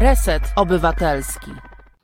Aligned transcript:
Reset 0.00 0.42
Obywatelski. 0.56 1.50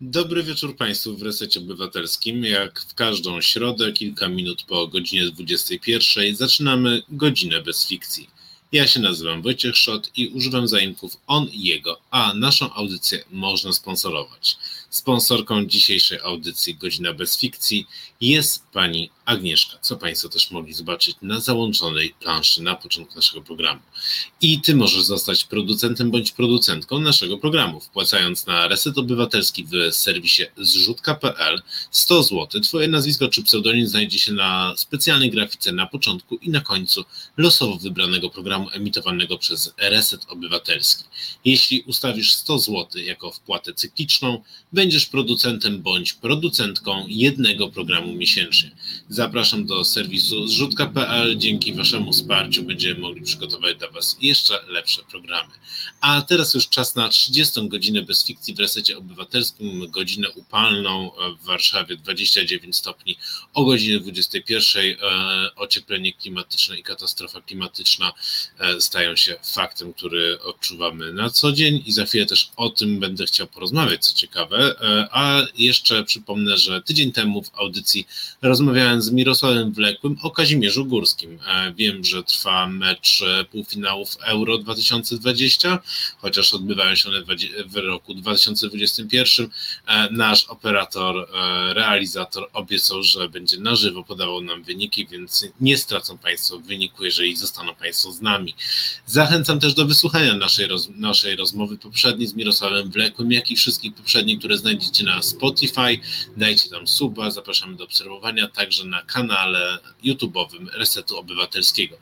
Dobry 0.01 0.43
wieczór 0.43 0.77
Państwu 0.77 1.17
w 1.17 1.23
Resecie 1.23 1.61
Obywatelskim. 1.61 2.45
Jak 2.45 2.81
w 2.81 2.95
każdą 2.95 3.41
środę, 3.41 3.93
kilka 3.93 4.29
minut 4.29 4.63
po 4.63 4.87
godzinie 4.87 5.27
21, 5.27 6.37
zaczynamy 6.37 7.03
godzinę 7.09 7.61
bez 7.61 7.87
fikcji. 7.87 8.29
Ja 8.73 8.87
się 8.87 9.01
nazywam 9.01 9.43
Wojciech 9.43 9.77
Szot 9.77 10.11
i 10.17 10.29
używam 10.29 10.69
zaimków 10.69 11.17
on 11.27 11.49
i 11.49 11.63
jego, 11.63 12.01
a 12.11 12.35
naszą 12.35 12.73
audycję 12.73 13.25
można 13.31 13.73
sponsorować. 13.73 14.57
Sponsorką 14.91 15.65
dzisiejszej 15.65 16.19
audycji 16.21 16.75
Godzina 16.75 17.13
bez 17.13 17.39
fikcji 17.39 17.87
jest 18.21 18.67
pani 18.73 19.11
Agnieszka, 19.25 19.79
co 19.81 19.97
Państwo 19.97 20.29
też 20.29 20.51
mogli 20.51 20.75
zobaczyć 20.75 21.17
na 21.23 21.41
załączonej 21.41 22.15
planszy 22.21 22.63
na 22.63 22.75
początku 22.75 23.15
naszego 23.15 23.43
programu. 23.43 23.81
I 24.41 24.61
Ty 24.61 24.77
możesz 24.77 25.03
zostać 25.03 25.45
producentem 25.45 26.11
bądź 26.11 26.33
producentką 26.33 26.99
naszego 26.99 27.39
programu, 27.39 27.81
wpłacając 27.81 28.47
na 28.47 28.69
Reset 28.69 28.99
Obywatelski 28.99 29.65
w 29.65 29.95
serwisie 29.95 30.43
zrzutka.pl 30.57 31.63
100 31.91 32.23
zł. 32.23 32.61
Twoje 32.61 32.89
nazwisko 32.89 33.29
czy 33.29 33.43
pseudonim 33.43 33.87
znajdzie 33.87 34.19
się 34.19 34.33
na 34.33 34.75
specjalnej 34.77 35.31
grafice 35.31 35.73
na 35.73 35.87
początku 35.87 36.37
i 36.37 36.51
na 36.51 36.61
końcu 36.61 37.05
losowo 37.37 37.77
wybranego 37.77 38.31
programu 38.31 38.71
emitowanego 38.73 39.39
przez 39.39 39.75
Reset 39.79 40.27
Obywatelski. 40.29 41.05
Jeśli 41.45 41.83
ustawisz 41.83 42.35
100 42.35 42.59
zł 42.59 43.03
jako 43.03 43.33
wpłatę 43.33 43.75
cykliczną, 43.75 44.43
będziesz 44.73 45.07
producentem 45.07 45.83
bądź 45.83 46.13
producentką 46.13 47.05
jednego 47.09 47.69
programu 47.69 48.13
miesięcznie. 48.13 48.71
Zapraszam 49.15 49.67
do 49.67 49.85
serwisu 49.85 50.47
zrzutka.pl. 50.49 51.39
Dzięki 51.39 51.75
Waszemu 51.75 52.13
wsparciu 52.13 52.63
będziemy 52.63 53.01
mogli 53.01 53.23
przygotować 53.23 53.77
dla 53.77 53.91
Was 53.91 54.17
jeszcze 54.21 54.61
lepsze 54.69 55.03
programy. 55.11 55.51
A 56.01 56.23
teraz 56.23 56.55
już 56.55 56.69
czas 56.69 56.95
na 56.95 57.09
30 57.09 57.69
godzinę 57.69 58.03
bez 58.03 58.25
fikcji 58.25 58.55
w 58.55 58.59
resecie 58.59 58.99
obywatelskim, 58.99 59.91
godzinę 59.91 60.31
upalną 60.31 61.11
w 61.41 61.45
Warszawie 61.45 61.97
29 61.97 62.77
stopni, 62.77 63.17
o 63.55 63.65
godzinie 63.65 64.01
21 64.01 64.85
e, 64.85 64.97
ocieplenie 65.57 66.13
klimatyczne 66.13 66.79
i 66.79 66.83
katastrofa 66.83 67.41
klimatyczna 67.41 68.13
e, 68.59 68.81
stają 68.81 69.17
się 69.17 69.37
faktem, 69.55 69.93
który 69.93 70.43
odczuwamy 70.43 71.13
na 71.13 71.31
co 71.31 71.53
dzień 71.53 71.83
i 71.87 71.93
za 71.93 72.05
chwilę 72.05 72.27
też 72.27 72.51
o 72.57 72.71
tym 72.71 73.01
będę 73.01 73.27
chciał 73.27 73.47
porozmawiać, 73.47 74.07
co 74.07 74.15
ciekawe. 74.15 74.75
E, 74.81 75.09
a 75.11 75.43
jeszcze 75.59 76.05
przypomnę, 76.05 76.59
że 76.59 76.83
tydzień 76.83 77.13
temu 77.13 77.43
w 77.43 77.51
audycji 77.55 78.07
rozmawiałem 78.43 79.04
z 79.05 79.11
Mirosławem 79.11 79.73
Wlekłym 79.73 80.17
o 80.23 80.31
Kazimierzu 80.31 80.87
Górskim. 80.87 81.39
E, 81.47 81.73
wiem, 81.73 82.05
że 82.05 82.23
trwa 82.23 82.67
mecz 82.67 83.23
e, 83.23 83.45
półfinałów 83.45 84.17
Euro 84.25 84.59
2020, 84.59 85.79
chociaż 86.19 86.55
odbywają 86.55 86.95
się 86.95 87.09
one 87.09 87.23
w 87.67 87.77
roku 87.77 88.15
2021. 88.15 89.51
E, 89.87 90.09
nasz 90.11 90.45
operator, 90.45 91.29
realizator 91.73 92.49
obiecał, 92.53 93.03
że 93.03 93.29
będzie 93.29 93.61
na 93.61 93.77
żywo 93.77 94.05
podawał 94.05 94.41
nam 94.41 94.63
wyniki, 94.63 95.07
więc 95.07 95.47
nie 95.61 95.79
stracą 95.79 96.19
Państwo 96.19 96.59
wyniku, 96.59 97.05
jeżeli 97.05 97.37
zostaną 97.37 97.75
Państwo 97.75 98.13
z 98.13 98.21
nami. 98.21 98.55
Zachęcam 99.07 99.61
też 99.61 99.75
do 99.75 99.87
wysłuchania 99.87 100.35
naszej, 100.35 100.67
roz, 100.67 100.89
naszej 100.97 101.37
rozmowy 101.37 101.79
poprzedniej 101.79 102.29
z 102.29 102.35
Mirosławem 102.35 102.91
Wlekłym, 102.91 103.33
jak 103.33 103.51
i 103.51 103.57
wszystkich 103.57 103.95
poprzednich, 103.95 104.39
które 104.39 104.59
znajdziecie 104.59 105.05
na 105.05 105.23
Spotify. 105.23 106.01
Dajcie 106.37 106.71
tam 106.71 106.89
suba, 106.89 107.31
zapraszamy 107.31 107.77
do 107.77 107.85
obserwowania, 107.85 108.49
także 108.49 108.85
na 108.85 108.94
kanale 109.03 109.79
YouTube'owym 110.05 110.67
Resetu 110.73 111.19
Obywatelskiego. 111.19 111.97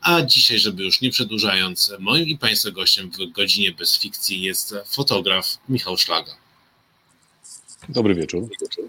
A 0.00 0.22
dzisiaj, 0.22 0.58
żeby 0.58 0.84
już 0.84 1.00
nie 1.00 1.10
przedłużając, 1.10 1.92
moim 1.98 2.28
i 2.28 2.38
Państwa 2.38 2.70
gościem 2.70 3.10
w 3.10 3.32
godzinie 3.32 3.72
bez 3.72 3.98
fikcji 3.98 4.42
jest 4.42 4.74
fotograf 4.86 5.58
Michał 5.68 5.96
Szlaga. 5.96 6.48
Dobry 7.88 8.14
wieczór. 8.14 8.48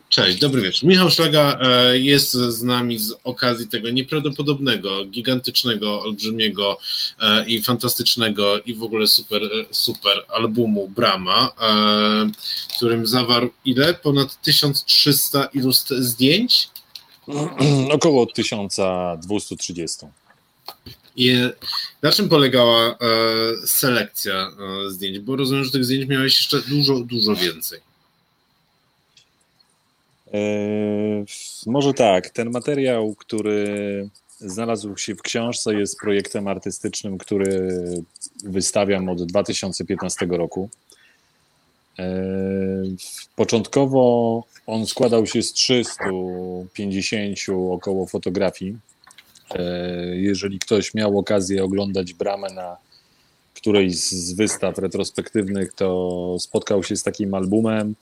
Cześć, 0.09 0.39
dobry 0.39 0.61
wieczór. 0.61 0.89
Michał 0.89 1.09
Szlaga 1.09 1.59
e, 1.61 1.97
jest 1.99 2.31
z 2.31 2.63
nami 2.63 2.99
z 2.99 3.13
okazji 3.23 3.67
tego 3.67 3.89
nieprawdopodobnego, 3.89 5.05
gigantycznego, 5.05 6.01
olbrzymiego 6.01 6.77
e, 7.19 7.45
i 7.45 7.61
fantastycznego 7.61 8.59
i 8.59 8.73
w 8.73 8.83
ogóle 8.83 9.07
super, 9.07 9.41
super 9.71 10.25
albumu 10.27 10.87
Brama, 10.87 11.51
e, 11.61 12.29
którym 12.75 13.07
zawarł 13.07 13.49
ile? 13.65 13.93
Ponad 13.93 14.41
1300 14.41 15.45
ilust 15.45 15.89
zdjęć? 15.89 16.69
Około 17.91 18.25
1230. 18.25 20.05
I 21.15 21.33
na 22.01 22.11
czym 22.11 22.29
polegała 22.29 22.97
selekcja 23.65 24.51
zdjęć? 24.87 25.19
Bo 25.19 25.35
rozumiem, 25.35 25.63
że 25.63 25.71
tych 25.71 25.85
zdjęć 25.85 26.07
miałeś 26.07 26.39
jeszcze 26.39 26.69
dużo, 26.69 26.99
dużo 26.99 27.35
więcej. 27.35 27.79
Eee, 30.33 31.25
może 31.65 31.93
tak. 31.93 32.29
Ten 32.29 32.51
materiał, 32.51 33.15
który 33.15 34.09
znalazł 34.39 34.97
się 34.97 35.15
w 35.15 35.21
książce, 35.21 35.73
jest 35.73 35.99
projektem 35.99 36.47
artystycznym, 36.47 37.17
który 37.17 37.69
wystawiam 38.43 39.09
od 39.09 39.25
2015 39.25 40.25
roku. 40.25 40.69
Eee, 41.99 42.95
początkowo 43.35 44.43
on 44.67 44.85
składał 44.85 45.25
się 45.25 45.41
z 45.41 45.53
350 45.53 47.37
około 47.71 48.05
fotografii. 48.05 48.77
Eee, 49.51 50.23
jeżeli 50.23 50.59
ktoś 50.59 50.93
miał 50.93 51.19
okazję 51.19 51.63
oglądać 51.63 52.13
bramę 52.13 52.49
na 52.53 52.77
którejś 53.53 53.95
z 53.95 54.33
wystaw 54.33 54.77
retrospektywnych, 54.77 55.73
to 55.73 56.37
spotkał 56.39 56.83
się 56.83 56.95
z 56.95 57.03
takim 57.03 57.33
albumem 57.33 57.95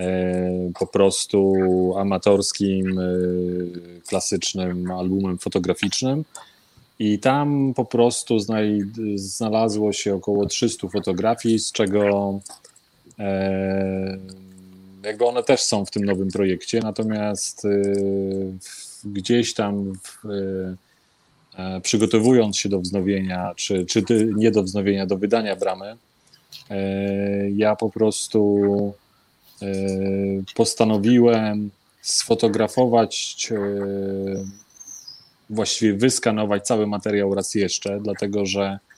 E, 0.00 0.70
po 0.78 0.86
prostu 0.86 1.54
amatorskim, 1.98 3.00
klasycznym 4.06 4.90
albumem 4.90 5.38
fotograficznym. 5.38 6.24
I 6.98 7.18
tam 7.18 7.74
po 7.76 7.84
prostu 7.84 8.38
znalazło 9.14 9.92
się 9.92 10.14
około 10.14 10.46
300 10.46 10.88
fotografii, 10.88 11.58
z 11.58 11.72
czego 11.72 12.40
jakby 15.02 15.26
one 15.26 15.42
też 15.42 15.60
są 15.60 15.84
w 15.84 15.90
tym 15.90 16.04
nowym 16.04 16.28
projekcie, 16.28 16.80
natomiast 16.80 17.66
gdzieś 19.04 19.54
tam 19.54 19.92
w, 20.02 20.18
przygotowując 21.82 22.56
się 22.56 22.68
do 22.68 22.80
wznowienia, 22.80 23.52
czy, 23.56 23.86
czy 23.86 24.04
nie 24.36 24.50
do 24.50 24.62
wznowienia, 24.62 25.06
do 25.06 25.16
wydania 25.16 25.56
bramy, 25.56 25.96
ja 27.56 27.76
po 27.76 27.90
prostu 27.90 28.64
E, 29.62 29.66
postanowiłem 30.54 31.70
sfotografować, 32.02 33.48
e, 33.50 33.56
właściwie 35.50 35.94
wyskanować 35.94 36.66
cały 36.66 36.86
materiał 36.86 37.34
raz 37.34 37.54
jeszcze, 37.54 38.00
dlatego 38.00 38.46
że 38.46 38.62
e, 38.62 38.89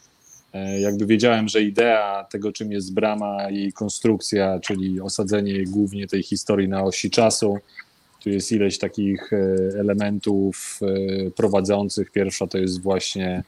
jakby 0.81 1.07
wiedziałem, 1.07 1.49
że 1.49 1.63
idea 1.63 2.27
tego, 2.31 2.53
czym 2.53 2.73
jest 2.73 2.95
brama, 2.95 3.51
jej 3.51 3.73
konstrukcja, 3.73 4.61
czyli 4.61 5.01
osadzenie 5.01 5.65
głównie 5.65 6.07
tej 6.07 6.23
historii 6.23 6.69
na 6.69 6.83
osi 6.83 7.11
czasu, 7.11 7.59
tu 8.23 8.31
jest 8.31 8.53
ileś 8.53 8.79
takich 8.79 9.31
elementów 9.79 10.81
prowadzących. 11.37 12.11
Pierwsza 12.11 12.47
to 12.47 12.59
jest 12.59 12.83
właśnie 12.83 13.43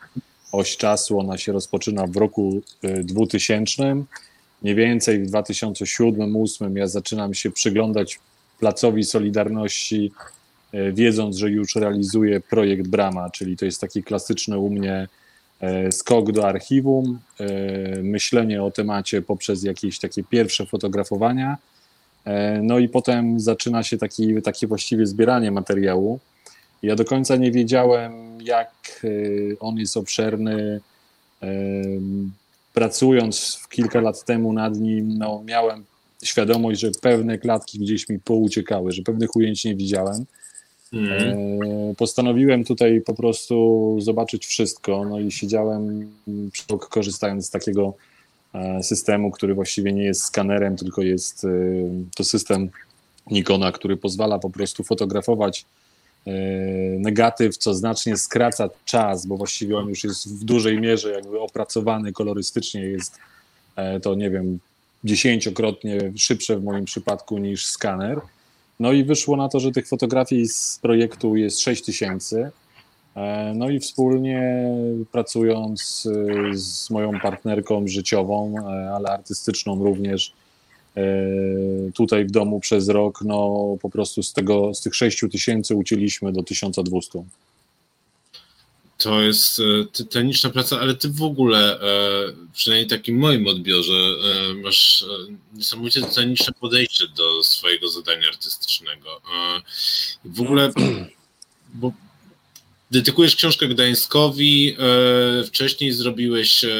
oś 0.52 0.76
czasu, 0.76 1.18
ona 1.20 1.38
się 1.38 1.52
rozpoczyna 1.52 2.06
w 2.06 2.16
roku 2.16 2.60
2000 3.04 4.04
mniej 4.64 4.74
więcej 4.74 5.24
w 5.24 5.30
2007-2008 5.30 6.76
ja 6.76 6.86
zaczynam 6.86 7.34
się 7.34 7.50
przyglądać 7.50 8.18
Placowi 8.58 9.04
Solidarności, 9.04 10.12
e, 10.72 10.92
wiedząc, 10.92 11.36
że 11.36 11.50
już 11.50 11.76
realizuje 11.76 12.40
projekt 12.40 12.88
Brama, 12.88 13.30
czyli 13.30 13.56
to 13.56 13.64
jest 13.64 13.80
taki 13.80 14.02
klasyczny 14.02 14.58
u 14.58 14.70
mnie 14.70 14.92
e, 14.94 15.08
skok 15.90 16.32
do 16.32 16.46
archiwum, 16.48 17.18
e, 17.40 17.46
myślenie 18.02 18.62
o 18.62 18.70
temacie 18.70 19.22
poprzez 19.22 19.62
jakieś 19.62 19.98
takie 19.98 20.24
pierwsze 20.24 20.66
fotografowania. 20.66 21.56
No 22.62 22.78
i 22.78 22.88
potem 22.88 23.40
zaczyna 23.40 23.82
się 23.82 23.98
taki, 23.98 24.42
takie 24.42 24.66
właściwie 24.66 25.06
zbieranie 25.06 25.50
materiału. 25.50 26.18
Ja 26.82 26.96
do 26.96 27.04
końca 27.04 27.36
nie 27.36 27.50
wiedziałem, 27.50 28.12
jak 28.42 29.02
on 29.60 29.76
jest 29.76 29.96
obszerny, 29.96 30.80
pracując 32.74 33.60
kilka 33.70 34.00
lat 34.00 34.24
temu 34.24 34.52
nad 34.52 34.76
nim, 34.78 35.18
no, 35.18 35.42
miałem 35.46 35.84
świadomość, 36.24 36.80
że 36.80 36.90
pewne 37.02 37.38
klatki 37.38 37.78
gdzieś 37.78 38.08
mi 38.08 38.18
pouciekały, 38.18 38.92
że 38.92 39.02
pewnych 39.02 39.36
ujęć 39.36 39.64
nie 39.64 39.74
widziałem. 39.74 40.24
Mm. 40.94 41.94
postanowiłem 41.96 42.64
tutaj 42.64 43.00
po 43.00 43.14
prostu 43.14 43.96
zobaczyć 44.00 44.46
wszystko, 44.46 45.04
no 45.04 45.20
i 45.20 45.32
siedziałem 45.32 46.12
korzystając 46.90 47.46
z 47.46 47.50
takiego 47.50 47.94
e, 48.54 48.82
systemu, 48.82 49.30
który 49.30 49.54
właściwie 49.54 49.92
nie 49.92 50.04
jest 50.04 50.24
skanerem, 50.24 50.76
tylko 50.76 51.02
jest 51.02 51.44
e, 51.44 51.48
to 52.16 52.24
system 52.24 52.70
Nikona, 53.30 53.72
który 53.72 53.96
pozwala 53.96 54.38
po 54.38 54.50
prostu 54.50 54.84
fotografować 54.84 55.64
negatyw, 56.98 57.56
co 57.56 57.74
znacznie 57.74 58.16
skraca 58.16 58.68
czas, 58.84 59.26
bo 59.26 59.36
właściwie 59.36 59.78
on 59.78 59.88
już 59.88 60.04
jest 60.04 60.40
w 60.40 60.44
dużej 60.44 60.80
mierze 60.80 61.12
jakby 61.12 61.40
opracowany 61.40 62.12
kolorystycznie, 62.12 62.80
jest 62.80 63.18
to 64.02 64.14
nie 64.14 64.30
wiem, 64.30 64.58
dziesięciokrotnie 65.04 66.12
szybsze 66.16 66.56
w 66.56 66.64
moim 66.64 66.84
przypadku 66.84 67.38
niż 67.38 67.66
skaner. 67.66 68.20
No 68.80 68.92
i 68.92 69.04
wyszło 69.04 69.36
na 69.36 69.48
to, 69.48 69.60
że 69.60 69.72
tych 69.72 69.88
fotografii 69.88 70.48
z 70.48 70.78
projektu 70.82 71.36
jest 71.36 71.60
6000. 71.60 72.50
E, 73.16 73.52
no 73.56 73.70
i 73.70 73.80
wspólnie 73.80 74.68
pracując 75.12 76.08
e, 76.50 76.56
z 76.56 76.90
moją 76.90 77.20
partnerką 77.20 77.88
życiową, 77.88 78.54
e, 78.58 78.90
ale 78.90 79.08
artystyczną 79.08 79.84
również, 79.84 80.32
tutaj 81.94 82.24
w 82.24 82.30
domu 82.30 82.60
przez 82.60 82.88
rok, 82.88 83.22
no 83.24 83.64
po 83.82 83.90
prostu 83.90 84.22
z, 84.22 84.32
tego, 84.32 84.74
z 84.74 84.80
tych 84.80 84.94
6 84.94 85.24
tysięcy 85.32 85.74
ucięliśmy 85.74 86.32
do 86.32 86.42
1200. 86.42 87.24
To 89.04 89.22
jest 89.22 89.62
tytaniczna 89.92 90.50
praca, 90.50 90.80
ale 90.80 90.94
ty 90.94 91.08
w 91.08 91.22
ogóle, 91.22 91.78
przynajmniej 92.52 92.86
w 92.86 92.90
takim 92.90 93.18
moim 93.18 93.46
odbiorze, 93.46 93.92
masz 94.62 95.04
niesamowicie 95.52 96.02
tytaniczne 96.02 96.52
podejście 96.60 97.04
do 97.16 97.42
swojego 97.42 97.88
zadania 97.88 98.28
artystycznego. 98.28 99.20
W 100.24 100.40
ogóle, 100.40 100.72
bo 101.74 101.92
Dedykujesz 102.90 103.36
książkę 103.36 103.68
Gdańskowi, 103.68 104.76
e, 104.78 105.44
wcześniej 105.44 105.92
zrobiłeś 105.92 106.64
e, 106.64 106.70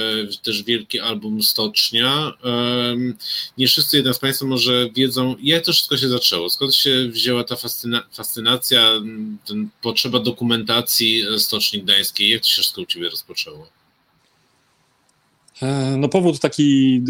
też 0.43 0.63
wielki 0.63 1.01
album 1.01 1.43
Stocznia. 1.43 2.33
E, 2.45 2.97
nie 3.59 3.67
wszyscy 3.67 3.97
jednak 3.97 4.15
z 4.15 4.19
Państwa 4.19 4.47
może 4.47 4.91
wiedzą, 4.91 5.37
jak 5.43 5.65
to 5.65 5.73
wszystko 5.73 5.97
się 5.97 6.09
zaczęło, 6.09 6.51
skąd 6.51 6.75
się 6.75 7.09
wzięła 7.09 7.45
ta 7.45 7.57
fascyna 7.57 8.03
fascynacja, 8.13 8.91
ten, 9.47 9.69
potrzeba 9.83 10.19
dokumentacji 10.19 11.25
Stoczni 11.39 11.83
Gdańskiej, 11.83 12.31
jak 12.31 12.43
to 12.43 12.49
się 12.49 12.53
wszystko 12.53 12.83
u 12.83 12.87
Ciebie 12.87 13.09
rozpoczęło? 13.09 13.69
No 15.97 16.09
powód 16.09 16.41
taki, 16.41 17.01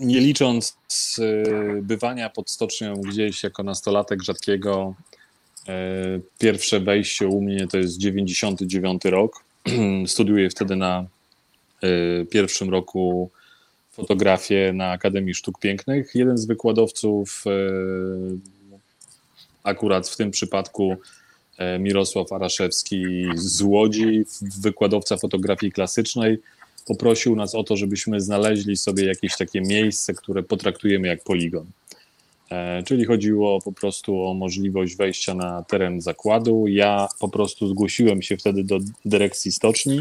nie 0.00 0.20
licząc 0.20 0.76
bywania 1.82 2.30
pod 2.30 2.50
stocznią 2.50 2.94
gdzieś 2.94 3.42
jako 3.42 3.62
nastolatek 3.62 4.22
rzadkiego, 4.22 4.94
E, 4.94 5.21
pierwsze 6.38 6.80
wejście 6.80 7.28
u 7.28 7.40
mnie 7.40 7.66
to 7.66 7.78
jest 7.78 7.98
99 7.98 9.04
rok. 9.04 9.44
Studiuję 10.06 10.50
wtedy 10.50 10.76
na 10.76 11.06
e, 11.82 12.24
pierwszym 12.26 12.70
roku 12.70 13.30
fotografię 13.92 14.72
na 14.74 14.90
Akademii 14.90 15.34
Sztuk 15.34 15.58
Pięknych. 15.58 16.14
Jeden 16.14 16.38
z 16.38 16.46
wykładowców, 16.46 17.44
e, 17.46 17.50
akurat 19.62 20.08
w 20.08 20.16
tym 20.16 20.30
przypadku 20.30 20.96
Mirosław 21.78 22.32
Araszewski 22.32 23.24
z 23.34 23.62
Łodzi, 23.62 24.24
wykładowca 24.60 25.16
fotografii 25.16 25.72
klasycznej, 25.72 26.38
poprosił 26.86 27.36
nas 27.36 27.54
o 27.54 27.64
to, 27.64 27.76
żebyśmy 27.76 28.20
znaleźli 28.20 28.76
sobie 28.76 29.04
jakieś 29.04 29.36
takie 29.36 29.60
miejsce, 29.60 30.14
które 30.14 30.42
potraktujemy 30.42 31.08
jak 31.08 31.24
poligon. 31.24 31.66
E, 32.52 32.82
czyli 32.82 33.04
chodziło 33.04 33.60
po 33.60 33.72
prostu 33.72 34.26
o 34.26 34.34
możliwość 34.34 34.96
wejścia 34.96 35.34
na 35.34 35.62
teren 35.62 36.00
zakładu. 36.00 36.66
Ja 36.68 37.08
po 37.20 37.28
prostu 37.28 37.68
zgłosiłem 37.68 38.22
się 38.22 38.36
wtedy 38.36 38.64
do 38.64 38.78
dyrekcji 39.04 39.52
stoczni. 39.52 40.00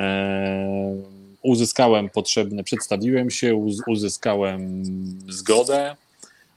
E, 0.00 0.96
uzyskałem 1.42 2.10
potrzebne, 2.10 2.64
przedstawiłem 2.64 3.30
się, 3.30 3.54
uzyskałem 3.86 4.84
zgodę. 5.28 5.96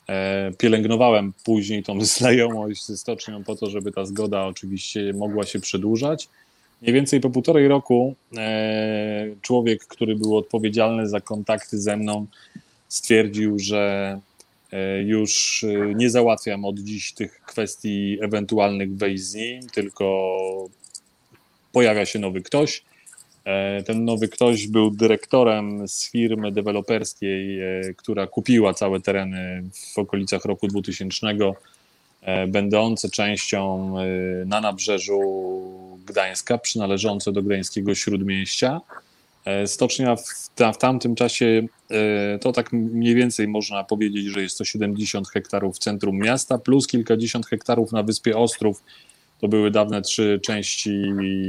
E, 0.09 0.51
pielęgnowałem 0.57 1.33
później 1.43 1.83
tą 1.83 2.01
znajomość 2.15 2.85
ze 2.85 2.97
stocznią 2.97 3.43
po 3.43 3.55
to, 3.55 3.69
żeby 3.69 3.91
ta 3.91 4.05
zgoda 4.05 4.45
oczywiście 4.45 5.13
mogła 5.13 5.45
się 5.45 5.59
przedłużać. 5.59 6.29
Mniej 6.81 6.93
więcej 6.93 7.19
po 7.19 7.29
półtorej 7.29 7.67
roku 7.67 8.15
człowiek, 9.41 9.85
który 9.87 10.15
był 10.15 10.37
odpowiedzialny 10.37 11.09
za 11.09 11.21
kontakty 11.21 11.79
ze 11.79 11.97
mną, 11.97 12.25
stwierdził, 12.87 13.59
że 13.59 14.19
już 15.05 15.63
e, 15.63 15.95
nie 15.95 16.09
załatwiam 16.09 16.65
od 16.65 16.79
dziś 16.79 17.13
tych 17.13 17.41
kwestii 17.41 18.17
ewentualnych 18.21 18.97
wejść 18.97 19.23
z 19.23 19.33
nim, 19.35 19.61
tylko 19.69 20.37
pojawia 21.71 22.05
się 22.05 22.19
nowy 22.19 22.41
ktoś. 22.41 22.83
E, 23.45 23.83
ten 23.83 24.05
nowy 24.05 24.27
ktoś 24.27 24.67
był 24.67 24.91
dyrektorem 24.91 25.87
z 25.87 26.11
firmy 26.11 26.51
deweloperskiej, 26.51 27.59
która 27.97 28.27
kupiła 28.27 28.73
całe 28.73 29.01
tereny 29.01 29.63
w 29.93 29.97
okolicach 29.97 30.45
roku 30.45 30.67
2000, 30.67 31.27
będące 32.47 33.09
częścią 33.09 33.93
na 34.45 34.61
nabrzeżu 34.61 35.21
Gdańska, 36.05 36.57
przynależące 36.57 37.31
do 37.31 37.43
Gdańskiego 37.43 37.95
Śródmieścia. 37.95 38.81
E, 39.47 39.67
stocznia 39.67 40.15
w, 40.15 40.23
w 40.73 40.77
tamtym 40.77 41.15
czasie 41.15 41.67
e, 41.91 42.39
to 42.39 42.51
tak 42.51 42.73
mniej 42.73 43.15
więcej 43.15 43.47
można 43.47 43.83
powiedzieć, 43.83 44.25
że 44.25 44.41
jest 44.41 44.57
to 44.57 44.65
70 44.65 45.29
hektarów 45.29 45.75
w 45.75 45.79
centrum 45.79 46.17
miasta, 46.17 46.57
plus 46.57 46.87
kilkadziesiąt 46.87 47.47
hektarów 47.47 47.91
na 47.91 48.03
wyspie 48.03 48.37
Ostrów. 48.37 48.83
To 49.39 49.47
były 49.47 49.71
dawne 49.71 50.01
trzy 50.01 50.39
części 50.43 51.03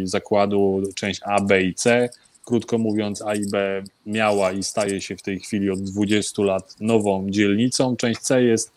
zakładu, 0.04 0.82
część 0.94 1.20
A, 1.24 1.40
B 1.40 1.62
i 1.62 1.74
C. 1.74 2.08
Krótko 2.44 2.78
mówiąc, 2.78 3.22
A 3.22 3.34
i 3.34 3.46
B 3.46 3.82
miała 4.06 4.52
i 4.52 4.62
staje 4.62 5.00
się 5.00 5.16
w 5.16 5.22
tej 5.22 5.40
chwili 5.40 5.70
od 5.70 5.82
20 5.82 6.42
lat 6.42 6.76
nową 6.80 7.30
dzielnicą. 7.30 7.96
Część 7.96 8.20
C 8.20 8.42
jest 8.42 8.72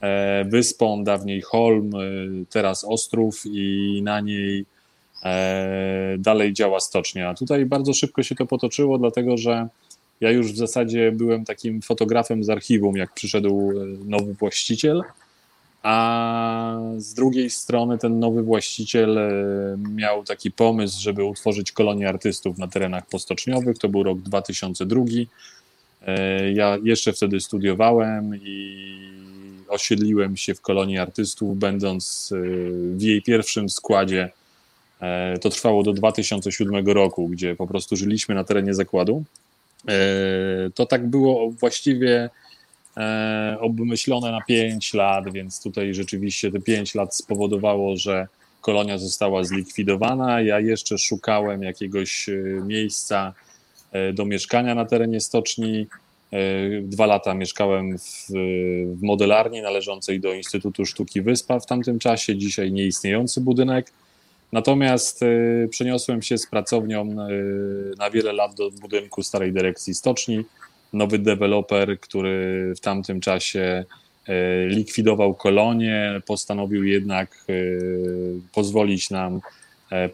e, 0.00 0.44
wyspą, 0.44 1.04
dawniej 1.04 1.40
Holm, 1.40 1.90
teraz 2.50 2.84
Ostrów 2.84 3.42
i 3.46 4.00
na 4.04 4.20
niej 4.20 4.66
dalej 6.18 6.52
działa 6.52 6.80
stocznia. 6.80 7.34
Tutaj 7.34 7.66
bardzo 7.66 7.94
szybko 7.94 8.22
się 8.22 8.34
to 8.34 8.46
potoczyło, 8.46 8.98
dlatego 8.98 9.36
że 9.36 9.68
ja 10.20 10.30
już 10.30 10.52
w 10.52 10.56
zasadzie 10.56 11.12
byłem 11.12 11.44
takim 11.44 11.82
fotografem 11.82 12.44
z 12.44 12.50
archiwum, 12.50 12.96
jak 12.96 13.14
przyszedł 13.14 13.70
e, 13.70 13.84
nowy 14.04 14.34
właściciel, 14.34 15.02
a 15.82 16.78
z 16.96 17.14
drugiej 17.14 17.50
strony 17.50 17.98
ten 17.98 18.18
nowy 18.18 18.42
właściciel 18.42 19.18
e, 19.18 19.30
miał 19.94 20.24
taki 20.24 20.50
pomysł, 20.50 21.00
żeby 21.00 21.24
utworzyć 21.24 21.72
kolonię 21.72 22.08
artystów 22.08 22.58
na 22.58 22.68
terenach 22.68 23.06
postoczniowych. 23.06 23.78
To 23.78 23.88
był 23.88 24.02
rok 24.02 24.18
2002. 24.18 25.00
Ja 26.54 26.78
jeszcze 26.82 27.12
wtedy 27.12 27.40
studiowałem 27.40 28.36
i 28.36 28.88
osiedliłem 29.68 30.36
się 30.36 30.54
w 30.54 30.60
kolonii 30.60 30.98
artystów, 30.98 31.58
będąc 31.58 32.32
w 32.96 33.02
jej 33.02 33.22
pierwszym 33.22 33.68
składzie 33.68 34.30
E, 34.30 34.43
to 35.40 35.50
trwało 35.50 35.82
do 35.82 35.92
2007 35.92 36.86
roku, 36.86 37.28
gdzie 37.28 37.56
po 37.56 37.66
prostu 37.66 37.96
żyliśmy 37.96 38.34
na 38.34 38.44
terenie 38.44 38.74
zakładu. 38.74 39.24
E, 39.88 40.70
to 40.74 40.86
tak 40.86 41.06
było 41.06 41.50
właściwie 41.50 42.30
e, 42.96 43.56
obmyślone 43.60 44.30
na 44.32 44.40
5 44.40 44.94
lat, 44.94 45.32
więc 45.32 45.62
tutaj 45.62 45.94
rzeczywiście 45.94 46.52
te 46.52 46.60
5 46.60 46.94
lat 46.94 47.16
spowodowało, 47.16 47.96
że 47.96 48.28
kolonia 48.60 48.98
została 48.98 49.44
zlikwidowana. 49.44 50.40
Ja 50.40 50.60
jeszcze 50.60 50.98
szukałem 50.98 51.62
jakiegoś 51.62 52.30
miejsca 52.66 53.32
do 54.14 54.24
mieszkania 54.24 54.74
na 54.74 54.84
terenie 54.84 55.20
stoczni. 55.20 55.86
Dwa 56.82 57.06
lata 57.06 57.34
mieszkałem 57.34 57.98
w, 57.98 58.26
w 58.96 59.02
modelarni 59.02 59.62
należącej 59.62 60.20
do 60.20 60.32
Instytutu 60.32 60.86
Sztuki 60.86 61.22
Wyspa 61.22 61.60
w 61.60 61.66
tamtym 61.66 61.98
czasie, 61.98 62.36
dzisiaj 62.36 62.72
nieistniejący 62.72 63.40
budynek. 63.40 63.92
Natomiast 64.52 65.22
y, 65.22 65.68
przeniosłem 65.70 66.22
się 66.22 66.38
z 66.38 66.46
pracownią 66.46 67.02
y, 67.02 67.94
na 67.98 68.10
wiele 68.10 68.32
lat 68.32 68.54
do 68.54 68.70
budynku 68.70 69.22
starej 69.22 69.52
dyrekcji 69.52 69.94
stoczni. 69.94 70.44
Nowy 70.92 71.18
deweloper, 71.18 72.00
który 72.00 72.72
w 72.76 72.80
tamtym 72.80 73.20
czasie 73.20 73.84
y, 74.28 74.32
likwidował 74.68 75.34
kolonię, 75.34 76.20
postanowił 76.26 76.84
jednak 76.84 77.46
pozwolić 78.54 79.10
nam 79.10 79.40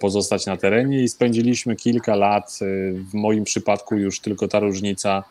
pozostać 0.00 0.46
na 0.46 0.56
terenie 0.56 1.02
i 1.02 1.08
spędziliśmy 1.08 1.76
kilka 1.76 2.16
lat. 2.16 2.58
W 3.10 3.14
moim 3.14 3.44
przypadku 3.44 3.96
już 3.96 4.20
tylko 4.20 4.48
ta 4.48 4.60
różnica, 4.60 5.24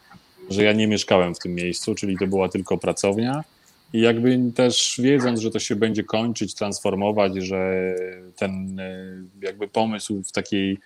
że 0.49 0.63
ja 0.63 0.73
nie 0.73 0.87
mieszkałem 0.87 1.35
w 1.35 1.39
tym 1.39 1.55
miejscu, 1.55 1.95
czyli 1.95 2.17
to 2.17 2.27
była 2.27 2.49
tylko 2.49 2.77
pracownia. 2.77 3.43
I 3.93 4.01
jakby 4.01 4.39
też 4.55 4.99
wiedząc, 5.03 5.39
że 5.39 5.51
to 5.51 5.59
się 5.59 5.75
będzie 5.75 6.03
kończyć, 6.03 6.53
transformować, 6.53 7.35
że 7.35 7.95
ten 8.35 8.79
e, 8.79 9.05
jakby 9.41 9.67
pomysł 9.67 10.23
w 10.23 10.31
takiej 10.31 10.77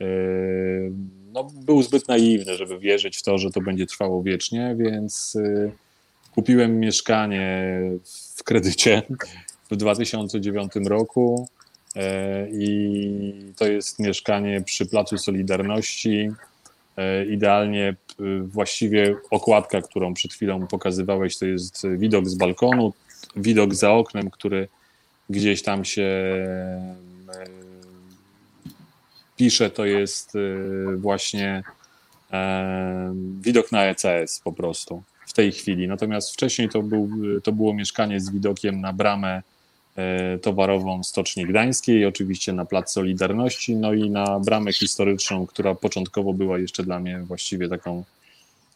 e, 0.00 0.06
no, 1.32 1.44
był 1.44 1.82
zbyt 1.82 2.08
naiwny, 2.08 2.54
żeby 2.54 2.78
wierzyć 2.78 3.16
w 3.16 3.22
to, 3.22 3.38
że 3.38 3.50
to 3.50 3.60
będzie 3.60 3.86
trwało 3.86 4.22
wiecznie, 4.22 4.76
więc 4.78 5.36
e, 5.36 5.70
kupiłem 6.34 6.80
mieszkanie 6.80 7.80
w 8.36 8.44
kredycie 8.44 9.02
w 9.70 9.76
2009 9.76 10.72
roku 10.86 11.48
i 12.52 13.52
to 13.56 13.66
jest 13.66 13.98
mieszkanie 13.98 14.62
przy 14.62 14.86
Placu 14.86 15.18
Solidarności 15.18 16.30
idealnie 17.30 17.96
właściwie 18.42 19.16
okładka, 19.30 19.82
którą 19.82 20.14
przed 20.14 20.32
chwilą 20.32 20.66
pokazywałeś, 20.66 21.38
to 21.38 21.46
jest 21.46 21.86
widok 21.96 22.28
z 22.28 22.34
balkonu, 22.34 22.92
widok 23.36 23.74
za 23.74 23.92
oknem, 23.92 24.30
który 24.30 24.68
gdzieś 25.30 25.62
tam 25.62 25.84
się 25.84 26.02
e, 26.02 26.94
pisze, 29.36 29.70
to 29.70 29.84
jest 29.84 30.36
e, 30.36 30.96
właśnie 30.96 31.62
widok 33.40 33.72
na 33.72 33.84
ECS 33.84 34.40
po 34.44 34.52
prostu. 34.52 35.02
w 35.26 35.32
tej 35.32 35.52
chwili. 35.52 35.88
Natomiast 35.88 36.32
wcześniej 36.32 36.68
to, 36.68 36.82
był, 36.82 37.10
to 37.42 37.52
było 37.52 37.74
mieszkanie 37.74 38.20
z 38.20 38.30
widokiem 38.30 38.80
na 38.80 38.92
bramę 38.92 39.36
e, 39.36 39.42
towarową 40.42 41.02
Stoczni 41.02 41.46
Gdańskiej, 41.46 42.06
oczywiście 42.06 42.52
na 42.52 42.64
Plac 42.64 42.92
Solidarności, 42.92 43.76
no 43.76 43.92
i 43.92 44.10
na 44.10 44.40
bramę 44.40 44.72
historyczną, 44.72 45.46
która 45.46 45.74
początkowo 45.74 46.32
była 46.32 46.58
jeszcze 46.58 46.82
dla 46.82 47.00
mnie 47.00 47.22
właściwie 47.26 47.68
taką 47.68 48.04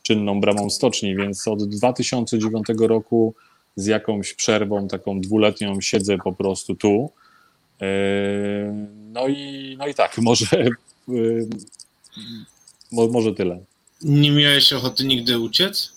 czynną 0.03 0.41
bramą 0.41 0.71
stoczni, 0.71 1.17
więc 1.17 1.49
od 1.49 1.69
2009 1.69 2.67
roku 2.79 3.35
z 3.77 3.87
jakąś 3.87 4.35
przerwą, 4.35 4.89
taką 4.89 5.21
dwuletnią 5.21 5.81
siedzę 5.81 6.19
po 6.19 6.33
prostu 6.33 6.75
tu. 6.75 7.11
E, 7.81 7.87
no 9.13 9.29
i, 9.29 9.77
no 9.79 9.87
i 9.87 9.95
tak, 9.95 10.19
może, 10.29 10.47
e, 12.93 13.07
może 13.11 13.35
tyle. 13.35 13.61
Nie 14.03 14.31
miałeś 14.31 14.73
ochoty 14.73 15.05
nigdy 15.05 15.39
uciec? 15.39 15.95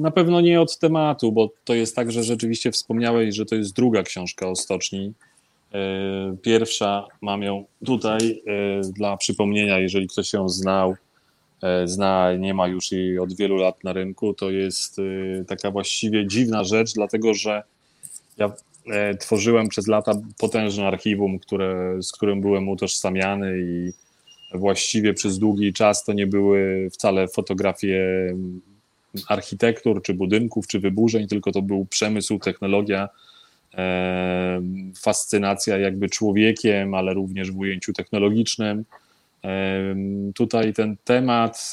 Na 0.00 0.10
pewno 0.10 0.40
nie 0.40 0.60
od 0.60 0.78
tematu, 0.78 1.32
bo 1.32 1.50
to 1.64 1.74
jest 1.74 1.96
tak, 1.96 2.12
że 2.12 2.22
rzeczywiście 2.22 2.72
wspomniałeś, 2.72 3.34
że 3.34 3.46
to 3.46 3.54
jest 3.54 3.76
druga 3.76 4.02
książka 4.02 4.48
o 4.48 4.56
stoczni. 4.56 5.12
E, 5.74 6.36
pierwsza 6.42 7.06
mam 7.20 7.42
ją 7.42 7.64
tutaj 7.84 8.42
dla 8.82 9.16
przypomnienia, 9.16 9.78
jeżeli 9.78 10.08
ktoś 10.08 10.32
ją 10.32 10.48
znał, 10.48 10.94
zna, 11.84 12.34
nie 12.38 12.54
ma 12.54 12.68
już 12.68 12.92
jej 12.92 13.18
od 13.18 13.36
wielu 13.36 13.56
lat 13.56 13.84
na 13.84 13.92
rynku. 13.92 14.34
To 14.34 14.50
jest 14.50 15.00
taka 15.48 15.70
właściwie 15.70 16.26
dziwna 16.26 16.64
rzecz, 16.64 16.92
dlatego 16.94 17.34
że 17.34 17.62
ja 18.36 18.52
E, 18.86 19.14
tworzyłem 19.14 19.68
przez 19.68 19.86
lata 19.86 20.12
potężne 20.38 20.86
archiwum, 20.86 21.38
które, 21.38 21.96
z 22.02 22.12
którym 22.12 22.40
byłem 22.40 22.68
utożsamiany 22.68 23.58
i 23.58 23.92
właściwie 24.58 25.14
przez 25.14 25.38
długi 25.38 25.72
czas 25.72 26.04
to 26.04 26.12
nie 26.12 26.26
były 26.26 26.88
wcale 26.92 27.28
fotografie 27.28 27.98
architektur, 29.28 30.02
czy 30.02 30.14
budynków, 30.14 30.66
czy 30.66 30.80
wyburzeń, 30.80 31.28
tylko 31.28 31.52
to 31.52 31.62
był 31.62 31.86
przemysł, 31.86 32.38
technologia, 32.38 33.08
e, 33.74 34.62
fascynacja 35.02 35.78
jakby 35.78 36.08
człowiekiem, 36.08 36.94
ale 36.94 37.14
również 37.14 37.50
w 37.50 37.58
ujęciu 37.58 37.92
technologicznym. 37.92 38.84
E, 39.44 39.94
tutaj 40.34 40.72
ten 40.72 40.96
temat 41.04 41.72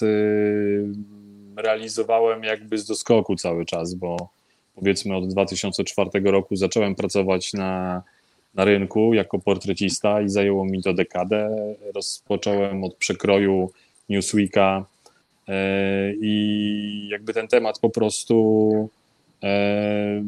realizowałem 1.56 2.44
jakby 2.44 2.78
z 2.78 2.86
doskoku 2.86 3.36
cały 3.36 3.66
czas, 3.66 3.94
bo 3.94 4.30
powiedzmy 4.76 5.16
od 5.16 5.28
2004 5.28 6.10
roku 6.24 6.56
zacząłem 6.56 6.96
pracować 6.96 7.54
na, 7.54 8.04
na 8.56 8.66
rynku 8.66 9.14
jako 9.14 9.40
portrecista 9.40 10.22
i 10.22 10.30
zajęło 10.30 10.66
mi 10.66 10.84
to 10.84 10.94
dekadę. 10.94 11.76
Rozpocząłem 11.96 12.84
od 12.84 12.96
przekroju 12.96 13.72
Newsweeka 14.10 14.86
e, 14.86 14.97
i 16.22 17.08
jakby 17.12 17.34
ten 17.34 17.48
temat 17.48 17.80
po 17.80 17.90
prostu 17.90 18.90
e, 19.44 20.24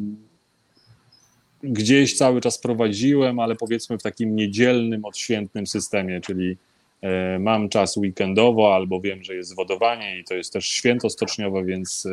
gdzieś 1.62 2.16
cały 2.16 2.40
czas 2.40 2.58
prowadziłem, 2.58 3.38
ale 3.38 3.56
powiedzmy 3.56 3.98
w 3.98 4.02
takim 4.02 4.36
niedzielnym, 4.36 5.04
odświętnym 5.04 5.66
systemie, 5.66 6.20
czyli 6.20 6.56
e, 7.02 7.38
mam 7.38 7.68
czas 7.68 7.96
weekendowo 7.96 8.74
albo 8.74 9.00
wiem, 9.00 9.24
że 9.24 9.34
jest 9.34 9.56
wodowanie 9.56 10.18
i 10.18 10.24
to 10.24 10.34
jest 10.34 10.52
też 10.52 10.66
święto 10.66 11.10
stoczniowe, 11.10 11.64
więc 11.64 12.08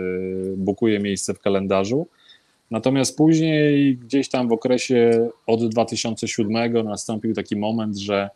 bukuję 0.57 0.99
miejsce 0.99 1.33
w 1.33 1.39
kalendarzu. 1.39 2.07
Natomiast 2.71 3.17
później 3.17 3.97
gdzieś 3.97 4.29
tam 4.29 4.47
w 4.47 4.51
okresie 4.51 5.29
od 5.45 5.69
2007 5.69 6.85
nastąpił 6.85 7.33
taki 7.33 7.55
moment, 7.55 7.97
że 7.97 8.29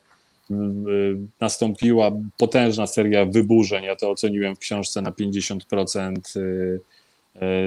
nastąpiła 1.41 2.11
potężna 2.37 2.87
seria 2.87 3.25
wyburzeń. 3.25 3.83
Ja 3.83 3.95
to 3.95 4.09
oceniłem 4.09 4.55
w 4.55 4.59
książce 4.59 5.01
na 5.01 5.11
50% 5.11 6.37
y, 6.37 6.39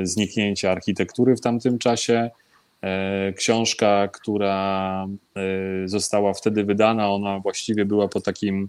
y, 0.03 0.07
zniknięcia 0.07 0.71
architektury 0.71 1.37
w 1.37 1.41
tamtym 1.41 1.79
czasie. 1.79 2.31
E, 2.85 3.33
książka, 3.33 4.09
która 4.09 5.07
została 5.85 6.35
wtedy 6.35 6.65
wydana, 6.65 7.11
ona 7.11 7.41
właściwie 7.41 7.85
była 7.85 8.09
po, 8.09 8.21
takim, 8.21 8.69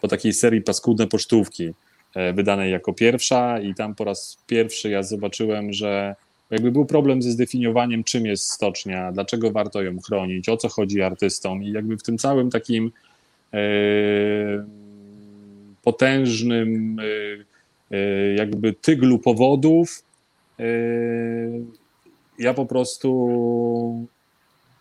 po 0.00 0.08
takiej 0.08 0.32
serii 0.32 0.62
Paskudne 0.62 1.06
Pocztówki, 1.06 1.74
e, 2.14 2.32
wydanej 2.32 2.72
jako 2.72 2.92
pierwsza 2.92 3.60
i 3.60 3.74
tam 3.74 3.94
po 3.94 4.04
raz 4.04 4.38
pierwszy 4.46 4.90
ja 4.90 5.02
zobaczyłem, 5.02 5.72
że 5.72 6.16
jakby 6.50 6.70
był 6.70 6.86
problem 6.86 7.22
ze 7.22 7.30
zdefiniowaniem, 7.30 8.04
czym 8.04 8.26
jest 8.26 8.50
stocznia, 8.50 9.12
dlaczego 9.12 9.50
warto 9.50 9.82
ją 9.82 10.00
chronić, 10.00 10.48
o 10.48 10.56
co 10.56 10.68
chodzi 10.68 11.02
artystom 11.02 11.62
i 11.62 11.72
jakby 11.72 11.96
w 11.96 12.02
tym 12.02 12.18
całym 12.18 12.50
takim 12.50 12.92
potężnym 15.82 16.96
e, 17.00 17.04
e, 17.96 18.34
jakby 18.34 18.72
tyglu 18.72 19.18
powodów 19.18 20.02
e, 20.58 20.64
ja 22.38 22.54
po 22.54 22.66
prostu 22.66 24.06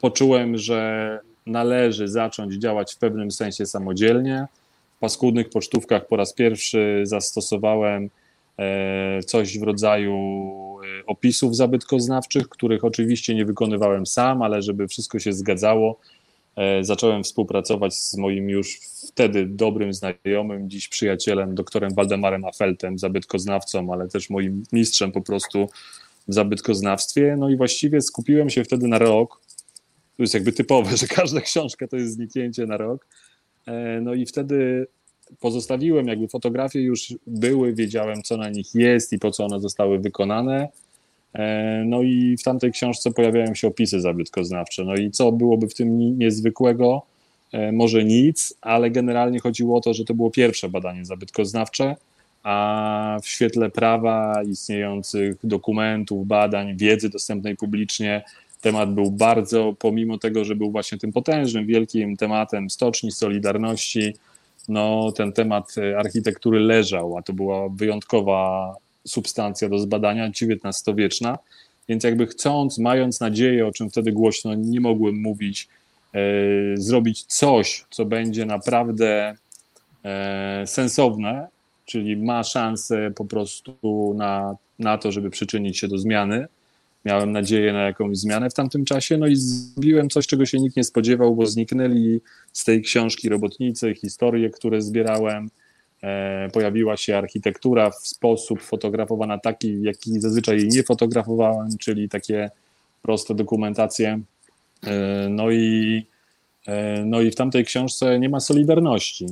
poczułem, 0.01 0.57
że 0.57 1.19
należy 1.45 2.07
zacząć 2.07 2.53
działać 2.53 2.93
w 2.93 2.97
pewnym 2.97 3.31
sensie 3.31 3.65
samodzielnie. 3.65 4.47
W 4.97 4.99
paskudnych 4.99 5.49
pocztówkach 5.49 6.07
po 6.07 6.15
raz 6.15 6.33
pierwszy 6.33 7.01
zastosowałem 7.03 8.09
E, 8.61 9.23
coś 9.23 9.59
w 9.59 9.63
rodzaju 9.63 10.13
e, 10.99 11.05
opisów 11.05 11.55
zabytkoznawczych, 11.55 12.49
których 12.49 12.83
oczywiście 12.83 13.35
nie 13.35 13.45
wykonywałem 13.45 14.05
sam, 14.05 14.41
ale 14.41 14.61
żeby 14.61 14.87
wszystko 14.87 15.19
się 15.19 15.33
zgadzało, 15.33 15.99
e, 15.99 16.20
zacząłem 16.81 17.23
współpracować 17.23 17.95
z 17.95 18.17
moim 18.17 18.49
już 18.49 18.79
wtedy 19.07 19.45
dobrym 19.45 19.93
znajomym, 19.93 20.69
dziś 20.69 20.87
przyjacielem, 20.87 21.55
doktorem 21.55 21.93
Waldemarem 21.93 22.45
Afeltem, 22.45 22.97
zabytkoznawcą, 22.97 23.93
ale 23.93 24.07
też 24.07 24.29
moim 24.29 24.63
mistrzem 24.71 25.11
po 25.11 25.21
prostu 25.21 25.69
w 26.27 26.33
zabytkoznawstwie. 26.33 27.35
No 27.39 27.49
i 27.49 27.57
właściwie 27.57 28.01
skupiłem 28.01 28.49
się 28.49 28.63
wtedy 28.63 28.87
na 28.87 28.99
rok. 28.99 29.41
To 30.17 30.23
jest 30.23 30.33
jakby 30.33 30.51
typowe, 30.51 30.97
że 30.97 31.07
każda 31.07 31.41
książka 31.41 31.87
to 31.87 31.97
jest 31.97 32.13
zniknięcie 32.13 32.65
na 32.65 32.77
rok. 32.77 33.07
No 34.01 34.13
i 34.13 34.25
wtedy 34.25 34.87
pozostawiłem, 35.39 36.07
jakby 36.07 36.27
fotografie 36.27 36.81
już 36.81 37.13
były, 37.27 37.73
wiedziałem 37.73 38.23
co 38.23 38.37
na 38.37 38.49
nich 38.49 38.75
jest 38.75 39.13
i 39.13 39.19
po 39.19 39.31
co 39.31 39.45
one 39.45 39.59
zostały 39.59 39.99
wykonane. 39.99 40.69
E, 41.33 41.83
no 41.85 42.01
i 42.01 42.37
w 42.37 42.43
tamtej 42.43 42.71
książce 42.71 43.11
pojawiają 43.11 43.55
się 43.55 43.67
opisy 43.67 44.01
zabytkoznawcze. 44.01 44.83
No 44.83 44.95
i 44.95 45.11
co 45.11 45.31
byłoby 45.31 45.67
w 45.67 45.73
tym 45.73 46.17
niezwykłego? 46.19 47.01
E, 47.51 47.71
może 47.71 48.03
nic, 48.03 48.53
ale 48.61 48.91
generalnie 48.91 49.39
chodziło 49.39 49.77
o 49.77 49.81
to, 49.81 49.93
że 49.93 50.05
to 50.05 50.13
było 50.13 50.31
pierwsze 50.31 50.69
badanie 50.69 51.05
zabytkoznawcze, 51.05 51.95
a 52.43 53.19
w 53.23 53.27
świetle 53.27 53.69
prawa, 53.69 54.43
istniejących 54.43 55.35
dokumentów, 55.43 56.27
badań, 56.27 56.77
wiedzy 56.77 57.09
dostępnej 57.09 57.55
publicznie, 57.55 58.23
temat 58.61 58.93
był 58.93 59.11
bardzo, 59.11 59.75
pomimo 59.79 60.17
tego, 60.17 60.45
że 60.45 60.55
był 60.55 60.71
właśnie 60.71 60.97
tym 60.97 61.11
potężnym, 61.11 61.65
wielkim 61.65 62.17
tematem 62.17 62.69
stoczni, 62.69 63.11
Solidarności, 63.11 64.13
no, 64.69 65.11
ten 65.11 65.33
temat 65.33 65.75
e, 65.77 65.97
architektury 65.97 66.59
leżał, 66.59 67.17
a 67.17 67.21
to 67.21 67.33
była 67.33 67.69
wyjątkowa 67.69 68.73
substancja 69.07 69.69
do 69.69 69.79
zbadania, 69.79 70.27
XIX-wieczna, 70.27 71.37
więc 71.89 72.03
jakby 72.03 72.27
chcąc, 72.27 72.77
mając 72.77 73.19
nadzieję, 73.19 73.67
o 73.67 73.71
czym 73.71 73.89
wtedy 73.89 74.11
głośno 74.11 74.55
nie 74.55 74.79
mogłem 74.79 75.21
mówić, 75.21 75.67
e, 76.13 76.19
zrobić 76.73 77.23
coś, 77.23 77.85
co 77.89 78.05
będzie 78.05 78.45
naprawdę 78.45 79.35
e, 80.03 80.63
sensowne, 80.67 81.47
czyli 81.85 82.17
ma 82.17 82.43
szansę 82.43 83.11
po 83.15 83.25
prostu 83.25 84.13
na, 84.17 84.55
na 84.79 84.97
to, 84.97 85.11
żeby 85.11 85.29
przyczynić 85.29 85.77
się 85.79 85.87
do 85.87 85.97
zmiany, 85.97 86.47
miałem 87.05 87.31
nadzieję 87.31 87.73
na 87.73 87.81
jakąś 87.81 88.17
zmianę 88.17 88.49
w 88.49 88.53
tamtym 88.53 88.85
czasie, 88.85 89.17
no 89.17 89.27
i 89.27 89.35
zrobiłem 89.35 90.09
coś, 90.09 90.27
czego 90.27 90.45
się 90.45 90.59
nikt 90.59 90.77
nie 90.77 90.83
spodziewał, 90.83 91.35
bo 91.35 91.45
zniknęli 91.45 92.21
z 92.53 92.63
tej 92.63 92.81
książki 92.81 93.29
robotnicy, 93.29 93.95
historie, 93.95 94.49
które 94.49 94.81
zbierałem, 94.81 95.49
pojawiła 96.53 96.97
się 96.97 97.17
architektura 97.17 97.91
w 97.91 98.07
sposób 98.07 98.61
fotografowana 98.61 99.37
taki, 99.37 99.81
jaki 99.81 100.19
zazwyczaj 100.19 100.57
jej 100.57 100.67
nie 100.67 100.83
fotografowałem, 100.83 101.77
czyli 101.79 102.09
takie 102.09 102.49
proste 103.01 103.35
dokumentacje. 103.35 104.21
E, 104.83 105.27
no 105.29 105.51
i, 105.51 106.05
e, 106.67 107.05
no 107.05 107.21
i 107.21 107.31
w 107.31 107.35
tamtej 107.35 107.65
książce 107.65 108.19
nie 108.19 108.29
ma 108.29 108.39
solidarności. 108.39 109.25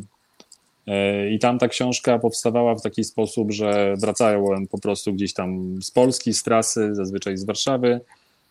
E, 0.87 1.29
I 1.29 1.39
tam 1.39 1.59
ta 1.59 1.67
książka 1.67 2.19
powstawała 2.19 2.75
w 2.75 2.81
taki 2.81 3.03
sposób, 3.03 3.51
że 3.51 3.95
wracałem 3.97 4.67
po 4.67 4.79
prostu 4.79 5.13
gdzieś 5.13 5.33
tam 5.33 5.81
z 5.81 5.91
Polski, 5.91 6.33
z 6.33 6.43
trasy, 6.43 6.95
zazwyczaj 6.95 7.37
z 7.37 7.45
Warszawy. 7.45 8.01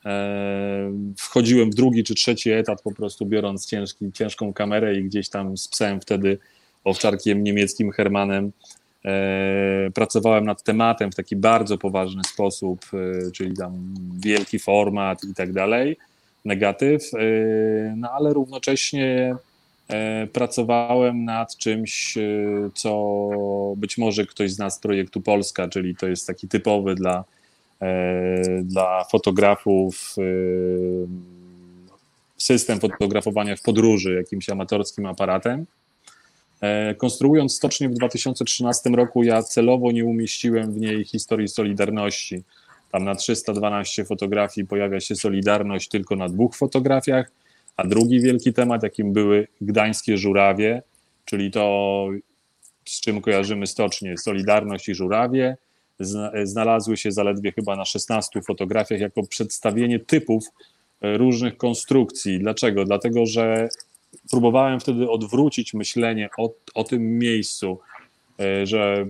E, 0.04 0.92
wchodziłem 1.16 1.70
w 1.70 1.74
drugi 1.74 2.04
czy 2.04 2.14
trzeci 2.14 2.50
etap, 2.50 2.82
po 2.82 2.94
prostu 2.94 3.26
biorąc 3.26 3.66
ciężki, 3.66 4.12
ciężką 4.12 4.52
kamerę 4.52 4.98
i 4.98 5.04
gdzieś 5.04 5.28
tam 5.28 5.56
z 5.56 5.68
psem 5.68 6.00
wtedy 6.00 6.38
owczarkiem 6.88 7.44
niemieckim 7.44 7.92
Hermanem 7.92 8.52
e, 9.04 9.90
pracowałem 9.94 10.44
nad 10.44 10.62
tematem 10.62 11.12
w 11.12 11.14
taki 11.14 11.36
bardzo 11.36 11.78
poważny 11.78 12.22
sposób, 12.24 12.80
czyli 13.34 13.56
tam 13.56 13.94
wielki 14.18 14.58
format 14.58 15.24
i 15.24 15.34
tak 15.34 15.52
dalej, 15.52 15.96
negatyw, 16.44 17.02
no 17.96 18.10
ale 18.10 18.32
równocześnie 18.32 19.36
e, 19.88 20.26
pracowałem 20.26 21.24
nad 21.24 21.56
czymś, 21.56 22.18
e, 22.18 22.20
co 22.74 23.20
być 23.76 23.98
może 23.98 24.26
ktoś 24.26 24.52
z 24.52 24.58
nas 24.58 24.78
projektu 24.78 25.20
Polska, 25.20 25.68
czyli 25.68 25.96
to 25.96 26.08
jest 26.08 26.26
taki 26.26 26.48
typowy 26.48 26.94
dla, 26.94 27.24
dla 28.62 29.04
fotografów 29.04 30.16
system 32.38 32.80
fotografowania 32.80 33.56
w 33.56 33.62
podróży 33.62 34.14
jakimś 34.14 34.50
amatorskim 34.50 35.06
aparatem. 35.06 35.66
Konstruując 36.96 37.56
stocznię 37.56 37.88
w 37.88 37.94
2013 37.94 38.90
roku, 38.90 39.22
ja 39.22 39.42
celowo 39.42 39.92
nie 39.92 40.04
umieściłem 40.04 40.72
w 40.72 40.76
niej 40.76 41.04
historii 41.04 41.48
Solidarności. 41.48 42.42
Tam 42.92 43.04
na 43.04 43.14
312 43.14 44.04
fotografii 44.04 44.66
pojawia 44.66 45.00
się 45.00 45.14
Solidarność 45.14 45.88
tylko 45.88 46.16
na 46.16 46.28
dwóch 46.28 46.56
fotografiach, 46.56 47.30
a 47.76 47.86
drugi 47.86 48.20
wielki 48.20 48.52
temat, 48.52 48.82
jakim 48.82 49.12
były 49.12 49.48
gdańskie 49.60 50.18
żurawie, 50.18 50.82
czyli 51.24 51.50
to, 51.50 52.06
z 52.84 53.00
czym 53.00 53.20
kojarzymy 53.20 53.66
stocznie, 53.66 54.18
Solidarność 54.18 54.88
i 54.88 54.94
żurawie, 54.94 55.56
znalazły 56.44 56.96
się 56.96 57.12
zaledwie 57.12 57.52
chyba 57.52 57.76
na 57.76 57.84
16 57.84 58.42
fotografiach 58.42 59.00
jako 59.00 59.22
przedstawienie 59.22 59.98
typów 59.98 60.44
e, 61.02 61.18
różnych 61.18 61.56
konstrukcji. 61.56 62.38
Dlaczego? 62.38 62.84
Dlatego, 62.84 63.26
że 63.26 63.68
próbowałem 64.30 64.80
wtedy 64.80 65.10
odwrócić 65.10 65.74
myślenie 65.74 66.28
o, 66.38 66.54
o 66.74 66.84
tym 66.84 67.18
miejscu, 67.18 67.78
e, 68.40 68.66
że 68.66 69.06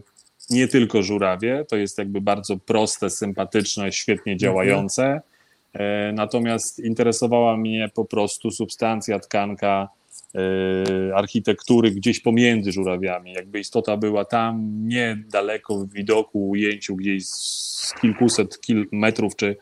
nie 0.50 0.68
tylko 0.68 1.02
żurawie, 1.02 1.64
to 1.68 1.76
jest 1.76 1.98
jakby 1.98 2.20
bardzo 2.20 2.56
proste, 2.56 3.10
sympatyczne, 3.10 3.92
świetnie 3.92 4.32
mhm. 4.32 4.38
działające. 4.38 5.04
Mhm. 5.04 6.14
Natomiast 6.14 6.78
interesowała 6.78 7.56
mnie 7.56 7.90
po 7.94 8.04
prostu 8.04 8.50
substancja, 8.50 9.18
tkanka, 9.18 9.88
e, 10.34 11.16
architektury 11.16 11.90
gdzieś 11.90 12.20
pomiędzy 12.20 12.72
żurawiami. 12.72 13.32
Jakby 13.32 13.60
istota 13.60 13.96
była 13.96 14.24
tam 14.24 14.88
niedaleko 14.88 15.76
w 15.76 15.92
widoku, 15.92 16.48
ujęciu 16.48 16.96
gdzieś 16.96 17.26
z 17.26 17.94
kilkuset 18.00 18.60
kil 18.60 18.86
metrów 18.92 19.36
czy, 19.36 19.56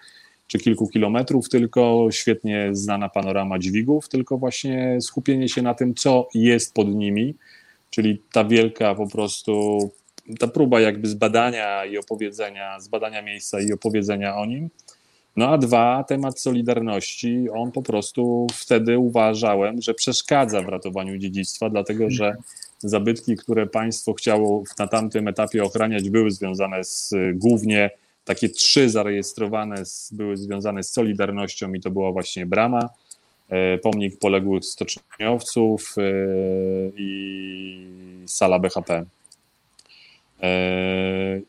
czy 0.46 0.58
kilku 0.58 0.88
kilometrów, 0.88 1.48
tylko 1.48 2.08
świetnie 2.10 2.68
znana 2.72 3.08
panorama 3.08 3.58
dźwigów, 3.58 4.08
tylko 4.08 4.38
właśnie 4.38 4.98
skupienie 5.00 5.48
się 5.48 5.62
na 5.62 5.74
tym, 5.74 5.94
co 5.94 6.28
jest 6.34 6.74
pod 6.74 6.88
nimi, 6.88 7.34
czyli 7.90 8.22
ta 8.32 8.44
wielka 8.44 8.94
po 8.94 9.06
prostu 9.08 9.78
ta 10.38 10.48
próba 10.48 10.80
jakby 10.80 11.08
zbadania 11.08 11.84
i 11.84 11.98
opowiedzenia, 11.98 12.80
zbadania 12.80 13.22
miejsca 13.22 13.60
i 13.60 13.72
opowiedzenia 13.72 14.36
o 14.36 14.46
nim. 14.46 14.70
No 15.36 15.48
a 15.48 15.58
dwa, 15.58 16.04
temat 16.08 16.40
solidarności, 16.40 17.46
on 17.54 17.72
po 17.72 17.82
prostu 17.82 18.46
wtedy 18.52 18.98
uważałem, 18.98 19.82
że 19.82 19.94
przeszkadza 19.94 20.62
w 20.62 20.68
ratowaniu 20.68 21.18
dziedzictwa, 21.18 21.70
dlatego 21.70 22.10
że 22.10 22.36
zabytki, 22.78 23.36
które 23.36 23.66
państwo 23.66 24.12
chciało 24.12 24.62
na 24.78 24.86
tamtym 24.86 25.28
etapie 25.28 25.64
ochraniać, 25.64 26.10
były 26.10 26.30
związane 26.30 26.84
z 26.84 27.14
głównie 27.34 27.90
takie 28.26 28.48
trzy 28.48 28.90
zarejestrowane 28.90 29.82
były 30.12 30.36
związane 30.36 30.82
z 30.82 30.92
Solidarnością 30.92 31.74
i 31.74 31.80
to 31.80 31.90
była 31.90 32.12
właśnie 32.12 32.46
Brama, 32.46 32.88
e, 33.48 33.78
pomnik 33.78 34.18
poległych 34.18 34.64
stoczniowców 34.64 35.94
e, 35.98 36.02
i 36.96 37.86
sala 38.26 38.58
BHP. 38.58 39.04
E, 40.42 41.40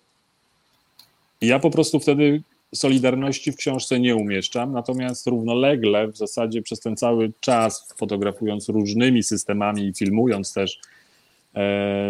ja 1.42 1.60
po 1.60 1.72
prostu 1.72 2.00
wtedy 2.00 2.42
Solidarności 2.76 3.52
w 3.52 3.56
książce 3.56 4.00
nie 4.00 4.16
umieszczam, 4.16 4.74
natomiast 4.74 5.28
równolegle 5.28 6.08
w 6.08 6.18
zasadzie 6.18 6.62
przez 6.62 6.80
ten 6.80 6.98
cały 6.98 7.32
czas, 7.40 7.94
fotografując 7.98 8.70
różnymi 8.70 9.24
systemami 9.24 9.88
i 9.88 9.94
filmując 9.94 10.54
też, 10.54 10.80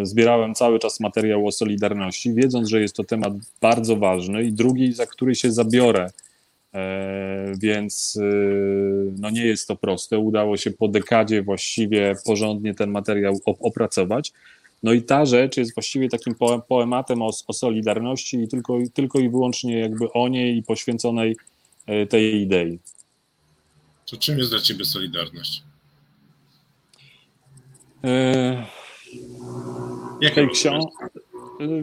zbierałem 0.03 0.55
cały 0.55 0.79
czas 0.79 0.99
materiał 0.99 1.47
o 1.47 1.51
Solidarności, 1.51 2.33
wiedząc, 2.33 2.69
że 2.69 2.81
jest 2.81 2.95
to 2.95 3.03
temat 3.03 3.33
bardzo 3.61 3.95
ważny 3.95 4.43
i 4.43 4.53
drugi, 4.53 4.93
za 4.93 5.05
który 5.05 5.35
się 5.35 5.51
zabiorę, 5.51 6.09
e, 6.73 7.53
więc 7.59 8.19
no 9.19 9.29
nie 9.29 9.45
jest 9.45 9.67
to 9.67 9.75
proste. 9.75 10.19
Udało 10.19 10.57
się 10.57 10.71
po 10.71 10.87
dekadzie 10.87 11.41
właściwie 11.41 12.15
porządnie 12.25 12.75
ten 12.75 12.91
materiał 12.91 13.39
opracować. 13.45 14.33
No 14.83 14.93
i 14.93 15.01
ta 15.01 15.25
rzecz 15.25 15.57
jest 15.57 15.73
właściwie 15.73 16.09
takim 16.09 16.35
poematem 16.67 17.21
o, 17.21 17.31
o 17.47 17.53
Solidarności 17.53 18.37
i 18.37 18.47
tylko, 18.47 18.77
tylko 18.93 19.19
i 19.19 19.29
wyłącznie 19.29 19.79
jakby 19.79 20.11
o 20.13 20.27
niej 20.27 20.57
i 20.57 20.63
poświęconej 20.63 21.37
e, 21.85 22.05
tej 22.05 22.41
idei. 22.41 22.79
To 24.05 24.17
czym 24.17 24.37
jest 24.37 24.49
dla 24.49 24.59
Ciebie 24.59 24.85
Solidarność? 24.85 25.63
E, 28.03 28.65
tej 30.35 30.49
książ- 30.49 30.85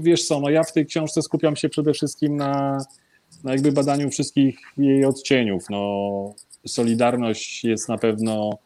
Wiesz 0.01 0.25
co, 0.25 0.41
no 0.41 0.51
ja 0.51 0.63
w 0.63 0.73
tej 0.73 0.87
książce 0.87 1.23
skupiam 1.23 1.57
się 1.57 1.69
przede 1.69 1.93
wszystkim 1.93 2.37
na, 2.37 2.79
na 3.45 3.53
jakby 3.53 3.73
badaniu 3.73 4.11
wszystkich 4.11 4.59
jej 4.79 5.05
odcieniów. 5.05 5.65
No, 5.71 6.35
Solidarność 6.67 7.65
jest 7.65 7.89
na 7.89 7.99
pewno, 7.99 8.59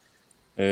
y, 0.59 0.62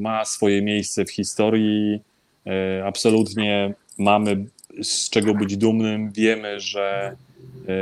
ma 0.00 0.24
swoje 0.24 0.62
miejsce 0.62 1.04
w 1.04 1.10
historii, 1.10 2.00
E, 2.46 2.84
absolutnie 2.86 3.74
mamy 3.98 4.44
z 4.82 5.10
czego 5.10 5.34
być 5.34 5.56
dumnym. 5.56 6.12
Wiemy, 6.12 6.60
że 6.60 7.16
e, 7.68 7.72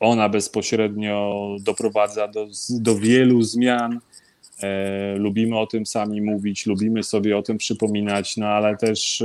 ona 0.00 0.28
bezpośrednio 0.28 1.46
doprowadza 1.60 2.28
do, 2.28 2.46
do 2.70 2.98
wielu 2.98 3.42
zmian. 3.42 4.00
E, 4.62 5.14
lubimy 5.16 5.58
o 5.58 5.66
tym 5.66 5.86
sami 5.86 6.20
mówić, 6.22 6.66
lubimy 6.66 7.02
sobie 7.02 7.36
o 7.38 7.42
tym 7.42 7.58
przypominać, 7.58 8.36
no 8.36 8.46
ale 8.46 8.76
też 8.76 9.22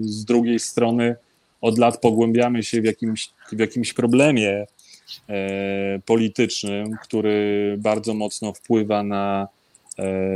z 0.00 0.24
drugiej 0.24 0.58
strony 0.58 1.16
od 1.60 1.78
lat 1.78 2.00
pogłębiamy 2.00 2.62
się 2.62 2.80
w 2.80 2.84
jakimś, 2.84 3.30
w 3.52 3.58
jakimś 3.58 3.92
problemie 3.92 4.66
politycznym, 6.06 6.96
który 7.02 7.76
bardzo 7.78 8.14
mocno 8.14 8.52
wpływa 8.52 9.02
na, 9.02 9.48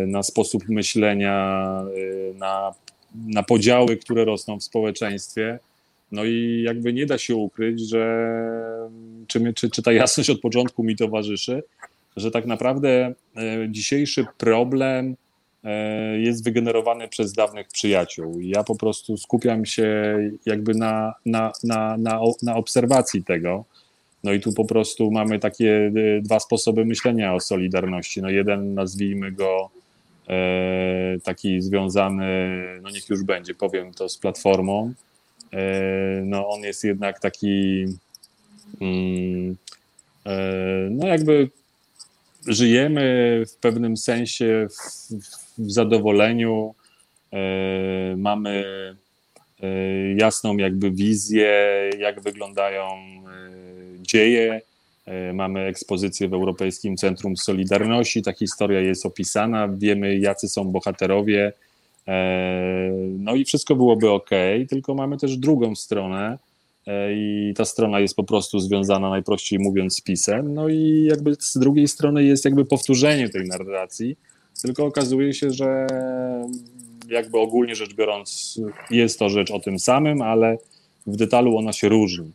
na 0.07 0.23
sposób 0.23 0.69
myślenia, 0.69 1.67
na 2.39 2.75
na 3.15 3.43
podziały, 3.43 3.97
które 3.97 4.25
rosną 4.25 4.59
w 4.59 4.65
społeczeństwie. 4.65 5.59
No 6.13 6.25
i 6.25 6.63
jakby 6.67 6.93
nie 6.93 7.07
da 7.07 7.19
się 7.19 7.37
ukryć, 7.37 7.81
że 7.81 8.31
czy, 9.27 9.53
czy, 9.55 9.71
czy 9.71 9.83
ta 9.83 9.93
jasność 9.93 10.31
od 10.31 10.41
początku 10.41 10.85
mi 10.85 10.97
towarzyszy, 10.97 11.63
że 12.16 12.31
tak 12.31 12.46
naprawdę 12.46 13.14
e, 13.37 13.68
dzisiejszy 13.68 14.27
problem 14.38 15.16
e, 15.64 16.18
jest 16.18 16.44
wygenerowany 16.44 17.09
przez 17.09 17.33
dawnych 17.33 17.68
przyjaciół. 17.68 18.40
Ja 18.40 18.64
po 18.64 18.77
prostu 18.77 19.16
skupiam 19.16 19.66
się 19.66 20.18
jakby 20.46 20.75
na, 20.75 21.14
na, 21.27 21.53
na, 21.64 21.96
na, 21.96 22.20
na 22.42 22.57
obserwacji 22.57 23.25
tego. 23.25 23.64
No 24.25 24.33
i 24.33 24.40
tu 24.40 24.53
po 24.53 24.64
prostu 24.64 25.11
mamy 25.11 25.38
takie 25.38 25.92
e, 25.96 26.20
dwa 26.20 26.40
sposoby 26.40 26.85
myślenia 26.85 27.35
o 27.35 27.40
Solidarności. 27.40 28.22
No 28.22 28.31
jeden 28.31 28.75
nazwijmy 28.75 29.33
go 29.33 29.70
taki 31.25 31.61
związany, 31.61 32.29
no 32.83 32.90
niech 32.90 33.09
już 33.09 33.22
będzie, 33.22 33.55
powiem 33.55 33.94
to 33.94 34.09
z 34.09 34.18
platformą. 34.18 34.92
No 36.25 36.48
on 36.48 36.61
jest 36.61 36.85
jednak 36.85 37.20
taki, 37.20 37.85
mm, 38.81 39.57
no 40.90 41.07
jakby 41.07 41.51
żyjemy 42.47 43.43
w 43.47 43.57
pewnym 43.57 43.97
sensie 43.97 44.67
w, 44.71 45.13
w 45.59 45.73
zadowoleniu, 45.73 46.75
mamy 48.17 48.65
jasną 50.17 50.57
jakby 50.57 50.91
wizję, 50.91 51.91
jak 51.99 52.21
wyglądają 52.21 52.85
dzieje 54.01 54.61
E, 55.07 55.33
mamy 55.33 55.61
ekspozycję 55.61 56.29
w 56.29 56.35
Europejskim 56.35 56.97
Centrum 56.97 57.37
Solidarności. 57.37 58.23
Ta 58.23 58.33
historia 58.33 58.81
jest 58.81 59.07
opisana, 59.07 59.69
wiemy, 59.69 60.19
jacy 60.19 60.49
są 60.49 60.65
bohaterowie. 60.65 61.53
E, 62.09 62.91
no 63.19 63.35
i 63.35 63.45
wszystko 63.45 63.77
byłoby 63.77 64.11
ok, 64.11 64.31
tylko 64.69 64.95
mamy 64.95 65.17
też 65.17 65.37
drugą 65.37 65.75
stronę, 65.75 66.27
e, 66.33 66.52
i 67.14 67.55
ta 67.57 67.64
strona 67.64 68.01
jest 68.01 68.16
po 68.16 68.25
prostu 68.25 68.61
związana, 68.61 69.11
najprościej 69.11 69.59
mówiąc, 69.59 69.97
z 69.97 70.01
pisem. 70.01 70.55
No 70.55 70.68
i 70.68 71.05
jakby 71.05 71.35
z 71.38 71.59
drugiej 71.59 71.88
strony 71.88 72.25
jest 72.25 72.45
jakby 72.45 72.64
powtórzenie 72.64 73.29
tej 73.29 73.49
narracji, 73.49 74.16
tylko 74.62 74.87
okazuje 74.87 75.35
się, 75.35 75.51
że 75.51 75.87
jakby 77.09 77.38
ogólnie 77.38 77.75
rzecz 77.75 77.95
biorąc, 77.95 78.61
jest 78.90 79.18
to 79.18 79.29
rzecz 79.29 79.51
o 79.51 79.61
tym 79.61 79.79
samym, 79.79 80.23
ale 80.23 80.59
w 81.07 81.16
detalu 81.16 81.57
ona 81.57 81.73
się 81.73 81.88
różni. 81.88 82.33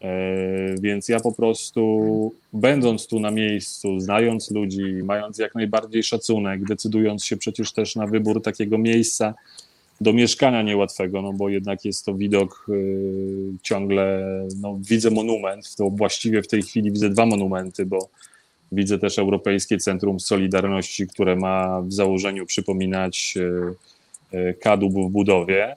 E, 0.00 0.74
więc 0.80 1.08
ja 1.08 1.20
po 1.20 1.32
prostu, 1.32 2.32
będąc 2.52 3.06
tu 3.06 3.20
na 3.20 3.30
miejscu, 3.30 4.00
znając 4.00 4.50
ludzi, 4.50 4.82
mając 5.04 5.38
jak 5.38 5.54
najbardziej 5.54 6.02
szacunek, 6.02 6.64
decydując 6.64 7.24
się 7.24 7.36
przecież 7.36 7.72
też 7.72 7.96
na 7.96 8.06
wybór 8.06 8.42
takiego 8.42 8.78
miejsca 8.78 9.34
do 10.00 10.12
mieszkania 10.12 10.62
niełatwego, 10.62 11.22
no 11.22 11.32
bo 11.32 11.48
jednak 11.48 11.84
jest 11.84 12.04
to 12.04 12.14
widok 12.14 12.66
y, 12.68 13.52
ciągle, 13.62 14.22
no 14.60 14.78
widzę 14.80 15.10
monument, 15.10 15.76
to 15.76 15.90
właściwie 15.90 16.42
w 16.42 16.48
tej 16.48 16.62
chwili 16.62 16.92
widzę 16.92 17.10
dwa 17.10 17.26
monumenty, 17.26 17.86
bo 17.86 18.08
Widzę 18.72 18.98
też 18.98 19.18
Europejskie 19.18 19.78
Centrum 19.78 20.20
Solidarności, 20.20 21.06
które 21.06 21.36
ma 21.36 21.80
w 21.80 21.92
założeniu 21.92 22.46
przypominać 22.46 23.34
kadłub 24.60 24.92
w 24.94 25.10
budowie. 25.10 25.76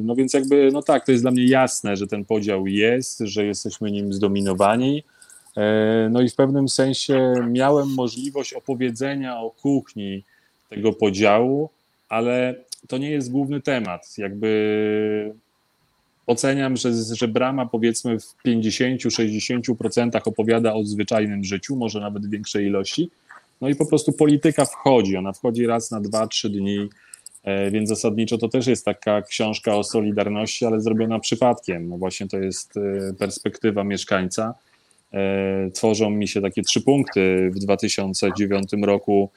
No 0.00 0.14
więc 0.14 0.34
jakby, 0.34 0.70
no 0.72 0.82
tak, 0.82 1.06
to 1.06 1.12
jest 1.12 1.24
dla 1.24 1.30
mnie 1.30 1.46
jasne, 1.46 1.96
że 1.96 2.06
ten 2.06 2.24
podział 2.24 2.66
jest, 2.66 3.18
że 3.18 3.44
jesteśmy 3.44 3.90
nim 3.90 4.12
zdominowani. 4.12 5.04
No 6.10 6.20
i 6.20 6.28
w 6.28 6.34
pewnym 6.34 6.68
sensie 6.68 7.34
miałem 7.50 7.94
możliwość 7.94 8.52
opowiedzenia 8.52 9.40
o 9.40 9.50
kuchni 9.50 10.24
tego 10.68 10.92
podziału, 10.92 11.70
ale 12.08 12.54
to 12.88 12.98
nie 12.98 13.10
jest 13.10 13.30
główny 13.30 13.60
temat. 13.60 14.18
Jakby 14.18 15.34
oceniam, 16.26 16.76
że, 16.76 16.92
że 17.12 17.28
Brama 17.28 17.66
powiedzmy 17.66 18.20
w 18.20 18.34
50-60% 18.46 20.20
opowiada 20.24 20.74
o 20.74 20.84
zwyczajnym 20.84 21.44
życiu, 21.44 21.76
może 21.76 22.00
nawet 22.00 22.26
w 22.26 22.30
większej 22.30 22.66
ilości. 22.66 23.10
No 23.60 23.68
i 23.68 23.74
po 23.74 23.86
prostu 23.86 24.12
polityka 24.12 24.64
wchodzi, 24.64 25.16
ona 25.16 25.32
wchodzi 25.32 25.66
raz 25.66 25.90
na 25.90 26.00
2-3 26.00 26.48
dni, 26.48 26.88
e, 27.44 27.70
więc 27.70 27.88
zasadniczo 27.88 28.38
to 28.38 28.48
też 28.48 28.66
jest 28.66 28.84
taka 28.84 29.22
książka 29.22 29.76
o 29.76 29.84
solidarności, 29.84 30.66
ale 30.66 30.80
zrobiona 30.80 31.18
przypadkiem. 31.18 31.88
No 31.88 31.98
właśnie 31.98 32.28
to 32.28 32.38
jest 32.38 32.76
e, 32.76 33.14
perspektywa 33.14 33.84
mieszkańca. 33.84 34.54
E, 35.12 35.70
tworzą 35.70 36.10
mi 36.10 36.28
się 36.28 36.40
takie 36.40 36.62
trzy 36.62 36.80
punkty 36.80 37.50
w 37.54 37.58
2009 37.58 38.70
roku 38.82 39.30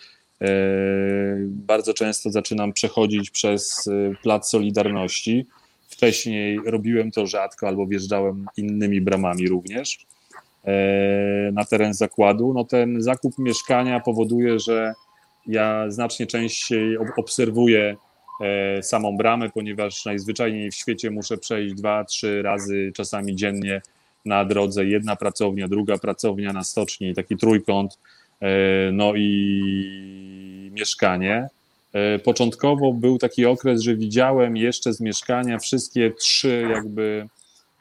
bardzo 1.45 1.93
często 1.93 2.29
zaczynam 2.31 2.73
przechodzić 2.73 3.29
przez 3.29 3.87
y, 3.87 4.15
Plac 4.23 4.49
Solidarności. 4.49 5.45
Wcześniej 5.89 6.59
robiłem 6.65 7.11
to 7.11 7.27
rzadko 7.27 7.67
albo 7.67 7.87
wjeżdżałem 7.87 8.45
innymi 8.57 9.01
bramami 9.01 9.47
również 9.47 10.05
e, 10.65 11.51
na 11.53 11.65
teren 11.65 11.93
zakładu. 11.93 12.53
No 12.53 12.63
ten 12.63 13.01
zakup 13.01 13.37
mieszkania 13.37 13.99
powoduje, 13.99 14.59
że 14.59 14.93
ja 15.47 15.85
znacznie 15.89 16.27
częściej 16.27 16.97
obserwuję 17.17 17.95
e, 18.41 18.83
samą 18.83 19.17
bramę, 19.17 19.49
ponieważ 19.49 20.05
najzwyczajniej 20.05 20.71
w 20.71 20.75
świecie 20.75 21.11
muszę 21.11 21.37
przejść 21.37 21.75
dwa, 21.75 22.03
trzy 22.03 22.41
razy 22.41 22.91
czasami 22.95 23.35
dziennie 23.35 23.81
na 24.25 24.45
drodze. 24.45 24.85
Jedna 24.85 25.15
pracownia, 25.15 25.67
druga 25.67 25.97
pracownia 25.97 26.53
na 26.53 26.63
stoczni, 26.63 27.15
taki 27.15 27.37
trójkąt 27.37 27.97
E, 27.97 28.20
no 28.91 29.13
i 29.15 30.71
mieszkanie. 30.71 31.49
E, 31.93 32.19
początkowo 32.19 32.93
był 32.93 33.17
taki 33.17 33.45
okres, 33.45 33.81
że 33.81 33.95
widziałem 33.95 34.57
jeszcze 34.57 34.93
z 34.93 35.01
mieszkania 35.01 35.59
wszystkie 35.59 36.11
trzy 36.11 36.67
jakby 36.71 37.27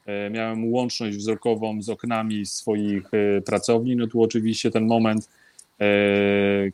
e, 0.06 0.30
miałem 0.30 0.72
łączność 0.72 1.16
wzrokową 1.16 1.82
z 1.82 1.88
oknami 1.88 2.46
swoich 2.46 3.10
pracowni. 3.46 3.96
No 3.96 4.06
tu 4.06 4.22
oczywiście 4.22 4.70
ten 4.70 4.86
moment, 4.86 5.28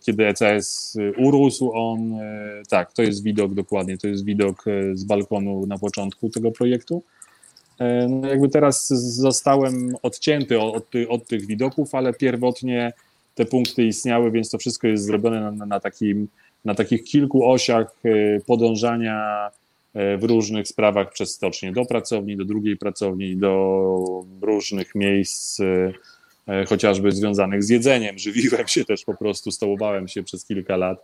kiedy 0.00 0.26
ECS 0.26 0.98
urósł, 1.16 1.72
on, 1.72 2.18
tak, 2.68 2.92
to 2.92 3.02
jest 3.02 3.22
widok 3.22 3.54
dokładnie, 3.54 3.98
to 3.98 4.08
jest 4.08 4.24
widok 4.24 4.64
z 4.94 5.04
balkonu 5.04 5.66
na 5.66 5.78
początku 5.78 6.30
tego 6.30 6.50
projektu. 6.50 7.02
No 8.08 8.28
jakby 8.28 8.48
teraz 8.48 8.88
zostałem 8.88 9.96
odcięty 10.02 10.60
od, 10.60 10.86
od 11.08 11.26
tych 11.26 11.46
widoków, 11.46 11.94
ale 11.94 12.12
pierwotnie 12.12 12.92
te 13.36 13.44
punkty 13.44 13.84
istniały, 13.84 14.30
więc 14.30 14.50
to 14.50 14.58
wszystko 14.58 14.86
jest 14.88 15.04
zrobione 15.04 15.40
na, 15.40 15.66
na, 15.66 15.80
takim, 15.80 16.28
na 16.64 16.74
takich 16.74 17.04
kilku 17.04 17.50
osiach 17.50 17.96
e, 18.04 18.40
podążania 18.40 19.50
e, 19.94 20.16
w 20.16 20.24
różnych 20.24 20.68
sprawach 20.68 21.12
przez 21.12 21.34
stocznię, 21.34 21.72
do 21.72 21.84
pracowni, 21.84 22.36
do 22.36 22.44
drugiej 22.44 22.76
pracowni, 22.76 23.36
do 23.36 24.24
różnych 24.42 24.94
miejsc, 24.94 25.60
e, 25.60 26.64
chociażby 26.64 27.12
związanych 27.12 27.64
z 27.64 27.68
jedzeniem. 27.68 28.18
Żywiłem 28.18 28.68
się 28.68 28.84
też 28.84 29.04
po 29.04 29.14
prostu, 29.14 29.50
stołowałem 29.50 30.08
się 30.08 30.22
przez 30.22 30.44
kilka 30.44 30.76
lat 30.76 30.98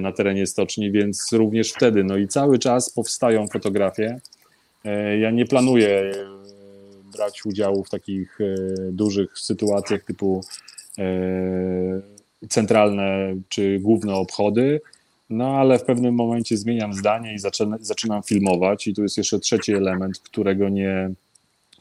na 0.00 0.12
terenie 0.12 0.46
stoczni, 0.46 0.92
więc 0.92 1.32
również 1.32 1.72
wtedy, 1.72 2.04
no 2.04 2.16
i 2.16 2.28
cały 2.28 2.58
czas 2.58 2.90
powstają 2.90 3.46
fotografie. 3.46 4.20
Ja 5.20 5.30
nie 5.30 5.46
planuję 5.46 6.12
brać 7.12 7.46
udziału 7.46 7.84
w 7.84 7.90
takich 7.90 8.38
dużych 8.92 9.38
sytuacjach 9.38 10.04
typu 10.04 10.40
centralne 12.48 13.34
czy 13.48 13.78
główne 13.78 14.14
obchody, 14.14 14.80
no 15.30 15.56
ale 15.56 15.78
w 15.78 15.84
pewnym 15.84 16.14
momencie 16.14 16.56
zmieniam 16.56 16.94
zdanie 16.94 17.34
i 17.34 17.38
zaczynam, 17.38 17.78
zaczynam 17.84 18.22
filmować 18.22 18.86
i 18.86 18.94
tu 18.94 19.02
jest 19.02 19.16
jeszcze 19.16 19.38
trzeci 19.38 19.72
element, 19.72 20.18
którego 20.18 20.68
nie, 20.68 21.10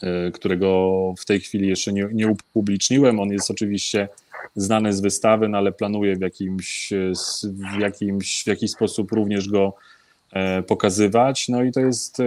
e, 0.02 0.32
którego 0.32 0.90
w 1.18 1.26
tej 1.26 1.40
chwili 1.40 1.68
jeszcze 1.68 1.94
nie, 1.94 2.08
nie 2.14 2.28
upubliczniłem. 2.28 3.20
On 3.20 3.30
jest 3.30 3.52
oczywiście 3.52 4.10
znany 4.56 4.94
z 4.94 5.02
wystawy, 5.02 5.50
no 5.50 5.58
ale 5.58 5.72
planuję 5.72 6.16
w 6.16 6.22
jakimś, 6.22 6.90
w 7.44 7.80
jakimś 7.80 8.44
w 8.44 8.48
jakiś 8.48 8.72
sposób 8.72 9.12
również 9.12 9.50
go 9.50 9.74
e, 10.32 10.64
pokazywać. 10.64 11.50
No 11.50 11.64
i 11.64 11.72
to 11.72 11.80
jest 11.80 12.18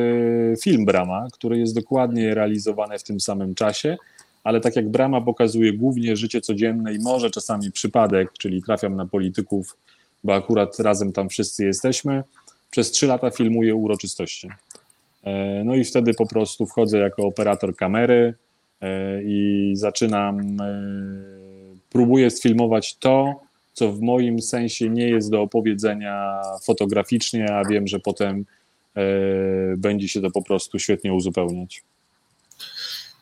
film 0.62 0.84
Brama, 0.84 1.26
który 1.32 1.58
jest 1.58 1.74
dokładnie 1.74 2.34
realizowany 2.34 2.98
w 2.98 3.02
tym 3.02 3.20
samym 3.20 3.54
czasie 3.54 3.96
ale 4.46 4.60
tak 4.60 4.76
jak 4.76 4.88
Brama 4.88 5.20
pokazuje 5.20 5.72
głównie 5.72 6.16
życie 6.16 6.40
codzienne 6.40 6.94
i 6.94 6.98
może 6.98 7.30
czasami 7.30 7.72
przypadek, 7.72 8.32
czyli 8.38 8.62
trafiam 8.62 8.96
na 8.96 9.06
polityków, 9.06 9.76
bo 10.24 10.34
akurat 10.34 10.80
razem 10.80 11.12
tam 11.12 11.28
wszyscy 11.28 11.64
jesteśmy, 11.64 12.24
przez 12.70 12.90
trzy 12.90 13.06
lata 13.06 13.30
filmuję 13.30 13.74
uroczystości. 13.74 14.48
E, 15.24 15.64
no 15.64 15.74
i 15.74 15.84
wtedy 15.84 16.14
po 16.14 16.26
prostu 16.26 16.66
wchodzę 16.66 16.98
jako 16.98 17.26
operator 17.26 17.76
kamery 17.76 18.34
e, 18.80 19.22
i 19.22 19.72
zaczynam, 19.76 20.40
e, 20.40 20.82
próbuję 21.90 22.30
sfilmować 22.30 22.96
to, 22.96 23.40
co 23.72 23.92
w 23.92 24.00
moim 24.00 24.42
sensie 24.42 24.90
nie 24.90 25.08
jest 25.08 25.30
do 25.30 25.42
opowiedzenia 25.42 26.42
fotograficznie, 26.64 27.52
a 27.54 27.64
wiem, 27.64 27.86
że 27.86 28.00
potem 28.00 28.44
będzie 29.76 30.08
się 30.08 30.20
to 30.20 30.30
po 30.30 30.42
prostu 30.42 30.78
świetnie 30.78 31.12
uzupełniać. 31.14 31.82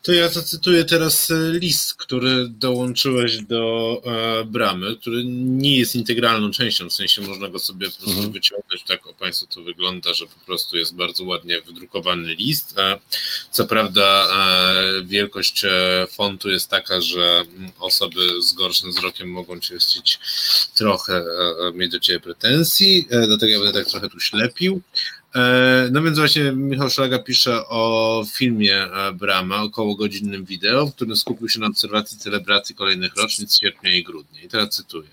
To 0.05 0.11
ja 0.13 0.29
zacytuję 0.29 0.85
teraz 0.85 1.31
e, 1.31 1.59
list, 1.59 1.93
który 1.93 2.49
dołączyłeś 2.49 3.37
do 3.41 4.01
e, 4.05 4.45
bramy, 4.45 4.95
który 4.95 5.23
nie 5.25 5.79
jest 5.79 5.95
integralną 5.95 6.51
częścią, 6.51 6.89
w 6.89 6.93
sensie 6.93 7.21
można 7.21 7.47
go 7.47 7.59
sobie 7.59 7.87
po 7.87 7.93
prostu 7.95 8.11
mhm. 8.11 8.31
wyciągnąć, 8.31 8.83
tak 8.83 9.07
o 9.07 9.13
Państwu 9.13 9.47
to 9.47 9.63
wygląda, 9.63 10.13
że 10.13 10.25
po 10.25 10.45
prostu 10.45 10.77
jest 10.77 10.95
bardzo 10.95 11.23
ładnie 11.23 11.61
wydrukowany 11.61 12.33
list. 12.33 12.79
E, 12.79 12.99
co 13.51 13.65
prawda 13.65 14.27
e, 14.27 15.03
wielkość 15.03 15.65
e, 15.65 16.07
fontu 16.11 16.49
jest 16.49 16.69
taka, 16.69 17.01
że 17.01 17.43
osoby 17.79 18.41
z 18.41 18.53
gorszym 18.53 18.89
wzrokiem 18.89 19.29
mogą 19.29 19.59
Cię 19.59 19.77
chcieć 19.77 20.19
trochę 20.75 21.13
e, 21.15 21.71
mieć 21.73 21.91
do 21.91 21.99
Ciebie 21.99 22.19
pretensji, 22.19 23.07
dlatego 23.09 23.51
ja 23.51 23.59
będę 23.59 23.79
tak 23.79 23.89
trochę 23.91 24.09
tu 24.09 24.19
ślepił. 24.19 24.81
E, 25.35 25.89
no 25.91 26.01
więc 26.01 26.17
właśnie 26.17 26.51
Michał 26.51 26.89
Szlaga 26.89 27.19
pisze 27.19 27.67
o 27.67 28.25
filmie 28.33 28.75
e, 28.75 29.13
Brama, 29.13 29.61
około 29.61 29.95
godzinnym 29.95 30.45
wideo, 30.45 30.85
w 30.85 30.95
którym 30.95 31.15
skupił 31.15 31.49
się 31.49 31.59
na 31.59 31.67
obserwacji 31.67 32.17
celebracji 32.17 32.75
kolejnych 32.75 33.15
rocznic 33.15 33.59
sierpnia 33.59 33.95
i 33.95 34.03
grudnia. 34.03 34.41
I 34.41 34.47
teraz 34.47 34.69
cytuję. 34.69 35.09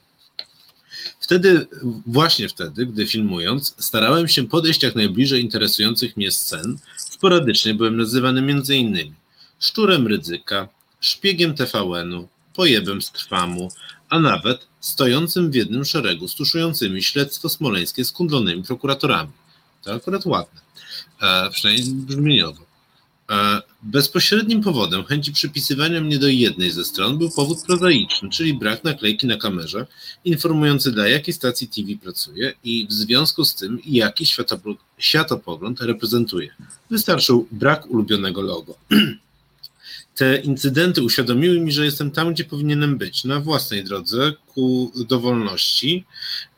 Wtedy, 1.20 1.66
właśnie 2.06 2.48
wtedy, 2.48 2.86
gdy 2.86 3.06
filmując, 3.06 3.74
starałem 3.78 4.28
się 4.28 4.48
podejść 4.48 4.82
jak 4.82 4.94
najbliżej 4.94 5.42
interesujących 5.42 6.16
mnie 6.16 6.30
scen. 6.30 6.78
Sporadycznie 6.96 7.74
byłem 7.74 7.96
nazywany 7.96 8.42
między 8.42 8.76
innymi 8.76 9.12
szczurem 9.62 10.06
ryzyka, 10.06 10.68
szpiegiem 11.00 11.54
TVN-u, 11.54 12.28
pojebem 12.54 13.02
z 13.02 13.12
trwamu, 13.12 13.68
a 14.08 14.20
nawet 14.20 14.66
stojącym 14.80 15.50
w 15.50 15.54
jednym 15.54 15.84
szeregu 15.84 16.28
z 16.28 16.34
tuszującymi 16.34 17.02
śledztwo 17.02 17.48
smoleńskie 17.48 18.04
z 18.04 18.12
kundlonymi 18.12 18.62
prokuratorami. 18.62 19.30
To 19.82 19.94
akurat 19.94 20.26
ładne, 20.26 20.60
e, 21.22 21.50
przynajmniej 21.50 21.94
brzmieniowo. 21.94 22.62
E, 23.30 23.62
bezpośrednim 23.82 24.62
powodem 24.62 25.04
chęci 25.04 25.32
przypisywania 25.32 26.00
mnie 26.00 26.18
do 26.18 26.28
jednej 26.28 26.70
ze 26.70 26.84
stron 26.84 27.18
był 27.18 27.30
powód 27.30 27.62
prozaiczny, 27.66 28.30
czyli 28.30 28.54
brak 28.54 28.84
naklejki 28.84 29.26
na 29.26 29.36
kamerze 29.36 29.86
informujący 30.24 30.92
dla 30.92 31.08
jakiej 31.08 31.34
stacji 31.34 31.68
TV 31.68 31.88
pracuje 32.02 32.52
i 32.64 32.86
w 32.86 32.92
związku 32.92 33.44
z 33.44 33.54
tym 33.54 33.78
jaki 33.86 34.26
światopogląd 34.98 35.80
reprezentuje. 35.80 36.54
Wystarczył 36.90 37.48
brak 37.52 37.90
ulubionego 37.90 38.42
logo. 38.42 38.74
te 40.16 40.36
incydenty 40.36 41.02
uświadomiły 41.02 41.60
mi, 41.60 41.72
że 41.72 41.84
jestem 41.84 42.10
tam, 42.10 42.32
gdzie 42.32 42.44
powinienem 42.44 42.98
być, 42.98 43.24
na 43.24 43.40
własnej 43.40 43.84
drodze 43.84 44.32
ku 44.46 44.92
dowolności. 45.08 46.04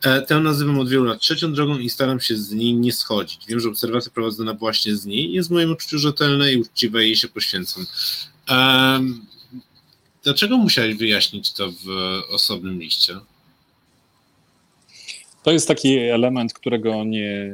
E, 0.02 0.22
tę 0.22 0.40
nazywam 0.40 0.78
od 0.78 0.88
wielu 0.88 1.04
lat 1.04 1.20
trzecią 1.20 1.52
drogą 1.52 1.78
i 1.78 1.90
staram 1.90 2.20
się 2.20 2.36
z 2.36 2.50
niej 2.50 2.74
nie 2.74 2.92
schodzić. 2.92 3.46
Wiem, 3.46 3.60
że 3.60 3.68
obserwacja 3.68 4.12
prowadzona 4.12 4.54
właśnie 4.54 4.96
z 4.96 5.06
niej 5.06 5.32
jest 5.32 5.48
w 5.48 5.52
moim 5.52 5.72
uczuciu 5.72 5.98
rzetelna 5.98 6.50
i 6.50 6.56
uczciwa 6.56 7.02
i 7.02 7.04
jej 7.04 7.16
się 7.16 7.28
poświęcam. 7.28 7.86
Um, 8.50 9.26
dlaczego 10.24 10.58
musiałeś 10.58 10.94
wyjaśnić 10.94 11.52
to 11.52 11.72
w 11.72 11.88
osobnym 12.30 12.80
liście? 12.80 13.16
To 15.42 15.52
jest 15.52 15.68
taki 15.68 15.98
element, 15.98 16.52
którego 16.52 17.04
nie, 17.04 17.52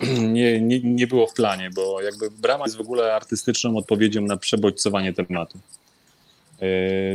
nie, 0.32 0.60
nie, 0.60 0.80
nie 0.80 1.06
było 1.06 1.26
w 1.26 1.34
planie, 1.34 1.70
bo 1.74 2.02
jakby 2.02 2.30
brama 2.30 2.64
jest 2.64 2.76
w 2.76 2.80
ogóle 2.80 3.14
artystyczną 3.14 3.76
odpowiedzią 3.76 4.22
na 4.22 4.36
przebodźcowanie 4.36 5.12
tematu. 5.12 5.58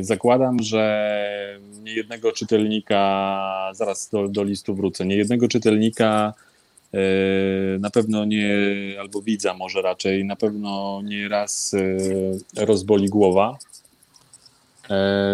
Zakładam, 0.02 0.64
że 0.64 1.60
nie 1.84 1.94
jednego 1.94 2.32
czytelnika, 2.32 3.72
zaraz 3.74 4.10
do, 4.10 4.28
do 4.28 4.44
listu 4.44 4.76
wrócę, 4.76 5.06
nie 5.06 5.16
jednego 5.16 5.48
czytelnika 5.48 6.34
na 7.80 7.90
pewno 7.90 8.26
nie, 8.26 8.48
albo 9.00 9.22
widza 9.22 9.54
może 9.54 9.82
raczej, 9.82 10.26
na 10.26 10.36
pewno 10.36 11.02
nie 11.04 11.30
raz 11.30 11.76
rozboli 12.58 13.10
głowa, 13.10 13.58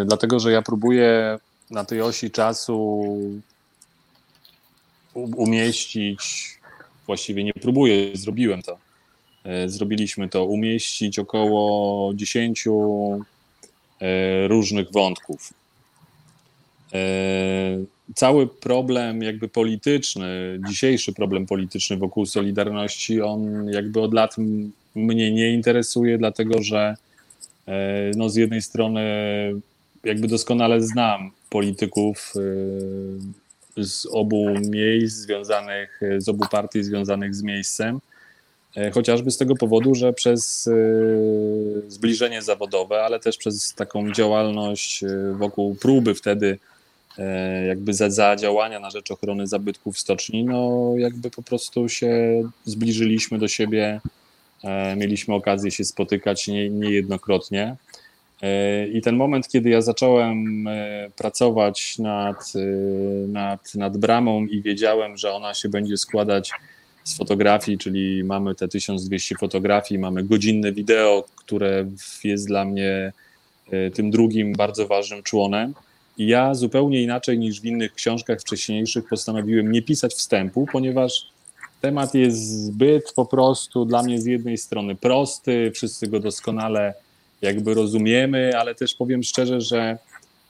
dlatego 0.06 0.40
że 0.40 0.52
ja 0.52 0.62
próbuję 0.62 1.40
na 1.72 1.86
tej 1.86 2.02
osi 2.02 2.32
czasu 2.32 3.04
umieścić, 5.14 6.57
właściwie 7.08 7.44
nie 7.44 7.54
próbuję, 7.54 8.10
zrobiłem 8.14 8.62
to. 8.62 8.78
E, 9.44 9.70
zrobiliśmy 9.70 10.30
to, 10.30 10.46
umieścić 10.46 11.20
około 11.20 12.14
10 12.14 12.66
e, 12.68 14.48
różnych 14.48 14.92
wątków. 14.92 15.54
E, 16.94 16.98
cały 18.16 18.48
problem 18.48 19.24
jakby 19.24 19.48
polityczny, 19.48 20.60
dzisiejszy 20.68 21.14
problem 21.14 21.46
polityczny 21.46 21.98
wokół 21.98 22.26
Solidarności, 22.26 23.22
on 23.22 23.70
jakby 23.70 24.02
od 24.02 24.14
lat 24.14 24.36
mnie 24.96 25.32
nie 25.32 25.54
interesuje, 25.54 26.18
dlatego 26.18 26.64
że 26.64 26.96
no 28.16 28.30
z 28.30 28.36
jednej 28.36 28.62
strony 28.62 29.02
jakby 30.04 30.28
doskonale 30.28 30.82
znam 30.82 31.32
polityków 31.50 32.34
z 33.78 34.06
obu 34.06 34.46
miejsc 34.70 35.18
związanych, 35.18 36.02
z 36.18 36.30
obu 36.30 36.46
partii 36.52 36.84
związanych 36.84 37.36
z 37.36 37.44
miejscem, 37.44 38.00
e, 38.76 38.92
chociażby 38.92 39.32
z 39.32 39.38
tego 39.38 39.56
powodu, 39.56 39.96
że 39.96 40.14
przez 40.14 40.68
e, 40.68 40.72
zbliżenie 41.92 42.42
zawodowe, 42.42 43.04
ale 43.04 43.20
też 43.20 43.38
przez 43.38 43.74
taką 43.74 44.12
działalność 44.12 45.04
e, 45.04 45.34
wokół 45.34 45.76
próby 45.76 46.16
wtedy 46.16 46.60
jakby 47.68 47.94
zadziałania 47.94 48.80
na 48.80 48.90
rzecz 48.90 49.12
ochrony 49.12 49.48
zabytków 49.48 50.00
stoczni, 50.00 50.44
no 50.44 50.94
jakby 50.98 51.32
po 51.32 51.44
prostu 51.44 51.90
się 51.90 52.44
zbliżyliśmy 52.66 53.40
do 53.40 53.48
siebie, 53.48 54.02
mieliśmy 54.98 55.34
okazję 55.34 55.72
się 55.72 55.86
spotykać 55.86 56.48
nie, 56.48 56.70
niejednokrotnie. 56.70 57.64
E, 57.64 57.98
I 58.94 59.02
ten 59.02 59.16
moment, 59.16 59.48
kiedy 59.48 59.70
ja 59.70 59.82
zacząłem 59.82 60.68
e, 60.68 61.10
pracować 61.16 62.00
nad, 62.00 62.54
e, 62.56 62.60
nad, 63.28 63.76
nad 63.76 63.98
bramą 63.98 64.46
i 64.46 64.62
wiedziałem, 64.62 65.18
że 65.18 65.34
ona 65.34 65.54
się 65.54 65.70
będzie 65.70 65.98
składać 65.98 66.52
z 67.04 67.18
fotografii, 67.18 67.78
czyli 67.78 68.24
mamy 68.24 68.56
te 68.56 68.68
1200 68.68 69.36
fotografii, 69.36 70.00
mamy 70.00 70.24
godzinne 70.24 70.72
wideo, 70.72 71.26
które 71.36 71.86
jest 72.24 72.48
dla 72.48 72.66
mnie 72.66 73.14
tym 73.94 74.12
drugim 74.12 74.54
bardzo 74.54 74.88
ważnym 74.88 75.24
członem. 75.24 75.74
I 76.18 76.28
ja 76.28 76.54
zupełnie 76.54 77.02
inaczej 77.02 77.40
niż 77.40 77.62
w 77.62 77.66
innych 77.66 77.94
książkach 77.94 78.42
wcześniejszych 78.42 79.08
postanowiłem 79.10 79.72
nie 79.72 79.82
pisać 79.82 80.14
wstępu, 80.14 80.68
ponieważ 80.72 81.28
temat 81.82 82.14
jest 82.14 82.66
zbyt 82.66 83.14
po 83.16 83.26
prostu 83.26 83.86
dla 83.86 84.04
mnie 84.04 84.22
z 84.22 84.26
jednej 84.26 84.58
strony 84.58 84.96
prosty, 84.96 85.72
wszyscy 85.76 86.08
go 86.08 86.20
doskonale 86.20 86.94
jakby 87.42 87.74
rozumiemy, 87.74 88.52
ale 88.58 88.76
też 88.76 88.96
powiem 88.96 89.24
szczerze, 89.24 89.62
że 89.62 89.98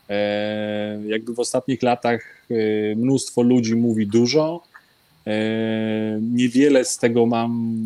e, 0.09 0.99
jakby 1.07 1.33
w 1.33 1.39
ostatnich 1.39 1.83
latach 1.83 2.45
e, 2.51 2.55
mnóstwo 2.95 3.41
ludzi 3.41 3.75
mówi 3.75 4.07
dużo. 4.07 4.63
E, 5.27 5.39
niewiele 6.21 6.85
z 6.85 6.97
tego 6.97 7.25
mam 7.25 7.77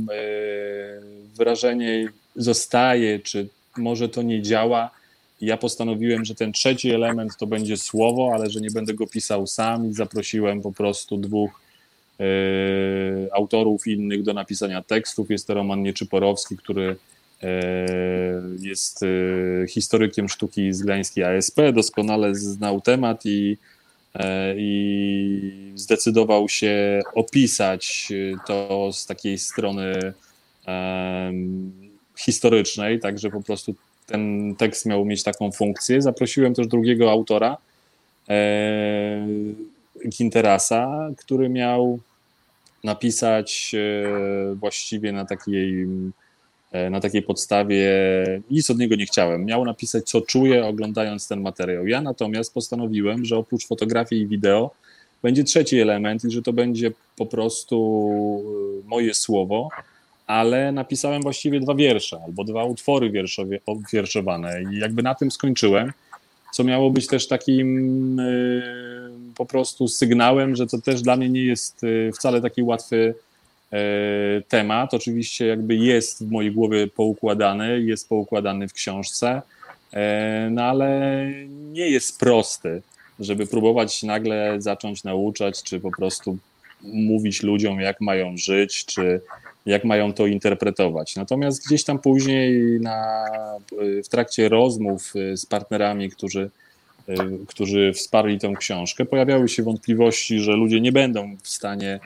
wrażenie 1.37 2.09
zostaje, 2.35 3.19
czy 3.19 3.47
może 3.77 4.09
to 4.09 4.21
nie 4.21 4.41
działa. 4.41 4.91
Ja 5.41 5.57
postanowiłem, 5.57 6.25
że 6.25 6.35
ten 6.35 6.51
trzeci 6.51 6.91
element 6.91 7.37
to 7.37 7.47
będzie 7.47 7.77
słowo, 7.77 8.31
ale 8.33 8.49
że 8.49 8.61
nie 8.61 8.71
będę 8.71 8.93
go 8.93 9.07
pisał 9.07 9.47
sam 9.47 9.89
i 9.89 9.93
zaprosiłem 9.93 10.61
po 10.61 10.71
prostu 10.71 11.17
dwóch 11.17 11.61
autorów 13.31 13.87
innych 13.87 14.23
do 14.23 14.33
napisania 14.33 14.81
tekstów. 14.81 15.29
Jest 15.29 15.47
to 15.47 15.53
Roman 15.53 15.83
Nieczyporowski, 15.83 16.57
który 16.57 16.95
jest 18.59 19.03
e, 19.03 19.07
historykiem 19.67 20.29
sztuki 20.29 20.73
z 20.73 20.81
Gdańskiej 20.81 21.23
ASP, 21.23 21.57
doskonale 21.73 22.35
znał 22.35 22.81
temat 22.81 23.25
i, 23.25 23.57
e, 24.13 24.55
i 24.57 25.71
zdecydował 25.75 26.49
się 26.49 27.01
opisać 27.15 28.09
to 28.47 28.89
z 28.93 29.05
takiej 29.05 29.37
strony 29.37 30.13
historycznej, 32.17 32.99
także 32.99 33.29
po 33.29 33.41
prostu 33.41 33.75
ten 34.05 34.55
tekst 34.57 34.85
miał 34.85 35.05
mieć 35.05 35.23
taką 35.23 35.51
funkcję. 35.51 36.01
Zaprosiłem 36.01 36.53
też 36.53 36.67
drugiego 36.67 37.11
autora, 37.11 37.57
Kinterasa, 40.11 41.09
który 41.17 41.49
miał 41.49 41.99
napisać 42.83 43.75
właściwie 44.55 45.11
na 45.11 45.25
takiej 45.25 45.87
E, 45.87 46.20
na 46.91 46.99
takiej 46.99 47.21
podstawie 47.21 47.87
nic 48.51 48.69
od 48.69 48.77
niego 48.77 48.95
nie 48.95 49.05
chciałem. 49.05 49.45
Miał 49.45 49.65
napisać, 49.65 50.09
co 50.09 50.21
czuję, 50.21 50.65
oglądając 50.65 51.27
ten 51.27 51.41
materiał. 51.41 51.87
Ja 51.87 52.01
natomiast 52.01 52.53
postanowiłem, 52.53 53.25
że 53.25 53.37
oprócz 53.37 53.67
fotografii 53.67 54.21
i 54.21 54.27
wideo 54.27 54.71
będzie 55.23 55.43
trzeci 55.43 55.79
element 55.79 56.25
i 56.25 56.31
że 56.31 56.41
to 56.41 56.53
będzie 56.53 56.91
po 57.17 57.25
prostu 57.25 58.43
e, 58.85 58.89
moje 58.89 59.13
słowo, 59.13 59.69
ale 60.27 60.71
napisałem 60.71 61.21
właściwie 61.21 61.59
dwa 61.59 61.75
wiersze 61.75 62.19
albo 62.25 62.43
dwa 62.43 62.63
utwory 62.63 63.11
wierszowane 63.93 64.63
i 64.73 64.79
jakby 64.79 65.03
na 65.03 65.15
tym 65.15 65.31
skończyłem, 65.31 65.91
co 66.53 66.63
miało 66.63 66.89
być 66.89 67.07
też 67.07 67.27
takim 67.27 68.19
e, 68.19 68.23
po 69.35 69.45
prostu 69.45 69.87
sygnałem, 69.87 70.55
że 70.55 70.67
to 70.67 70.81
też 70.81 71.01
dla 71.01 71.15
mnie 71.15 71.29
nie 71.29 71.45
jest 71.45 71.81
wcale 72.13 72.41
taki 72.41 72.63
łatwy 72.63 73.13
E, 73.13 73.30
temat. 74.47 74.93
Oczywiście 74.93 75.47
jakby 75.47 75.75
jest 75.75 76.27
w 76.27 76.31
mojej 76.31 76.51
głowie 76.51 76.87
poukładany, 76.87 77.81
jest 77.81 78.09
poukładany 78.09 78.67
w 78.67 78.73
książce, 78.73 79.41
e, 79.93 80.49
no 80.51 80.63
ale 80.63 81.27
nie 81.49 81.89
jest 81.89 82.19
prosty, 82.19 82.81
żeby 83.19 83.47
próbować 83.47 84.03
nagle 84.03 84.55
zacząć 84.57 85.03
nauczać, 85.03 85.63
czy 85.63 85.79
po 85.79 85.91
prostu 85.91 86.37
mówić 86.83 87.43
ludziom, 87.43 87.79
jak 87.79 88.01
mają 88.01 88.37
żyć, 88.37 88.85
czy 88.85 89.21
jak 89.65 89.83
mają 89.83 90.13
to 90.13 90.27
interpretować. 90.27 91.15
Natomiast 91.15 91.67
gdzieś 91.67 91.83
tam 91.83 91.99
później 91.99 92.79
na, 92.79 93.25
w 94.03 94.07
trakcie 94.07 94.49
rozmów 94.49 95.13
z 95.35 95.45
partnerami, 95.45 96.09
którzy, 96.09 96.49
którzy 97.47 97.93
wsparli 97.93 98.39
tę 98.39 98.53
książkę, 98.59 99.05
pojawiały 99.05 99.49
się 99.49 99.63
wątpliwości, 99.63 100.39
że 100.39 100.51
ludzie 100.51 100.81
nie 100.81 100.91
będą 100.91 101.37
w 101.41 101.47
stanie 101.47 101.99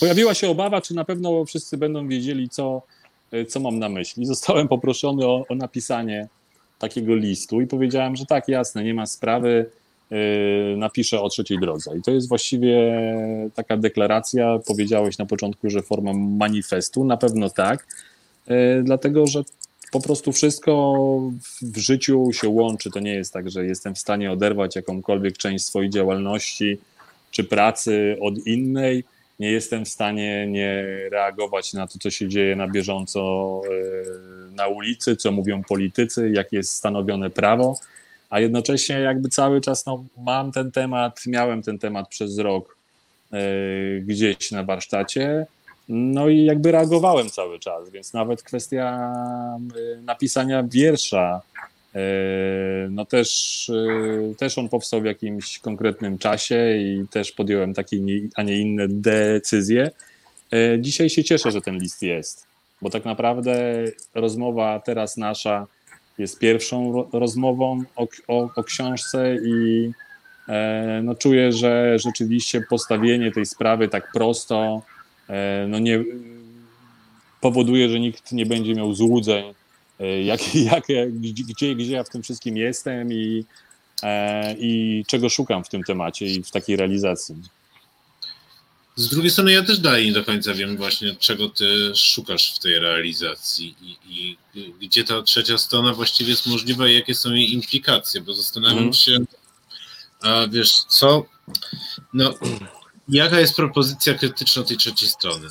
Pojawiła 0.00 0.34
się 0.34 0.48
obawa, 0.48 0.80
czy 0.80 0.94
na 0.94 1.04
pewno 1.04 1.44
wszyscy 1.44 1.76
będą 1.76 2.08
wiedzieli, 2.08 2.48
co, 2.48 2.82
e, 3.32 3.44
co 3.44 3.60
mam 3.60 3.78
na 3.78 3.88
myśli. 3.88 4.26
Zostałem 4.26 4.68
poproszony 4.68 5.26
o, 5.26 5.44
o 5.48 5.54
napisanie 5.54 6.28
takiego 6.78 7.14
listu 7.14 7.60
i 7.60 7.66
powiedziałem, 7.66 8.16
że 8.16 8.26
tak, 8.26 8.48
jasne, 8.48 8.84
nie 8.84 8.94
ma 8.94 9.06
sprawy, 9.06 9.70
e, 10.10 10.16
napiszę 10.76 11.20
o 11.20 11.28
trzeciej 11.28 11.58
drodze. 11.58 11.98
I 11.98 12.02
to 12.02 12.10
jest 12.10 12.28
właściwie 12.28 12.94
taka 13.54 13.76
deklaracja. 13.76 14.58
Powiedziałeś 14.66 15.18
na 15.18 15.26
początku, 15.26 15.70
że 15.70 15.82
forma 15.82 16.12
manifestu. 16.14 17.04
Na 17.04 17.16
pewno 17.16 17.50
tak, 17.50 17.86
e, 18.46 18.82
dlatego 18.82 19.26
że 19.26 19.42
po 19.92 20.00
prostu 20.00 20.32
wszystko 20.32 20.94
w 21.62 21.78
życiu 21.78 22.30
się 22.32 22.48
łączy. 22.48 22.90
To 22.90 23.00
nie 23.00 23.14
jest 23.14 23.32
tak, 23.32 23.50
że 23.50 23.66
jestem 23.66 23.94
w 23.94 23.98
stanie 23.98 24.32
oderwać 24.32 24.76
jakąkolwiek 24.76 25.38
część 25.38 25.64
swojej 25.64 25.90
działalności 25.90 26.78
czy 27.30 27.44
pracy 27.44 28.16
od 28.20 28.46
innej. 28.46 29.04
Nie 29.38 29.50
jestem 29.50 29.84
w 29.84 29.88
stanie 29.88 30.46
nie 30.46 30.84
reagować 31.10 31.72
na 31.72 31.86
to, 31.86 31.98
co 31.98 32.10
się 32.10 32.28
dzieje 32.28 32.56
na 32.56 32.68
bieżąco 32.68 33.60
e, 33.64 34.54
na 34.54 34.66
ulicy, 34.66 35.16
co 35.16 35.32
mówią 35.32 35.62
politycy, 35.62 36.30
jak 36.30 36.52
jest 36.52 36.70
stanowione 36.70 37.30
prawo, 37.30 37.78
a 38.30 38.40
jednocześnie 38.40 39.00
jakby 39.00 39.28
cały 39.28 39.60
czas 39.60 39.86
no, 39.86 40.04
mam 40.16 40.52
ten 40.52 40.72
temat, 40.72 41.20
miałem 41.26 41.62
ten 41.62 41.78
temat 41.78 42.08
przez 42.08 42.38
rok 42.38 42.76
e, 43.32 43.38
gdzieś 44.00 44.50
na 44.50 44.64
warsztacie. 44.64 45.46
No 45.88 46.28
i 46.28 46.44
jakby 46.44 46.72
reagowałem 46.72 47.30
cały 47.30 47.58
czas, 47.58 47.90
więc 47.90 48.12
nawet 48.12 48.42
kwestia 48.42 48.98
e, 49.96 50.02
napisania 50.02 50.62
wiersza 50.62 51.40
no 52.90 53.04
też, 53.04 53.70
e, 53.70 54.34
też 54.34 54.58
on 54.58 54.68
powstał 54.68 55.00
w 55.00 55.04
jakimś 55.04 55.58
konkretnym 55.58 56.18
czasie 56.18 56.76
i 56.78 57.04
też 57.10 57.32
podjąłem 57.32 57.74
takie, 57.74 57.96
a 58.34 58.42
nie 58.42 58.60
inne 58.60 58.88
decyzje. 58.88 59.90
E, 60.52 60.80
dzisiaj 60.80 61.10
się 61.10 61.24
cieszę, 61.24 61.50
że 61.50 61.60
ten 61.60 61.78
list 61.78 62.02
jest, 62.02 62.46
bo 62.82 62.90
tak 62.90 63.04
naprawdę 63.04 63.84
rozmowa 64.14 64.80
teraz 64.80 65.16
nasza 65.16 65.66
jest 66.18 66.38
pierwszą 66.38 67.08
rozmową 67.12 67.82
o, 67.96 68.06
o, 68.28 68.50
o 68.56 68.64
książce 68.64 69.36
i 69.46 69.90
no 71.02 71.14
czuję, 71.14 71.52
że 71.52 71.98
rzeczywiście 71.98 72.60
postawienie 72.60 73.32
tej 73.32 73.46
sprawy 73.46 73.88
tak 73.88 74.12
prosto 74.12 74.82
no 75.68 75.78
nie, 75.78 76.04
powoduje, 77.40 77.88
że 77.88 78.00
nikt 78.00 78.32
nie 78.32 78.46
będzie 78.46 78.74
miał 78.74 78.94
złudzeń, 78.94 79.54
jak, 80.24 80.54
jak, 80.72 80.84
gdzie, 81.12 81.74
gdzie 81.74 81.92
ja 81.92 82.04
w 82.04 82.08
tym 82.08 82.22
wszystkim 82.22 82.56
jestem 82.56 83.12
i, 83.12 83.44
i 84.58 85.04
czego 85.06 85.28
szukam 85.28 85.64
w 85.64 85.68
tym 85.68 85.82
temacie 85.82 86.26
i 86.26 86.42
w 86.42 86.50
takiej 86.50 86.76
realizacji. 86.76 87.34
Z 88.96 89.08
drugiej 89.08 89.30
strony 89.30 89.52
ja 89.52 89.62
też 89.62 89.78
dalej 89.78 90.06
nie 90.06 90.12
do 90.12 90.24
końca 90.24 90.54
wiem 90.54 90.76
właśnie, 90.76 91.14
czego 91.14 91.48
ty 91.48 91.92
szukasz 91.94 92.54
w 92.54 92.58
tej 92.58 92.78
realizacji 92.78 93.74
i, 93.82 94.36
i 94.54 94.74
gdzie 94.80 95.04
ta 95.04 95.22
trzecia 95.22 95.58
strona 95.58 95.94
właściwie 95.94 96.30
jest 96.30 96.46
możliwa 96.46 96.88
i 96.88 96.94
jakie 96.94 97.14
są 97.14 97.32
jej 97.32 97.52
implikacje, 97.52 98.20
bo 98.20 98.34
zastanawiam 98.34 98.78
mm. 98.78 98.92
się, 98.92 99.18
a 100.20 100.46
wiesz 100.46 100.72
co, 100.88 101.24
no 102.12 102.34
jaka 103.08 103.40
jest 103.40 103.56
propozycja 103.56 104.14
krytyczna 104.14 104.62
tej 104.62 104.76
trzeciej 104.76 105.08
strony? 105.08 105.48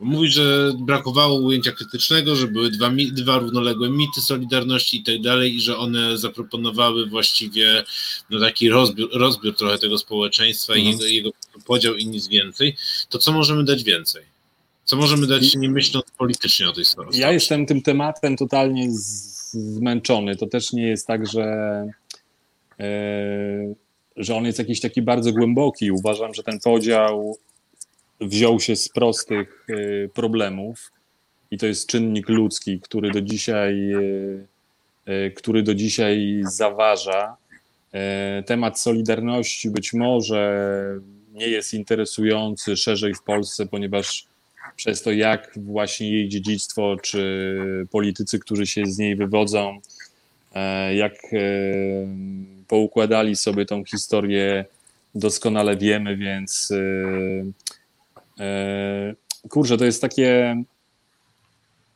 Mówi, 0.00 0.28
że 0.28 0.72
brakowało 0.78 1.40
ujęcia 1.40 1.72
krytycznego, 1.72 2.36
że 2.36 2.46
były 2.46 2.70
dwa, 2.70 2.90
dwa 3.12 3.38
równoległe 3.38 3.90
mity 3.90 4.20
Solidarności 4.20 4.96
i 4.96 5.02
tak 5.02 5.20
dalej, 5.22 5.56
i 5.56 5.60
że 5.60 5.76
one 5.76 6.18
zaproponowały 6.18 7.06
właściwie 7.06 7.84
no, 8.30 8.40
taki 8.40 8.68
rozbiór, 8.68 9.10
rozbiór 9.12 9.56
trochę 9.56 9.78
tego 9.78 9.98
społeczeństwa 9.98 10.72
mhm. 10.74 10.88
i 10.88 10.90
jego, 10.90 11.06
jego 11.06 11.30
podział 11.66 11.94
i 11.94 12.06
nic 12.06 12.28
więcej. 12.28 12.76
To 13.08 13.18
co 13.18 13.32
możemy 13.32 13.64
dać 13.64 13.84
więcej? 13.84 14.22
Co 14.84 14.96
możemy 14.96 15.26
dać, 15.26 15.54
nie 15.54 15.70
myśląc 15.70 16.06
politycznie 16.18 16.68
o 16.68 16.72
tej 16.72 16.84
stronie? 16.84 17.18
Ja 17.18 17.32
jestem 17.32 17.66
tym 17.66 17.82
tematem 17.82 18.36
totalnie 18.36 18.86
zmęczony. 18.90 20.36
To 20.36 20.46
też 20.46 20.72
nie 20.72 20.86
jest 20.86 21.06
tak, 21.06 21.26
że. 21.26 21.84
Yy 22.78 23.74
że 24.16 24.36
on 24.36 24.44
jest 24.44 24.58
jakiś 24.58 24.80
taki 24.80 25.02
bardzo 25.02 25.32
głęboki. 25.32 25.90
Uważam, 25.90 26.34
że 26.34 26.42
ten 26.42 26.60
podział 26.60 27.36
wziął 28.20 28.60
się 28.60 28.76
z 28.76 28.88
prostych 28.88 29.66
y, 29.70 30.10
problemów 30.14 30.92
i 31.50 31.58
to 31.58 31.66
jest 31.66 31.88
czynnik 31.88 32.28
ludzki, 32.28 32.80
który 32.80 33.10
do 33.10 33.20
dzisiaj, 33.20 33.92
y, 33.94 34.46
y, 35.08 35.32
który 35.36 35.62
do 35.62 35.74
dzisiaj 35.74 36.40
zaważa. 36.42 37.36
Temat 38.46 38.80
Solidarności 38.80 39.70
być 39.70 39.92
może 39.92 40.74
nie 41.32 41.48
jest 41.48 41.74
interesujący 41.74 42.76
szerzej 42.76 43.14
w 43.14 43.22
Polsce, 43.22 43.66
ponieważ 43.66 44.26
przez 44.76 45.02
to, 45.02 45.12
jak 45.12 45.52
właśnie 45.56 46.10
jej 46.12 46.28
dziedzictwo, 46.28 46.96
czy 47.02 47.86
politycy, 47.90 48.38
którzy 48.38 48.66
się 48.66 48.86
z 48.86 48.98
niej 48.98 49.16
wywodzą, 49.16 49.80
jak 50.94 51.14
poukładali 52.68 53.36
sobie 53.36 53.66
tą 53.66 53.84
historię, 53.84 54.64
doskonale 55.14 55.76
wiemy, 55.76 56.16
więc 56.16 56.72
E, 56.72 57.79
kurczę, 59.48 59.76
to 59.76 59.84
jest 59.84 60.02
takie. 60.02 60.56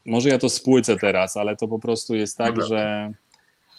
Może 0.07 0.29
ja 0.29 0.39
to 0.39 0.49
spłycę 0.49 0.97
teraz, 0.97 1.37
ale 1.37 1.57
to 1.57 1.69
po 1.69 1.79
prostu 1.79 2.15
jest 2.15 2.39
tak, 2.39 2.65
że, 2.65 3.13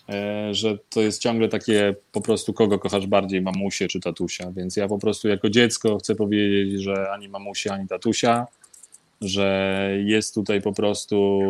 e, 0.10 0.54
że 0.54 0.78
to 0.89 1.01
jest 1.01 1.21
ciągle 1.21 1.47
takie 1.47 1.95
po 2.12 2.21
prostu 2.21 2.54
kogo 2.54 2.80
kochasz 2.80 3.08
bardziej, 3.08 3.41
mamusię 3.41 3.88
czy 3.88 3.99
tatusia. 3.99 4.51
Więc 4.51 4.75
ja 4.75 4.88
po 4.88 4.97
prostu 4.97 5.28
jako 5.28 5.49
dziecko 5.49 5.97
chcę 5.97 6.15
powiedzieć, 6.15 6.82
że 6.82 7.12
ani 7.12 7.30
mamusia, 7.30 7.73
ani 7.73 7.88
tatusia, 7.88 8.47
że 9.21 9.89
jest 10.06 10.36
tutaj 10.36 10.62
po 10.62 10.73
prostu 10.73 11.41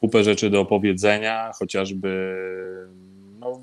kupę 0.00 0.24
rzeczy 0.24 0.50
do 0.50 0.60
opowiedzenia, 0.60 1.50
chociażby 1.58 2.36
no, 3.38 3.62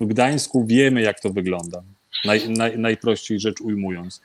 w 0.00 0.06
Gdańsku 0.06 0.66
wiemy, 0.66 1.02
jak 1.02 1.20
to 1.20 1.30
wygląda. 1.30 1.82
Naj, 2.24 2.48
naj, 2.48 2.78
najprościej 2.78 3.40
rzecz 3.40 3.60
ujmując 3.60 4.20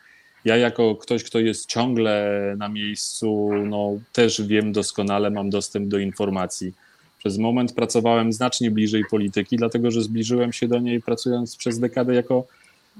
ja 0.45 0.57
jako 0.57 0.95
ktoś, 0.95 1.23
kto 1.23 1.39
jest 1.39 1.65
ciągle 1.65 2.39
na 2.57 2.69
miejscu, 2.69 3.49
no 3.65 3.91
też 4.13 4.41
wiem 4.41 4.71
doskonale, 4.71 5.29
mam 5.29 5.49
dostęp 5.49 5.87
do 5.87 5.99
informacji. 5.99 6.73
Przez 7.17 7.37
moment 7.37 7.73
pracowałem 7.73 8.33
znacznie 8.33 8.71
bliżej 8.71 9.03
polityki, 9.11 9.57
dlatego 9.57 9.91
że 9.91 10.01
zbliżyłem 10.01 10.53
się 10.53 10.67
do 10.67 10.79
niej 10.79 11.01
pracując 11.01 11.55
przez 11.55 11.79
dekadę 11.79 12.15
jako, 12.15 12.47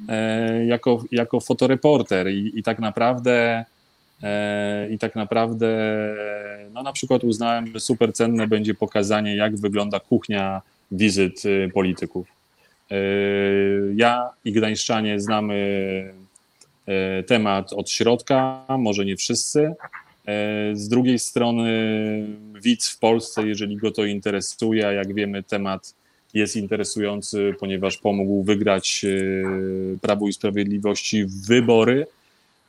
e, 0.09 0.65
jako, 0.65 1.03
jako 1.11 1.39
fotoreporter 1.39 2.27
i, 2.27 2.59
i 2.59 2.63
tak 2.63 2.79
naprawdę 2.79 3.65
e, 4.23 4.89
i 4.89 4.99
tak 4.99 5.15
naprawdę 5.15 5.67
no 6.73 6.83
na 6.83 6.93
przykład 6.93 7.23
uznałem, 7.23 7.67
że 7.67 7.79
super 7.79 8.13
cenne 8.13 8.47
będzie 8.47 8.73
pokazanie, 8.73 9.35
jak 9.35 9.57
wygląda 9.57 9.99
kuchnia 9.99 10.61
wizyt 10.91 11.45
y, 11.45 11.71
polityków. 11.73 12.27
E, 12.91 12.95
ja 13.95 14.29
i 14.45 14.51
Gdańszczanie 14.51 15.19
znamy 15.19 15.55
E, 15.55 16.28
temat 17.27 17.73
od 17.73 17.89
środka, 17.89 18.65
może 18.77 19.05
nie 19.05 19.17
wszyscy. 19.17 19.75
E, 20.29 20.75
z 20.75 20.87
drugiej 20.87 21.19
strony 21.19 21.71
widz 22.61 22.89
w 22.89 22.99
Polsce, 22.99 23.47
jeżeli 23.47 23.77
go 23.77 23.91
to 23.91 24.05
interesuje, 24.05 24.87
a 24.87 24.91
jak 24.91 25.13
wiemy, 25.13 25.43
temat 25.43 25.95
jest 26.33 26.55
interesujący, 26.55 27.53
ponieważ 27.59 27.97
pomógł 27.97 28.43
wygrać 28.43 29.05
e, 29.05 29.97
Prawu 29.99 30.27
i 30.27 30.33
Sprawiedliwości 30.33 31.25
wybory. 31.47 32.07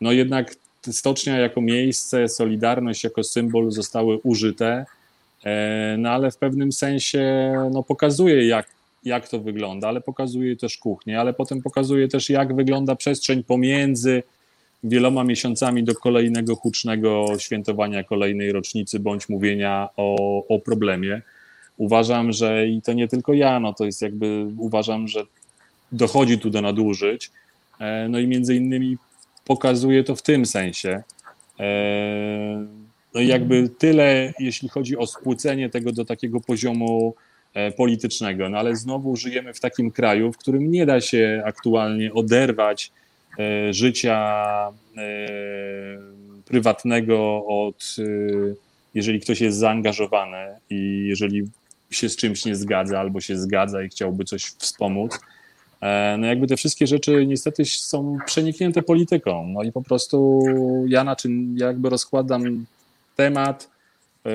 No 0.00 0.12
jednak 0.12 0.54
stocznia 0.90 1.38
jako 1.38 1.61
miejsce, 1.61 2.28
Solidarność 2.28 3.04
jako 3.04 3.24
symbol 3.24 3.70
zostały 3.70 4.18
użyte, 4.22 4.87
no 5.98 6.11
ale 6.11 6.30
w 6.30 6.37
pewnym 6.37 6.72
sensie 6.72 7.52
no, 7.72 7.83
pokazuje, 7.83 8.46
jak 8.46 8.66
jak 9.04 9.28
to 9.28 9.40
wygląda, 9.40 9.88
ale 9.88 10.00
pokazuje 10.00 10.56
też 10.56 10.78
kuchnię, 10.78 11.20
ale 11.20 11.32
potem 11.34 11.62
pokazuje 11.62 12.08
też, 12.08 12.30
jak 12.30 12.54
wygląda 12.54 12.96
przestrzeń 12.96 13.44
pomiędzy 13.44 14.22
wieloma 14.84 15.24
miesiącami 15.24 15.84
do 15.84 15.94
kolejnego 15.94 16.56
hucznego 16.56 17.26
świętowania 17.38 18.04
kolejnej 18.04 18.52
rocznicy 18.52 19.00
bądź 19.00 19.28
mówienia 19.28 19.88
o, 19.96 20.46
o 20.48 20.58
problemie. 20.58 21.22
Uważam, 21.76 22.32
że 22.32 22.68
i 22.68 22.82
to 22.82 22.92
nie 22.92 23.08
tylko 23.08 23.32
ja, 23.32 23.60
no 23.60 23.72
to 23.72 23.84
jest 23.84 24.02
jakby, 24.02 24.46
uważam, 24.58 25.08
że 25.08 25.20
dochodzi 25.92 26.38
tu 26.38 26.50
do 26.50 26.62
nadużyć. 26.62 27.30
E, 27.78 28.08
no 28.08 28.18
i 28.18 28.26
między 28.26 28.56
innymi 28.56 28.96
pokazuje 29.44 30.04
to 30.04 30.16
w 30.16 30.22
tym 30.22 30.46
sensie. 30.46 31.02
E, 31.60 32.66
no 33.14 33.20
i 33.20 33.26
jakby 33.26 33.68
tyle, 33.68 34.32
jeśli 34.38 34.68
chodzi 34.68 34.96
o 34.96 35.06
spłycenie 35.06 35.70
tego 35.70 35.92
do 35.92 36.04
takiego 36.04 36.40
poziomu 36.40 37.14
politycznego. 37.76 38.48
No 38.48 38.58
ale 38.58 38.76
znowu 38.76 39.16
żyjemy 39.16 39.54
w 39.54 39.60
takim 39.60 39.90
kraju, 39.90 40.32
w 40.32 40.38
którym 40.38 40.70
nie 40.70 40.86
da 40.86 41.00
się 41.00 41.42
aktualnie 41.44 42.12
oderwać 42.12 42.92
e, 43.38 43.72
życia 43.72 44.72
e, 44.96 45.02
prywatnego 46.44 47.44
od, 47.46 47.96
jeżeli 48.94 49.20
ktoś 49.20 49.40
jest 49.40 49.58
zaangażowany 49.58 50.46
i 50.70 51.04
jeżeli 51.08 51.42
się 51.90 52.08
z 52.08 52.16
czymś 52.16 52.44
nie 52.44 52.56
zgadza 52.56 53.00
albo 53.00 53.20
się 53.20 53.36
zgadza 53.36 53.82
i 53.82 53.88
chciałby 53.88 54.24
coś 54.24 54.44
wspomóc, 54.44 55.18
no 56.18 56.26
jakby 56.26 56.46
te 56.46 56.56
wszystkie 56.56 56.86
rzeczy 56.86 57.26
niestety 57.26 57.64
są 57.64 58.18
przeniknięte 58.26 58.82
polityką. 58.82 59.46
No 59.48 59.62
i 59.62 59.72
po 59.72 59.82
prostu 59.82 60.44
ja 60.88 61.04
na 61.04 61.16
czym 61.16 61.56
ja 61.58 61.66
jakby 61.66 61.90
rozkładam 61.90 62.64
temat 63.16 63.68
E, 63.68 63.79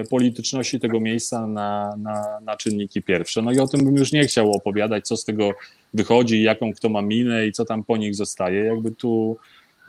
polityczności 0.09 0.79
tego 0.79 0.99
miejsca 0.99 1.47
na, 1.47 1.95
na, 1.97 2.39
na 2.41 2.57
czynniki 2.57 3.01
pierwsze. 3.01 3.41
No 3.41 3.51
i 3.51 3.59
o 3.59 3.67
tym 3.67 3.85
bym 3.85 3.95
już 3.95 4.11
nie 4.11 4.25
chciał 4.25 4.51
opowiadać, 4.51 5.07
co 5.07 5.17
z 5.17 5.25
tego 5.25 5.51
wychodzi, 5.93 6.41
jaką 6.41 6.73
kto 6.73 6.89
ma 6.89 7.01
minę 7.01 7.47
i 7.47 7.51
co 7.51 7.65
tam 7.65 7.83
po 7.83 7.97
nich 7.97 8.15
zostaje. 8.15 8.63
Jakby 8.63 8.91
tu 8.91 9.37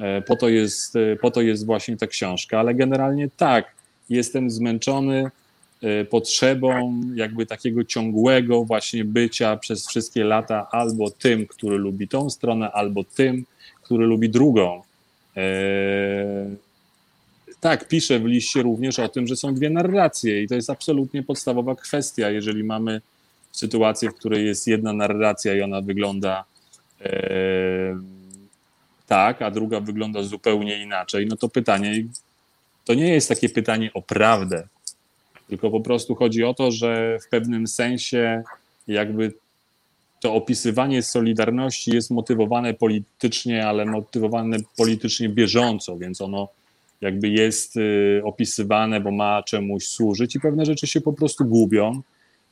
e, 0.00 0.22
po 0.22 0.36
to 0.36 0.48
jest, 0.48 0.96
e, 0.96 1.16
po 1.16 1.30
to 1.30 1.42
jest 1.42 1.66
właśnie 1.66 1.96
ta 1.96 2.06
książka, 2.06 2.60
ale 2.60 2.74
generalnie 2.74 3.28
tak, 3.36 3.74
jestem 4.10 4.50
zmęczony 4.50 5.30
potrzebą 6.10 7.00
jakby 7.14 7.46
takiego 7.46 7.84
ciągłego 7.84 8.64
właśnie 8.64 9.04
bycia 9.04 9.56
przez 9.56 9.88
wszystkie 9.88 10.24
lata 10.24 10.68
albo 10.70 11.10
tym, 11.10 11.46
który 11.46 11.78
lubi 11.78 12.08
tą 12.08 12.30
stronę, 12.30 12.72
albo 12.72 13.04
tym, 13.04 13.44
który 13.82 14.06
lubi 14.06 14.30
drugą 14.30 14.82
tak, 17.66 17.88
piszę 17.88 18.18
w 18.18 18.24
liście 18.24 18.62
również 18.62 18.98
o 18.98 19.08
tym, 19.08 19.26
że 19.26 19.36
są 19.36 19.54
dwie 19.54 19.70
narracje 19.70 20.42
i 20.42 20.48
to 20.48 20.54
jest 20.54 20.70
absolutnie 20.70 21.22
podstawowa 21.22 21.74
kwestia, 21.74 22.30
jeżeli 22.30 22.64
mamy 22.64 23.00
sytuację, 23.52 24.10
w 24.10 24.14
której 24.14 24.46
jest 24.46 24.66
jedna 24.66 24.92
narracja 24.92 25.54
i 25.54 25.62
ona 25.62 25.80
wygląda 25.80 26.44
e, 27.00 27.98
tak, 29.06 29.42
a 29.42 29.50
druga 29.50 29.80
wygląda 29.80 30.22
zupełnie 30.22 30.82
inaczej, 30.82 31.26
no 31.26 31.36
to 31.36 31.48
pytanie, 31.48 32.04
to 32.84 32.94
nie 32.94 33.08
jest 33.08 33.28
takie 33.28 33.48
pytanie 33.48 33.90
o 33.94 34.02
prawdę, 34.02 34.68
tylko 35.48 35.70
po 35.70 35.80
prostu 35.80 36.14
chodzi 36.14 36.44
o 36.44 36.54
to, 36.54 36.70
że 36.70 37.18
w 37.26 37.28
pewnym 37.28 37.66
sensie 37.66 38.42
jakby 38.88 39.32
to 40.20 40.34
opisywanie 40.34 41.02
Solidarności 41.02 41.90
jest 41.90 42.10
motywowane 42.10 42.74
politycznie, 42.74 43.68
ale 43.68 43.84
motywowane 43.84 44.56
politycznie 44.76 45.28
bieżąco, 45.28 45.98
więc 45.98 46.20
ono 46.20 46.48
jakby 47.00 47.28
jest 47.28 47.76
y, 47.76 48.20
opisywane, 48.24 49.00
bo 49.00 49.10
ma 49.10 49.42
czemuś 49.42 49.84
służyć 49.88 50.36
i 50.36 50.40
pewne 50.40 50.66
rzeczy 50.66 50.86
się 50.86 51.00
po 51.00 51.12
prostu 51.12 51.44
gubią, 51.44 52.02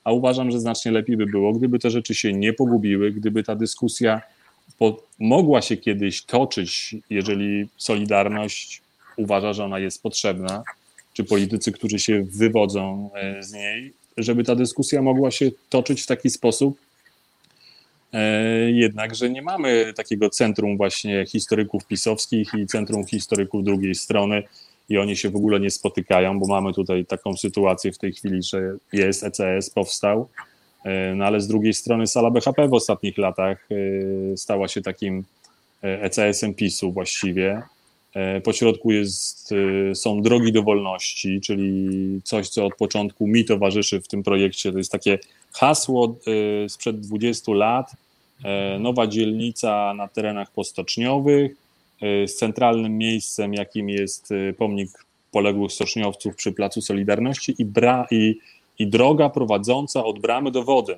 a 0.04 0.12
uważam, 0.12 0.50
że 0.50 0.60
znacznie 0.60 0.92
lepiej 0.92 1.16
by 1.16 1.26
było, 1.26 1.52
gdyby 1.52 1.78
te 1.78 1.90
rzeczy 1.90 2.14
się 2.14 2.32
nie 2.32 2.52
pogubiły, 2.52 3.12
gdyby 3.12 3.42
ta 3.42 3.56
dyskusja 3.56 4.22
mogła 5.18 5.62
się 5.62 5.76
kiedyś 5.76 6.22
toczyć, 6.22 6.96
jeżeli 7.10 7.68
Solidarność 7.76 8.82
uważa, 9.16 9.52
że 9.52 9.64
ona 9.64 9.78
jest 9.78 10.02
potrzebna, 10.02 10.62
czy 11.12 11.24
politycy, 11.24 11.72
którzy 11.72 11.98
się 11.98 12.22
wywodzą 12.22 13.10
z 13.40 13.52
niej, 13.52 13.92
żeby 14.16 14.44
ta 14.44 14.54
dyskusja 14.54 15.02
mogła 15.02 15.30
się 15.30 15.50
toczyć 15.70 16.02
w 16.02 16.06
taki 16.06 16.30
sposób, 16.30 16.78
jednak, 18.72 19.14
że 19.14 19.30
nie 19.30 19.42
mamy 19.42 19.92
takiego 19.96 20.30
centrum 20.30 20.76
właśnie 20.76 21.26
historyków 21.26 21.86
pisowskich 21.86 22.54
i 22.54 22.66
centrum 22.66 23.06
historyków 23.06 23.64
drugiej 23.64 23.94
strony 23.94 24.42
i 24.88 24.98
oni 24.98 25.16
się 25.16 25.30
w 25.30 25.36
ogóle 25.36 25.60
nie 25.60 25.70
spotykają, 25.70 26.38
bo 26.38 26.46
mamy 26.46 26.72
tutaj 26.72 27.06
taką 27.06 27.36
sytuację 27.36 27.92
w 27.92 27.98
tej 27.98 28.12
chwili, 28.12 28.42
że 28.42 28.76
jest 28.92 29.24
ECS, 29.24 29.70
powstał, 29.70 30.28
E, 30.84 31.14
no 31.14 31.24
ale 31.24 31.40
z 31.40 31.48
drugiej 31.48 31.74
strony 31.74 32.06
sala 32.06 32.30
BHP 32.30 32.68
w 32.68 32.74
ostatnich 32.74 33.18
latach 33.18 33.68
e, 33.70 34.36
stała 34.36 34.68
się 34.68 34.82
takim 34.82 35.24
ECS-em 35.82 36.50
e 36.50 36.54
PiSu 36.54 36.92
właściwie. 36.92 37.62
Po 38.44 38.52
środku 38.52 38.92
jest, 38.92 39.54
są 39.94 40.22
drogi 40.22 40.52
do 40.52 40.62
wolności, 40.62 41.40
czyli 41.40 42.20
coś, 42.24 42.48
co 42.48 42.66
od 42.66 42.76
początku 42.76 43.26
mi 43.26 43.44
towarzyszy 43.44 44.00
w 44.00 44.08
tym 44.08 44.22
projekcie. 44.22 44.72
To 44.72 44.78
jest 44.78 44.92
takie 44.92 45.18
hasło 45.52 46.16
sprzed 46.68 47.00
20 47.00 47.52
lat. 47.52 47.90
Nowa 48.80 49.06
dzielnica 49.06 49.94
na 49.94 50.08
terenach 50.08 50.50
postoczniowych 50.50 51.56
z 52.00 52.34
centralnym 52.34 52.98
miejscem, 52.98 53.54
jakim 53.54 53.88
jest 53.88 54.28
pomnik 54.58 54.90
poległych 55.30 55.72
stoczniowców 55.72 56.36
przy 56.36 56.52
Placu 56.52 56.80
Solidarności 56.80 57.54
i, 57.58 57.64
bra, 57.64 58.06
i 58.10 58.38
i 58.78 58.86
droga 58.86 59.28
prowadząca 59.28 60.04
od 60.04 60.18
bramy 60.18 60.50
do 60.50 60.64
wody. 60.64 60.96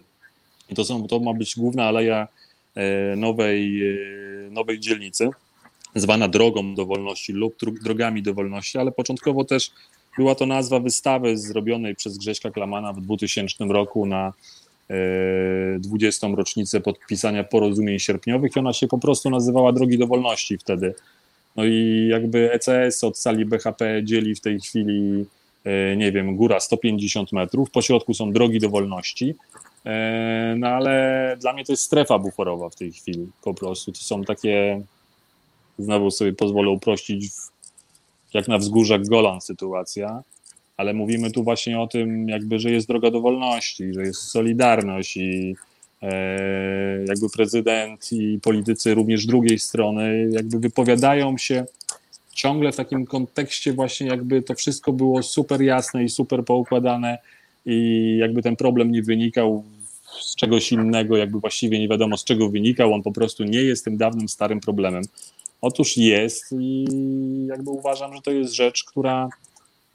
I 0.71 0.75
to, 0.75 0.85
są, 0.85 1.07
to 1.07 1.21
ma 1.21 1.35
być 1.35 1.57
główna 1.57 1.85
aleja 1.85 2.29
e, 2.75 3.17
nowej, 3.17 3.91
e, 3.91 4.51
nowej 4.51 4.81
dzielnicy, 4.81 5.31
zwana 5.95 6.29
drogą 6.29 6.75
do 6.75 6.87
wolności 6.87 7.33
lub 7.33 7.57
drogami 7.85 8.23
do 8.23 8.35
wolności, 8.35 8.79
ale 8.79 8.93
początkowo 8.93 9.45
też 9.45 9.71
była 10.17 10.35
to 10.35 10.47
nazwa 10.47 10.81
wystawy 10.81 11.39
zrobionej 11.39 11.95
przez 11.95 12.19
Grześka 12.19 12.51
Klamana 12.51 12.93
w 12.93 13.01
2000 13.01 13.65
roku 13.65 14.07
na 14.07 14.33
20. 15.79 16.27
E, 16.27 16.37
rocznicę 16.37 16.81
podpisania 16.81 17.45
porozumień 17.45 17.99
sierpniowych 17.99 18.57
i 18.57 18.59
ona 18.59 18.73
się 18.73 18.89
po 18.89 18.99
prostu 18.99 19.31
nazywała 19.31 19.73
Drogi 19.73 19.99
do 19.99 20.07
Wolności 20.07 20.59
wtedy. 20.59 20.95
No 21.57 21.65
i 21.65 22.09
jakby 22.11 22.53
ECS 22.53 23.05
od 23.05 23.19
sali 23.19 23.45
BHP 23.45 24.01
dzieli 24.05 24.35
w 24.35 24.41
tej 24.41 24.61
chwili 24.61 25.27
E, 25.67 25.97
nie 25.97 26.13
wiem, 26.13 26.37
góra 26.37 26.61
150 26.61 27.33
metrów, 27.33 27.71
po 27.71 27.83
środku 27.83 28.15
są 28.15 28.33
drogi 28.33 28.61
do 28.61 28.71
wolności, 28.71 29.35
e, 29.87 30.55
no 30.59 30.69
ale 30.69 31.37
dla 31.41 31.53
mnie 31.53 31.65
to 31.65 31.73
jest 31.73 31.83
strefa 31.83 32.19
buforowa 32.19 32.69
w 32.69 32.77
tej 32.77 32.93
chwili 32.93 33.27
po 33.43 33.55
prostu. 33.55 33.93
To 33.93 33.99
są 33.99 34.25
takie, 34.25 34.83
znowu 35.79 36.11
sobie 36.11 36.33
pozwolę 36.33 36.71
uprościć, 36.71 37.31
jak 38.35 38.49
na 38.49 38.59
wzgórzach 38.59 39.07
Golan 39.07 39.41
sytuacja, 39.41 40.23
ale 40.77 40.95
mówimy 40.95 41.31
tu 41.31 41.45
właśnie 41.45 41.81
o 41.81 41.87
tym, 41.87 42.29
jakby, 42.29 42.59
że 42.59 42.71
jest 42.71 42.89
droga 42.89 43.11
do 43.11 43.21
wolności, 43.21 43.95
że 43.95 44.03
jest 44.03 44.23
solidarność 44.23 45.17
i 45.17 45.57
e, 46.03 47.05
jakby 47.09 47.31
prezydent 47.31 48.13
i 48.13 48.41
politycy 48.43 48.95
również 48.95 49.27
drugiej 49.27 49.59
strony 49.59 50.29
jakby 50.31 50.59
wypowiadają 50.59 51.39
się 51.39 51.65
ciągle 52.35 52.73
w 52.73 52.77
takim 52.77 53.07
kontekście 53.07 53.73
właśnie 53.73 54.07
jakby 54.07 54.43
to 54.43 54.55
wszystko 54.55 54.93
było 54.93 55.23
super 55.23 55.63
jasne 55.63 56.05
i 56.05 56.09
super 56.09 56.45
poukładane 56.45 57.19
i 57.67 58.17
jakby 58.21 58.43
ten 58.43 58.57
problem 58.57 58.91
nie 58.91 59.03
wynikał 59.03 59.65
z 60.21 60.35
czegoś 60.35 60.73
innego, 60.73 61.17
jakby 61.17 61.41
właściwie 61.41 61.79
nie 61.79 61.89
wiadomo 61.89 62.17
z 62.17 62.25
czego 62.25 62.49
wynikał, 62.49 62.93
on 62.93 63.03
po 63.03 63.13
prostu 63.13 63.45
nie 63.45 63.63
jest 63.63 63.85
tym 63.85 63.97
dawnym, 63.97 64.29
starym 64.29 64.61
problemem. 64.61 65.03
Otóż 65.61 65.97
jest 65.97 66.55
i 66.61 66.87
jakby 67.49 67.71
uważam, 67.71 68.15
że 68.15 68.23
to 68.23 68.31
jest 68.31 68.55
rzecz, 68.55 68.85
która 68.85 69.29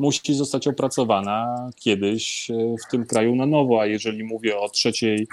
musi 0.01 0.33
zostać 0.33 0.67
opracowana 0.67 1.69
kiedyś 1.75 2.51
e, 2.51 2.75
w 2.87 2.91
tym 2.91 3.05
kraju 3.05 3.35
na 3.35 3.45
nowo, 3.45 3.81
a 3.81 3.85
jeżeli 3.85 4.23
mówię 4.23 4.57
o 4.57 4.69
trzeciej, 4.69 5.27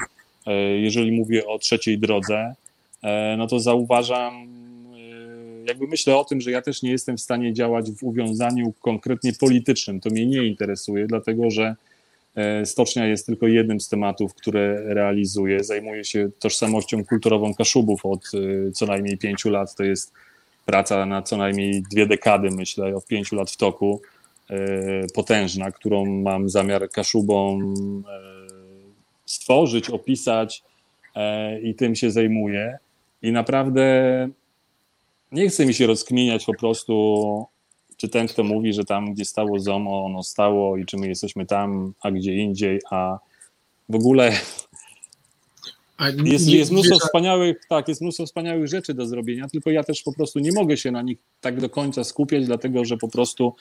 e, 0.47 0.55
jeżeli 0.79 1.13
mówię 1.13 1.47
o 1.47 1.59
trzeciej 1.59 1.99
drodze, 1.99 2.55
e, 3.03 3.35
no 3.39 3.47
to 3.47 3.61
zauważam 3.61 4.59
jakby 5.67 5.87
myślę 5.87 6.17
o 6.17 6.25
tym, 6.25 6.41
że 6.41 6.51
ja 6.51 6.63
też 6.63 6.83
nie 6.83 6.91
jestem 6.91 7.17
w 7.17 7.21
stanie 7.21 7.53
działać 7.53 7.91
w 7.91 8.03
uwiązaniu 8.03 8.73
konkretnie 8.81 9.33
politycznym. 9.33 10.01
To 10.01 10.11
mnie 10.11 10.27
nie 10.27 10.47
interesuje, 10.47 11.07
dlatego 11.07 11.51
że 11.51 11.77
Stocznia 12.65 13.07
jest 13.07 13.27
tylko 13.27 13.47
jednym 13.47 13.81
z 13.81 13.89
tematów, 13.89 14.35
które 14.35 14.95
realizuję. 14.95 15.65
Zajmuję 15.65 16.05
się 16.05 16.31
tożsamością 16.39 17.05
kulturową 17.05 17.55
Kaszubów 17.55 18.07
od 18.07 18.31
co 18.75 18.87
najmniej 18.87 19.19
pięciu 19.19 19.51
lat. 19.51 19.75
To 19.75 19.85
jest 19.85 20.13
praca 20.67 21.07
na 21.07 21.23
co 21.23 21.37
najmniej 21.37 21.83
dwie 21.83 22.07
dekady, 22.07 22.51
myślę, 22.51 22.97
od 22.97 23.07
pięciu 23.07 23.37
lat 23.37 23.51
w 23.51 23.57
toku, 23.57 24.01
potężna, 25.15 25.71
którą 25.71 26.07
mam 26.07 26.49
zamiar 26.49 26.91
Kaszubom 26.91 27.75
stworzyć, 29.27 29.91
opisać 29.91 30.63
i 31.63 31.75
tym 31.75 31.95
się 31.95 32.11
zajmuję. 32.11 32.79
I 33.23 33.33
naprawdę 33.33 34.29
nie 35.33 35.49
chce 35.49 35.67
mi 35.67 35.75
się 35.75 35.87
rozkminiać 35.87 36.45
po 36.45 36.55
prostu, 36.55 37.47
czy 37.97 38.09
ten, 38.09 38.29
kto 38.29 38.45
mówi, 38.45 38.73
że 38.73 38.85
tam, 38.85 39.15
gdzie 39.15 39.25
stało 39.25 39.59
ZOMO, 39.59 40.05
ono 40.05 40.23
stało 40.23 40.77
i 40.77 40.85
czy 40.85 40.97
my 40.97 41.09
jesteśmy 41.09 41.47
tam, 41.47 41.95
a 42.01 42.11
gdzie 42.11 42.35
indziej, 42.35 42.81
a 42.91 43.19
w 43.89 43.95
ogóle 43.95 44.33
jest, 46.25 46.49
jest 46.49 46.71
mnóstwo 46.71 46.99
wspaniałych, 46.99 47.57
tak, 47.69 47.89
jest 47.89 48.01
mnóstwo 48.01 48.27
wspaniałych 48.27 48.69
rzeczy 48.69 48.95
do 48.95 49.07
zrobienia, 49.07 49.49
tylko 49.49 49.71
ja 49.71 49.85
też 49.85 50.03
po 50.03 50.13
prostu 50.13 50.39
nie 50.39 50.53
mogę 50.53 50.77
się 50.77 50.91
na 50.91 51.03
nich 51.03 51.19
tak 51.41 51.61
do 51.61 51.71
końca 51.71 52.05
skupiać, 52.05 52.47
dlatego 52.47 52.85
że 52.85 52.97
po 52.97 53.09
prostu 53.09 53.55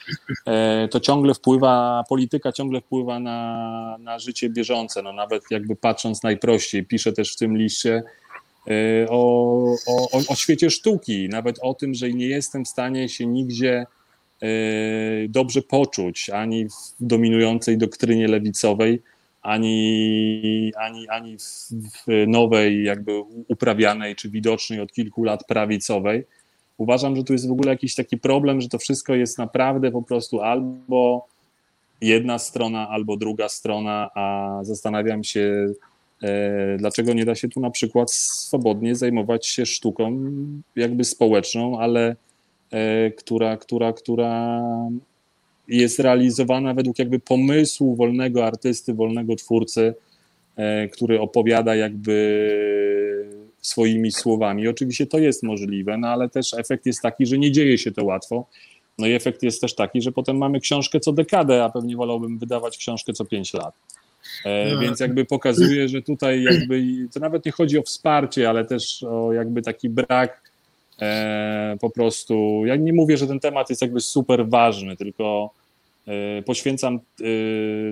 e, 0.46 0.88
to 0.88 1.00
ciągle 1.00 1.34
wpływa, 1.34 2.04
polityka 2.08 2.52
ciągle 2.52 2.80
wpływa 2.80 3.20
na, 3.20 3.96
na 4.00 4.18
życie 4.18 4.50
bieżące, 4.50 5.02
no 5.02 5.12
nawet 5.12 5.42
jakby 5.50 5.76
patrząc 5.76 6.22
najprościej, 6.22 6.86
piszę 6.86 7.12
też 7.12 7.32
w 7.32 7.36
tym 7.36 7.56
liście, 7.56 8.02
E, 8.68 9.06
o, 9.08 9.74
o, 9.86 10.18
o 10.28 10.34
świecie 10.34 10.70
sztuki, 10.70 11.28
nawet 11.28 11.58
o 11.62 11.74
tym, 11.74 11.94
że 11.94 12.10
nie 12.10 12.26
jestem 12.26 12.64
w 12.64 12.68
stanie 12.68 13.08
się 13.08 13.26
nigdzie 13.26 13.86
e, 14.42 14.48
dobrze 15.28 15.62
poczuć, 15.62 16.30
ani 16.30 16.68
w 16.68 16.72
dominującej 17.00 17.78
doktrynie 17.78 18.28
lewicowej, 18.28 19.02
ani, 19.48 20.72
ani, 20.76 21.08
ani 21.08 21.38
w, 21.38 21.42
w 22.06 22.26
nowej, 22.26 22.84
jakby 22.84 23.20
uprawianej 23.48 24.16
czy 24.16 24.30
widocznej 24.30 24.80
od 24.80 24.92
kilku 24.92 25.24
lat 25.24 25.46
prawicowej. 25.46 26.24
Uważam, 26.78 27.16
że 27.16 27.24
tu 27.24 27.32
jest 27.32 27.48
w 27.48 27.52
ogóle 27.52 27.70
jakiś 27.70 27.94
taki 27.94 28.18
problem, 28.18 28.60
że 28.60 28.68
to 28.68 28.78
wszystko 28.78 29.14
jest 29.14 29.38
naprawdę 29.38 29.90
po 29.90 30.02
prostu 30.02 30.40
albo 30.40 31.26
jedna 32.00 32.38
strona, 32.38 32.88
albo 32.88 33.16
druga 33.16 33.48
strona, 33.48 34.10
a 34.14 34.58
zastanawiam 34.62 35.24
się, 35.24 35.74
E, 36.22 36.76
dlaczego 36.78 37.12
nie 37.12 37.24
da 37.24 37.34
się 37.34 37.48
tu 37.48 37.60
na 37.60 37.70
przykład 37.70 38.10
swobodnie 38.10 38.96
zajmować 38.96 39.46
się 39.46 39.66
sztuką 39.66 40.20
jakby 40.76 41.04
społeczną, 41.04 41.78
ale 41.78 42.16
e, 42.70 43.10
która, 43.10 43.56
która, 43.56 43.92
która 43.92 44.60
jest 45.68 45.98
realizowana 45.98 46.74
według 46.74 46.98
jakby 46.98 47.18
pomysłu 47.18 47.96
wolnego 47.96 48.46
artysty, 48.46 48.94
wolnego 48.94 49.36
twórcy, 49.36 49.94
e, 50.56 50.88
który 50.88 51.20
opowiada 51.20 51.74
jakby 51.74 52.14
swoimi 53.60 54.12
słowami. 54.12 54.68
Oczywiście 54.68 55.06
to 55.06 55.18
jest 55.18 55.42
możliwe, 55.42 55.98
no 55.98 56.08
ale 56.08 56.28
też 56.28 56.54
efekt 56.54 56.86
jest 56.86 57.02
taki, 57.02 57.26
że 57.26 57.38
nie 57.38 57.52
dzieje 57.52 57.78
się 57.78 57.92
to 57.92 58.04
łatwo. 58.04 58.46
No 58.98 59.06
i 59.06 59.12
efekt 59.12 59.42
jest 59.42 59.60
też 59.60 59.74
taki, 59.74 60.02
że 60.02 60.12
potem 60.12 60.36
mamy 60.36 60.60
książkę 60.60 61.00
co 61.00 61.12
dekadę, 61.12 61.64
a 61.64 61.70
pewnie 61.70 61.96
wolałbym 61.96 62.38
wydawać 62.38 62.78
książkę 62.78 63.12
co 63.12 63.24
pięć 63.24 63.54
lat. 63.54 63.74
E, 64.44 64.74
no. 64.74 64.80
Więc 64.80 65.00
jakby 65.00 65.24
pokazuje, 65.24 65.88
że 65.88 66.02
tutaj 66.02 66.42
jakby 66.42 66.82
to 67.14 67.20
nawet 67.20 67.44
nie 67.44 67.52
chodzi 67.52 67.78
o 67.78 67.82
wsparcie, 67.82 68.48
ale 68.48 68.64
też 68.64 69.02
o 69.02 69.32
jakby 69.32 69.62
taki 69.62 69.88
brak 69.88 70.50
e, 71.00 71.76
po 71.80 71.90
prostu. 71.90 72.62
Ja 72.66 72.76
nie 72.76 72.92
mówię, 72.92 73.16
że 73.16 73.26
ten 73.26 73.40
temat 73.40 73.70
jest 73.70 73.82
jakby 73.82 74.00
super 74.00 74.48
ważny, 74.48 74.96
tylko 74.96 75.50
poświęcam 76.46 77.00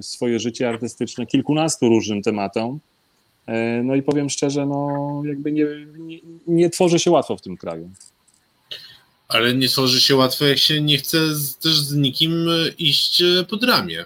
swoje 0.01 0.39
życie 0.39 0.69
artystyczne 0.69 1.27
kilkunastu 1.27 1.89
różnym 1.89 2.23
tematom. 2.23 2.81
No 3.85 3.95
i 3.95 4.03
powiem 4.03 4.31
szczerze, 4.31 4.67
no 4.67 5.23
jakby 5.27 5.53
nie, 5.53 5.67
nie, 5.99 6.19
nie 6.47 6.71
tworzy 6.71 6.99
się 6.99 7.11
łatwo 7.11 7.37
w 7.37 7.43
tym 7.43 7.57
kraju. 7.57 7.91
Ale 9.29 9.55
nie 9.55 9.69
tworzy 9.69 10.01
się 10.01 10.17
łatwo, 10.17 10.45
jak 10.45 10.59
się 10.59 10.81
nie 10.81 10.99
chce 10.99 11.19
też 11.63 11.81
z 11.81 11.95
nikim 11.95 12.47
iść 12.79 13.23
pod 13.49 13.65
ramię. 13.65 14.05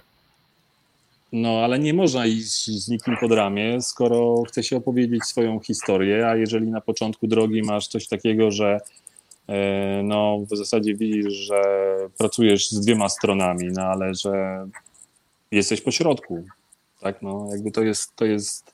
No, 1.32 1.48
ale 1.64 1.78
nie 1.78 1.94
można 1.94 2.26
iść 2.26 2.66
z 2.66 2.88
nikim 2.88 3.16
pod 3.20 3.32
ramię, 3.32 3.82
skoro 3.82 4.42
chce 4.42 4.62
się 4.62 4.76
opowiedzieć 4.76 5.24
swoją 5.24 5.60
historię, 5.60 6.28
a 6.28 6.36
jeżeli 6.36 6.66
na 6.66 6.80
początku 6.80 7.26
drogi 7.26 7.62
masz 7.62 7.88
coś 7.88 8.08
takiego, 8.08 8.50
że 8.50 8.66
e, 8.66 8.80
no, 10.04 10.38
w 10.50 10.56
zasadzie 10.56 10.94
widzisz, 10.94 11.34
że 11.34 11.62
pracujesz 12.18 12.70
z 12.70 12.80
dwiema 12.80 13.08
stronami, 13.08 13.68
no 13.72 13.82
ale 13.82 14.14
że 14.14 14.66
jesteś 15.50 15.80
po 15.80 15.90
środku, 15.90 16.44
tak, 17.00 17.22
no, 17.22 17.48
jakby 17.50 17.70
to 17.70 17.82
jest, 17.82 18.16
to 18.16 18.24
jest 18.24 18.72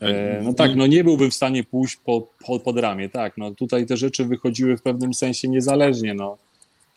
e, 0.00 0.40
no 0.42 0.54
tak, 0.54 0.76
no 0.76 0.86
nie 0.86 1.04
byłbym 1.04 1.30
w 1.30 1.34
stanie 1.34 1.64
pójść 1.64 1.96
pod, 1.96 2.30
pod, 2.46 2.62
pod 2.62 2.78
ramię, 2.78 3.08
tak, 3.08 3.38
no 3.38 3.50
tutaj 3.50 3.86
te 3.86 3.96
rzeczy 3.96 4.24
wychodziły 4.24 4.76
w 4.76 4.82
pewnym 4.82 5.14
sensie 5.14 5.48
niezależnie, 5.48 6.14
no. 6.14 6.38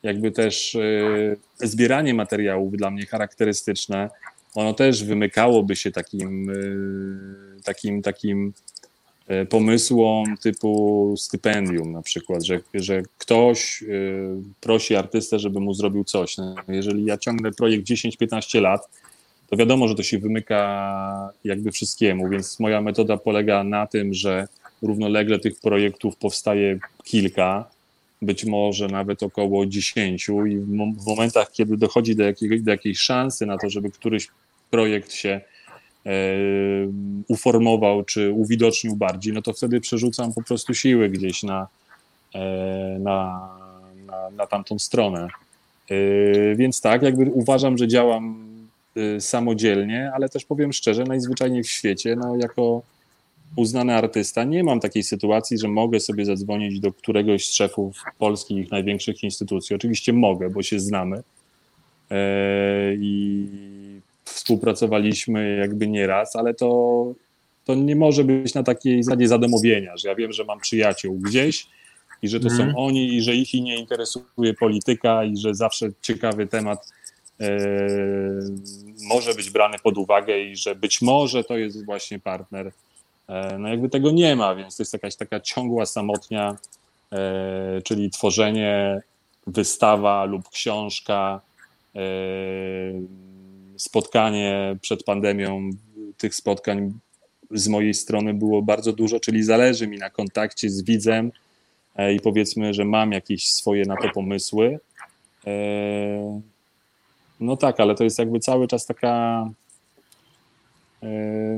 Jakby 0.03 0.31
też 0.31 0.75
e, 0.75 1.67
zbieranie 1.67 2.13
materiałów 2.13 2.77
dla 2.77 2.91
mnie 2.91 3.05
charakterystyczne, 3.05 4.09
ono 4.55 4.73
też 4.73 5.03
wymykałoby 5.03 5.75
się 5.75 5.91
takim, 5.91 6.49
e, 6.49 7.61
takim, 7.63 8.01
takim 8.01 8.53
e, 8.78 8.78
pomysłom 9.49 10.37
typu 10.37 11.13
stypendium 11.17 11.91
na 11.91 12.01
przykład, 12.01 12.43
że, 12.43 12.59
że 12.73 13.01
ktoś 13.17 13.83
prosi 14.61 14.95
artystę, 14.95 15.39
żeby 15.39 15.59
mu 15.59 15.73
zrobił 15.73 16.03
coś. 16.03 16.37
No, 16.37 16.55
jeżeli 16.67 17.05
ja 17.05 17.17
ciągnę 17.17 17.51
projekt 17.51 17.87
10-15 17.87 18.61
lat, 18.61 18.89
to 19.49 19.57
wiadomo, 19.57 19.87
że 19.87 19.95
to 19.95 20.03
się 20.03 20.19
wymyka 20.19 21.33
jakby 21.43 21.71
wszystkiemu, 21.71 22.29
więc 22.29 22.59
moja 22.59 22.81
metoda 22.81 23.17
polega 23.17 23.63
na 23.63 23.87
tym, 23.87 24.13
że 24.13 24.47
równolegle 24.81 25.39
tych 25.39 25.59
projektów 25.59 26.15
powstaje 26.15 26.79
kilka, 27.03 27.65
być 28.21 28.45
może 28.45 28.87
nawet 28.87 29.23
około 29.23 29.65
10 29.65 30.29
i 30.29 30.57
w 30.97 31.05
momentach, 31.07 31.51
kiedy 31.51 31.77
dochodzi 31.77 32.15
do, 32.15 32.23
jakiej, 32.23 32.61
do 32.61 32.71
jakiejś 32.71 32.99
szansy 32.99 33.45
na 33.45 33.57
to, 33.57 33.69
żeby 33.69 33.91
któryś 33.91 34.27
projekt 34.69 35.13
się 35.13 35.29
e, 35.29 35.41
uformował 37.27 38.03
czy 38.03 38.31
uwidocznił 38.31 38.95
bardziej, 38.95 39.33
no 39.33 39.41
to 39.41 39.53
wtedy 39.53 39.81
przerzucam 39.81 40.33
po 40.33 40.43
prostu 40.43 40.73
siły 40.73 41.09
gdzieś 41.09 41.43
na, 41.43 41.67
e, 42.35 42.97
na, 42.99 43.49
na, 44.05 44.29
na 44.29 44.47
tamtą 44.47 44.79
stronę. 44.79 45.27
E, 45.89 45.95
więc 46.55 46.81
tak, 46.81 47.01
jakby 47.01 47.31
uważam, 47.31 47.77
że 47.77 47.87
działam 47.87 48.49
samodzielnie, 49.19 50.11
ale 50.13 50.29
też 50.29 50.45
powiem 50.45 50.73
szczerze, 50.73 51.03
najzwyczajniej 51.03 51.63
w 51.63 51.69
świecie, 51.69 52.15
no 52.15 52.37
jako 52.37 52.81
uznany 53.55 53.95
artysta, 53.95 54.43
nie 54.43 54.63
mam 54.63 54.79
takiej 54.79 55.03
sytuacji, 55.03 55.57
że 55.57 55.67
mogę 55.67 55.99
sobie 55.99 56.25
zadzwonić 56.25 56.79
do 56.79 56.93
któregoś 56.93 57.47
z 57.47 57.53
szefów 57.53 58.03
polskich 58.17 58.71
największych 58.71 59.23
instytucji. 59.23 59.75
Oczywiście 59.75 60.13
mogę, 60.13 60.49
bo 60.49 60.63
się 60.63 60.79
znamy 60.79 61.23
e, 62.11 62.95
i 62.95 63.47
współpracowaliśmy 64.33 65.57
jakby 65.57 65.87
nieraz, 65.87 66.35
ale 66.35 66.53
to, 66.53 67.13
to 67.65 67.75
nie 67.75 67.95
może 67.95 68.23
być 68.23 68.53
na 68.53 68.63
takiej 68.63 69.03
zasadzie 69.03 69.27
zadomowienia, 69.27 69.97
że 69.97 70.09
ja 70.09 70.15
wiem, 70.15 70.33
że 70.33 70.43
mam 70.43 70.59
przyjaciół 70.59 71.15
gdzieś 71.15 71.67
i 72.21 72.27
że 72.27 72.39
to 72.39 72.47
mm. 72.47 72.57
są 72.57 72.63
mhm. 72.63 72.85
oni 72.85 73.15
i 73.15 73.21
że 73.21 73.35
ich 73.35 73.53
nie 73.53 73.79
interesuje 73.79 74.53
polityka 74.59 75.23
i 75.23 75.37
że 75.37 75.55
zawsze 75.55 75.89
ciekawy 76.01 76.47
temat 76.47 76.87
może 79.09 79.33
być 79.33 79.49
brany 79.49 79.77
pod 79.83 79.97
uwagę 79.97 80.39
i 80.39 80.55
że 80.55 80.75
być 80.75 81.01
może 81.01 81.43
to 81.43 81.57
jest 81.57 81.85
właśnie 81.85 82.19
partner. 82.19 82.71
E, 83.27 83.57
no 83.57 83.67
jakby 83.69 83.89
tego 83.89 84.11
nie 84.11 84.35
ma, 84.35 84.55
więc 84.55 84.77
to 84.77 84.83
jest 84.83 84.93
jakaś 84.93 85.15
taka 85.15 85.39
ciągła 85.39 85.85
samotnia, 85.85 86.57
e, 87.11 87.81
czyli 87.81 88.09
tworzenie, 88.09 89.01
wystawa 89.47 90.25
lub 90.25 90.49
książka, 90.49 91.41
e, 91.95 91.99
spotkanie 93.79 94.77
przed 94.81 95.03
pandemią. 95.03 95.69
Tych 96.17 96.35
spotkań 96.35 96.93
z 97.51 97.67
mojej 97.67 97.93
strony 97.93 98.33
było 98.33 98.61
bardzo 98.61 98.93
dużo, 98.93 99.19
czyli 99.19 99.43
zależy 99.43 99.87
mi 99.87 99.97
na 99.97 100.09
kontakcie 100.09 100.69
z 100.69 100.81
widzem 100.81 101.31
i 102.15 102.19
powiedzmy, 102.19 102.73
że 102.73 102.85
mam 102.85 103.11
jakieś 103.11 103.49
swoje 103.49 103.85
na 103.85 103.97
to 103.97 104.09
pomysły. 104.09 104.79
No 107.39 107.57
tak, 107.57 107.79
ale 107.79 107.95
to 107.95 108.03
jest 108.03 108.19
jakby 108.19 108.39
cały 108.39 108.67
czas 108.67 108.85
taka. 108.85 109.45
E, 111.03 111.07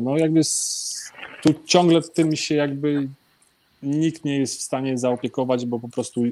no 0.01 0.17
jakby 0.17 0.41
tu 1.43 1.53
ciągle 1.65 2.01
tym 2.01 2.35
się 2.35 2.55
jakby 2.55 3.07
nikt 3.83 4.25
nie 4.25 4.39
jest 4.39 4.59
w 4.59 4.61
stanie 4.61 4.97
zaopiekować, 4.97 5.65
bo 5.65 5.79
po 5.79 5.89
prostu 5.89 6.23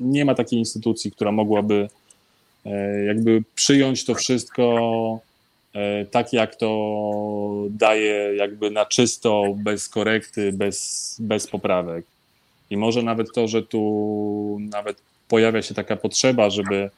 nie 0.00 0.24
ma 0.24 0.34
takiej 0.34 0.58
instytucji, 0.58 1.12
która 1.12 1.32
mogłaby 1.32 1.88
e, 2.64 3.04
jakby 3.04 3.42
przyjąć 3.54 4.04
to 4.04 4.14
wszystko 4.14 5.20
e, 5.22 5.25
tak, 6.10 6.32
jak 6.32 6.56
to 6.56 7.66
daje 7.70 8.36
jakby 8.36 8.70
na 8.70 8.86
czysto, 8.86 9.54
bez 9.56 9.88
korekty, 9.88 10.52
bez, 10.52 11.16
bez 11.20 11.46
poprawek. 11.46 12.04
I 12.70 12.76
może 12.76 13.02
nawet 13.02 13.32
to, 13.34 13.48
że 13.48 13.62
tu 13.62 14.58
nawet 14.60 14.96
pojawia 15.28 15.62
się 15.62 15.74
taka 15.74 15.96
potrzeba, 15.96 16.50
żeby 16.50 16.90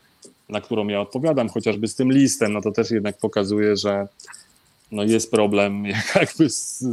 na 0.49 0.61
którą 0.61 0.89
ja 0.89 1.01
odpowiadam, 1.01 1.49
chociażby 1.49 1.89
z 1.89 1.95
tym 1.95 2.13
listem, 2.13 2.53
no 2.53 2.61
to 2.61 2.73
też 2.73 2.91
jednak 2.91 3.19
pokazuje, 3.19 3.77
że 3.77 4.09
no 4.93 5.05
jest 5.05 5.31
problem, 5.31 5.85
jakby 6.21 6.51
z, 6.51 6.85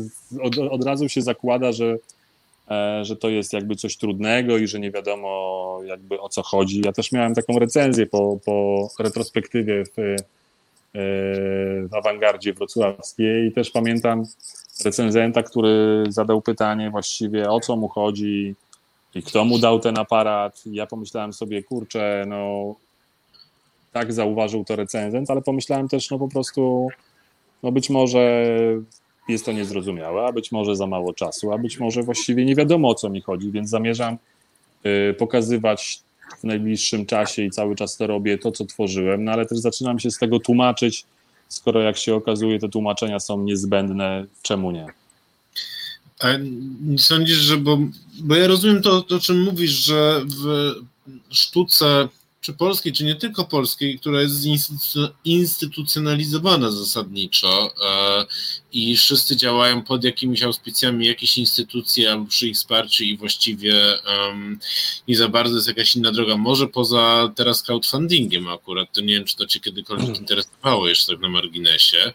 od, 0.42 0.58
od 0.58 0.84
razu 0.84 1.10
się 1.10 1.22
zakłada, 1.22 1.72
że, 1.72 1.98
e, 2.72 3.06
że 3.06 3.16
to 3.16 3.30
jest 3.30 3.54
jakby 3.54 3.76
coś 3.76 3.98
trudnego 3.98 4.58
i 4.58 4.68
że 4.68 4.80
nie 4.80 4.92
wiadomo 4.92 5.80
jakby 5.86 6.22
o 6.22 6.30
co 6.30 6.44
chodzi. 6.44 6.82
Ja 6.86 6.94
też 6.94 7.12
miałem 7.12 7.36
taką 7.36 7.60
recenzję 7.60 8.06
po, 8.06 8.40
po 8.46 8.90
retrospektywie 9.00 9.84
w, 9.86 10.00
e, 10.00 10.16
w 10.96 11.94
awangardzie 11.94 12.54
wrocławskiej 12.54 13.48
i 13.48 13.52
też 13.52 13.72
pamiętam 13.72 14.24
recenzenta, 14.86 15.44
który 15.44 16.04
zadał 16.10 16.42
pytanie 16.42 16.90
właściwie 16.90 17.50
o 17.50 17.60
co 17.60 17.76
mu 17.76 17.88
chodzi 17.88 18.56
i 19.16 19.24
kto 19.24 19.46
mu 19.46 19.60
dał 19.60 19.80
ten 19.80 20.00
aparat. 20.00 20.64
Ja 20.66 20.88
pomyślałem 20.88 21.34
sobie, 21.34 21.64
kurczę, 21.64 22.26
no 22.28 22.76
tak 23.92 24.14
zauważył 24.14 24.66
to 24.66 24.76
recenzent, 24.76 25.32
ale 25.32 25.42
pomyślałem 25.42 25.88
też, 25.88 26.12
no 26.12 26.20
po 26.20 26.28
prostu, 26.28 26.88
no 27.64 27.72
być 27.72 27.90
może 27.90 28.46
jest 29.28 29.46
to 29.46 29.52
niezrozumiałe, 29.52 30.26
a 30.26 30.32
być 30.32 30.52
może 30.52 30.76
za 30.76 30.88
mało 30.88 31.14
czasu, 31.14 31.52
a 31.52 31.58
być 31.58 31.80
może 31.80 32.04
właściwie 32.04 32.46
nie 32.46 32.56
wiadomo 32.56 32.90
o 32.90 32.96
co 32.96 33.10
mi 33.10 33.22
chodzi, 33.22 33.52
więc 33.52 33.70
zamierzam 33.70 34.18
y, 34.86 35.14
pokazywać 35.14 36.05
w 36.40 36.44
najbliższym 36.44 37.06
czasie 37.06 37.44
i 37.44 37.52
cały 37.52 37.76
czas 37.76 37.98
to 37.98 38.08
robię, 38.08 38.38
to 38.38 38.52
co 38.52 38.66
tworzyłem, 38.66 39.24
no 39.24 39.32
ale 39.32 39.46
też 39.46 39.58
zaczynam 39.58 40.00
się 40.00 40.12
z 40.12 40.18
tego 40.18 40.40
tłumaczyć, 40.40 41.06
skoro 41.48 41.82
jak 41.82 41.98
się 41.98 42.16
okazuje 42.16 42.60
te 42.60 42.70
tłumaczenia 42.70 43.20
są 43.20 43.44
niezbędne, 43.44 44.26
czemu 44.42 44.72
nie? 44.72 44.86
A 46.20 46.28
nie 46.82 47.00
sądzisz, 47.00 47.38
że, 47.38 47.58
bo, 47.58 47.78
bo 48.20 48.36
ja 48.36 48.48
rozumiem 48.48 48.82
to, 48.82 49.06
o 49.10 49.20
czym 49.20 49.44
mówisz, 49.44 49.72
że 49.72 50.22
w 50.26 50.74
sztuce 51.30 52.10
czy 52.46 52.54
polskiej, 52.54 52.94
czy 52.94 53.04
nie 53.04 53.16
tylko 53.16 53.46
polskiej, 53.46 54.00
która 54.00 54.22
jest 54.22 54.46
instytucjonalizowana 55.26 56.72
zasadniczo 56.72 57.74
e, 57.84 58.26
i 58.72 58.98
wszyscy 58.98 59.36
działają 59.36 59.84
pod 59.84 60.04
jakimiś 60.04 60.44
auspicjami 60.44 61.06
jakiejś 61.08 61.38
instytucji 61.38 62.08
albo 62.08 62.26
przy 62.26 62.48
ich 62.48 62.56
wsparciu 62.56 63.04
i 63.04 63.18
właściwie 63.18 63.76
nie 65.08 65.18
za 65.18 65.28
bardzo 65.28 65.56
jest 65.56 65.68
jakaś 65.68 65.96
inna 65.96 66.12
droga. 66.12 66.38
Może 66.38 66.68
poza 66.68 67.32
teraz 67.36 67.64
crowdfundingiem 67.64 68.50
akurat, 68.50 68.94
to 68.94 69.02
nie 69.02 69.14
wiem, 69.14 69.26
czy 69.26 69.36
to 69.36 69.46
Cię 69.46 69.60
kiedykolwiek 69.60 70.06
hmm. 70.06 70.22
interesowało 70.22 70.88
jeszcze 70.88 71.14
tak 71.14 71.22
na 71.22 71.30
marginesie, 71.30 72.14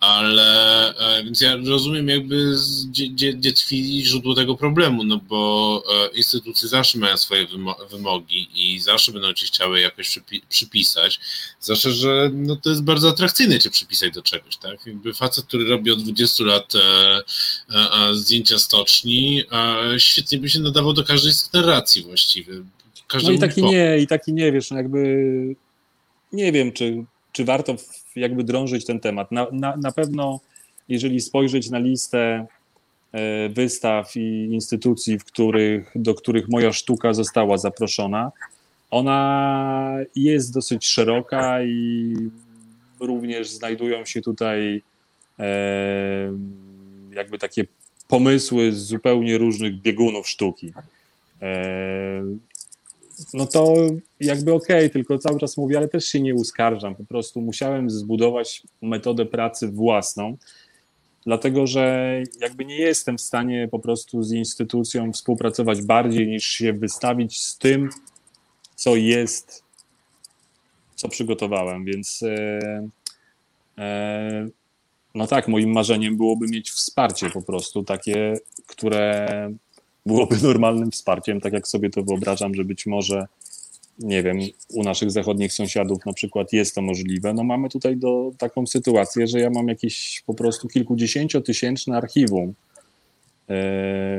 ale 0.00 0.88
e, 0.98 1.24
więc 1.24 1.40
ja 1.40 1.56
rozumiem 1.56 2.08
jakby 2.08 2.54
gdzie, 2.88 3.08
gdzie, 3.08 3.32
gdzie 3.32 3.52
tkwi 3.52 4.02
źródło 4.04 4.34
tego 4.34 4.56
problemu, 4.56 5.04
no 5.04 5.20
bo 5.28 5.82
e, 5.92 6.16
instytucje 6.16 6.68
zawsze 6.68 6.98
mają 6.98 7.16
swoje 7.16 7.46
wymogi 7.90 8.48
i 8.54 8.80
zawsze 8.80 9.12
będą 9.12 9.32
ci 9.32 9.46
chciały 9.46 9.80
jakoś 9.80 10.18
przypisać, 10.48 11.20
zwłaszcza, 11.60 11.90
że 11.90 12.30
no 12.32 12.56
to 12.56 12.70
jest 12.70 12.82
bardzo 12.82 13.08
atrakcyjne 13.08 13.58
cię 13.58 13.70
przypisać 13.70 14.14
do 14.14 14.22
czegoś, 14.22 14.56
tak? 14.56 14.86
Jakby 14.86 15.14
facet, 15.14 15.46
który 15.46 15.64
robi 15.64 15.90
od 15.90 16.02
20 16.02 16.44
lat 16.44 16.72
e, 16.74 17.22
zdjęcia 18.14 18.58
stoczni, 18.58 19.42
świetnie 19.98 20.38
by 20.38 20.50
się 20.50 20.60
nadawał 20.60 20.92
do 20.92 21.04
każdej 21.04 21.32
z 21.32 21.52
narracji 21.52 22.02
właściwie. 22.02 22.52
No 23.24 23.30
i 23.30 23.38
taki 23.38 23.62
nie, 23.62 23.98
i 23.98 24.06
taki 24.06 24.32
nie, 24.32 24.52
wiesz, 24.52 24.70
no 24.70 24.76
jakby 24.76 24.98
nie 26.32 26.52
wiem, 26.52 26.72
czy, 26.72 27.04
czy 27.32 27.44
warto 27.44 27.76
jakby 28.18 28.44
drążyć 28.44 28.84
ten 28.84 29.00
temat. 29.00 29.32
Na, 29.32 29.46
na, 29.52 29.76
na 29.76 29.92
pewno, 29.92 30.40
jeżeli 30.88 31.20
spojrzeć 31.20 31.70
na 31.70 31.78
listę 31.78 32.46
e, 33.12 33.48
wystaw 33.48 34.16
i 34.16 34.48
instytucji, 34.52 35.18
w 35.18 35.24
których, 35.24 35.92
do 35.94 36.14
których 36.14 36.48
moja 36.48 36.72
sztuka 36.72 37.14
została 37.14 37.58
zaproszona, 37.58 38.32
ona 38.90 39.96
jest 40.16 40.54
dosyć 40.54 40.86
szeroka 40.86 41.62
i 41.62 42.14
również 43.00 43.50
znajdują 43.50 44.04
się 44.04 44.22
tutaj 44.22 44.82
e, 45.38 46.32
jakby 47.12 47.38
takie 47.38 47.64
pomysły 48.08 48.72
z 48.72 48.78
zupełnie 48.78 49.38
różnych 49.38 49.80
biegunów 49.80 50.28
sztuki. 50.28 50.72
No 53.34 53.46
to 53.46 53.74
jakby 54.20 54.52
okej, 54.52 54.76
okay, 54.76 54.90
tylko 54.90 55.18
cały 55.18 55.38
czas 55.40 55.56
mówię, 55.56 55.78
ale 55.78 55.88
też 55.88 56.04
się 56.04 56.20
nie 56.20 56.34
uskarżam. 56.34 56.94
Po 56.94 57.04
prostu 57.04 57.40
musiałem 57.40 57.90
zbudować 57.90 58.62
metodę 58.82 59.26
pracy 59.26 59.68
własną, 59.68 60.36
dlatego 61.26 61.66
że 61.66 62.14
jakby 62.40 62.64
nie 62.64 62.76
jestem 62.76 63.18
w 63.18 63.20
stanie 63.20 63.68
po 63.70 63.78
prostu 63.78 64.22
z 64.22 64.32
instytucją 64.32 65.12
współpracować 65.12 65.82
bardziej 65.82 66.28
niż 66.28 66.44
się 66.44 66.72
wystawić 66.72 67.42
z 67.42 67.58
tym, 67.58 67.88
co 68.74 68.96
jest, 68.96 69.64
co 70.94 71.08
przygotowałem, 71.08 71.84
więc 71.84 72.22
e, 72.22 72.88
e, 73.78 74.48
no 75.14 75.26
tak, 75.26 75.48
moim 75.48 75.72
marzeniem 75.72 76.16
byłoby 76.16 76.46
mieć 76.46 76.70
wsparcie 76.70 77.30
po 77.30 77.42
prostu 77.42 77.84
takie, 77.84 78.34
które 78.66 79.28
byłoby 80.08 80.36
normalnym 80.50 80.90
wsparciem, 80.90 81.40
tak 81.40 81.52
jak 81.52 81.68
sobie 81.68 81.90
to 81.90 82.02
wyobrażam, 82.02 82.54
że 82.54 82.64
być 82.64 82.86
może 82.86 83.26
nie 83.98 84.22
wiem, 84.22 84.38
u 84.68 84.82
naszych 84.82 85.10
zachodnich 85.10 85.52
sąsiadów 85.52 86.06
na 86.06 86.12
przykład 86.12 86.52
jest 86.52 86.74
to 86.74 86.82
możliwe. 86.82 87.34
No 87.34 87.44
mamy 87.44 87.68
tutaj 87.68 87.96
do, 87.96 88.30
taką 88.38 88.66
sytuację, 88.66 89.26
że 89.26 89.40
ja 89.40 89.50
mam 89.50 89.68
jakieś 89.68 90.22
po 90.26 90.34
prostu 90.34 90.68
kilkudziesięciotysięczne 90.68 91.96
archiwum, 91.96 92.48
e, 92.48 92.54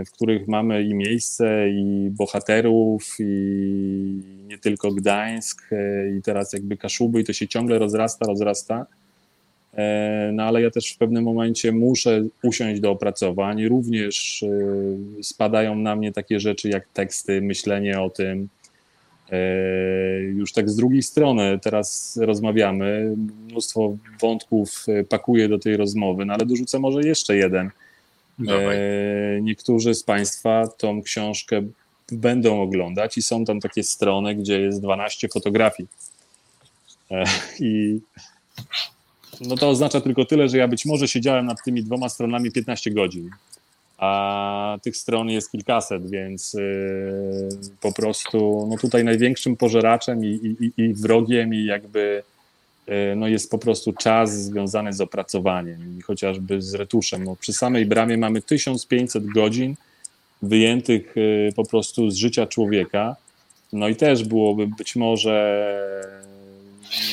w 0.06 0.12
których 0.12 0.48
mamy 0.48 0.84
i 0.84 0.94
miejsce, 0.94 1.70
i 1.70 2.10
bohaterów, 2.12 3.16
i 3.20 4.22
nie 4.48 4.58
tylko 4.58 4.92
Gdańsk, 4.92 5.62
e, 5.72 6.18
i 6.18 6.22
teraz 6.22 6.54
jakby 6.54 6.78
Kaszuby, 6.78 7.22
i 7.22 7.24
to 7.24 7.34
się 7.34 7.48
ciągle 7.48 7.80
rozrasta, 7.80 8.26
rozrasta. 8.26 8.86
E, 9.74 10.32
no 10.34 10.44
ale 10.44 10.62
ja 10.62 10.72
też 10.72 10.94
w 10.94 10.98
pewnym 10.98 11.24
momencie 11.24 11.72
muszę 11.72 12.24
usiąść 12.44 12.82
do 12.82 12.92
opracowań. 12.92 13.68
Również 13.68 14.46
spadają 15.22 15.76
na 15.76 15.96
mnie 15.96 16.12
takie 16.12 16.40
rzeczy 16.40 16.70
jak 16.70 16.88
teksty, 16.94 17.42
myślenie 17.42 18.02
o 18.02 18.10
tym, 18.10 18.50
E, 19.32 20.22
już 20.22 20.54
tak 20.54 20.70
z 20.70 20.76
drugiej 20.76 21.04
strony 21.04 21.60
teraz 21.62 22.20
rozmawiamy, 22.22 23.16
mnóstwo 23.48 23.98
wątków 24.22 24.86
e, 24.88 25.04
pakuję 25.04 25.50
do 25.50 25.60
tej 25.60 25.78
rozmowy, 25.78 26.26
no 26.26 26.34
ale 26.34 26.46
dorzucę 26.46 26.80
może 26.80 27.02
jeszcze 27.02 27.36
jeden. 27.38 27.70
Dawaj. 28.40 28.78
E, 28.78 29.42
niektórzy 29.42 29.96
z 29.96 30.04
Państwa 30.04 30.68
tą 30.68 31.02
książkę 31.02 31.62
będą 32.12 32.62
oglądać 32.62 33.18
i 33.18 33.24
są 33.24 33.46
tam 33.46 33.60
takie 33.60 33.84
strony, 33.84 34.36
gdzie 34.36 34.62
jest 34.62 34.82
12 34.82 35.28
fotografii. 35.34 35.90
I 37.60 38.00
no 39.42 39.56
to 39.56 39.70
oznacza 39.70 40.02
tylko 40.02 40.26
tyle, 40.26 40.50
że 40.50 40.58
ja 40.58 40.68
być 40.68 40.86
może 40.86 41.08
siedziałem 41.08 41.46
nad 41.46 41.64
tymi 41.64 41.84
dwoma 41.84 42.10
stronami 42.10 42.52
15 42.52 42.92
godzin 42.92 43.30
a 44.00 44.78
tych 44.82 44.98
stron 44.98 45.30
jest 45.30 45.52
kilkaset, 45.52 46.10
więc 46.10 46.56
y, 46.56 47.50
po 47.82 47.94
prostu 47.94 48.68
no 48.70 48.78
tutaj 48.78 49.04
największym 49.04 49.56
pożeraczem 49.56 50.26
i, 50.26 50.56
i, 50.60 50.82
i 50.84 50.94
wrogiem 50.94 51.54
i 51.54 51.66
jakby 51.66 52.24
y, 52.90 53.16
no 53.16 53.28
jest 53.28 53.52
po 53.52 53.58
prostu 53.58 53.94
czas 53.94 54.44
związany 54.44 54.94
z 54.94 55.02
opracowaniem 55.02 55.98
i 55.98 56.02
chociażby 56.02 56.62
z 56.62 56.74
retuszem. 56.74 57.24
No 57.24 57.36
przy 57.36 57.54
samej 57.54 57.86
bramie 57.86 58.18
mamy 58.18 58.42
1500 58.42 59.26
godzin 59.26 59.76
wyjętych 60.42 61.18
y, 61.18 61.50
po 61.56 61.66
prostu 61.66 62.10
z 62.10 62.16
życia 62.16 62.48
człowieka. 62.48 63.16
No 63.74 63.88
i 63.88 63.96
też 63.96 64.24
byłoby 64.24 64.68
być 64.68 64.96
może 64.96 65.66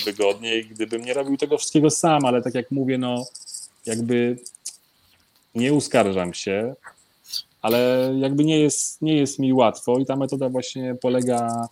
wygodniej, 0.05 0.67
gdybym 0.67 1.03
nie 1.03 1.15
robił 1.15 1.37
tego 1.37 1.59
wszystkiego 1.59 1.91
sam, 1.91 2.25
ale 2.25 2.43
tak 2.43 2.55
jak 2.55 2.71
mówię, 2.71 2.99
no 2.99 3.27
jakby 3.87 4.39
nie 5.55 5.73
uskarżam 5.73 6.35
się, 6.35 6.75
ale 7.63 8.13
jakby 8.19 8.45
nie 8.45 8.61
jest, 8.61 9.03
nie 9.03 9.17
jest 9.17 9.39
mi 9.39 9.53
łatwo 9.53 9.99
i 9.99 10.07
ta 10.07 10.17
metoda 10.17 10.49
właśnie 10.49 10.95
polega 10.95 11.69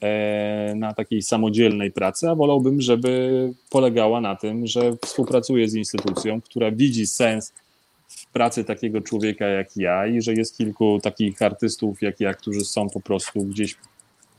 e, 0.00 0.72
na 0.76 0.94
takiej 0.94 1.22
samodzielnej 1.22 1.92
pracy, 1.92 2.28
a 2.28 2.34
wolałbym, 2.34 2.80
żeby 2.80 3.52
polegała 3.70 4.20
na 4.20 4.36
tym, 4.36 4.66
że 4.66 4.96
współpracuję 5.04 5.68
z 5.68 5.74
instytucją, 5.74 6.40
która 6.40 6.70
widzi 6.70 7.06
sens 7.06 7.52
w 8.08 8.26
pracy 8.26 8.64
takiego 8.64 9.00
człowieka 9.00 9.46
jak 9.46 9.76
ja 9.76 10.06
i 10.06 10.22
że 10.22 10.34
jest 10.34 10.56
kilku 10.56 10.98
takich 11.02 11.42
artystów 11.42 12.02
jak 12.02 12.20
ja, 12.20 12.34
którzy 12.34 12.64
są 12.64 12.90
po 12.90 13.00
prostu 13.00 13.42
gdzieś 13.42 13.76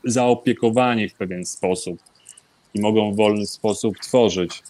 zaopiekowani 0.03 1.09
w 1.09 1.13
pewien 1.13 1.45
sposób 1.45 1.99
i 2.73 2.81
mogą 2.81 3.13
w 3.13 3.15
wolny 3.15 3.45
sposób 3.45 3.99
tworzyć. 3.99 4.63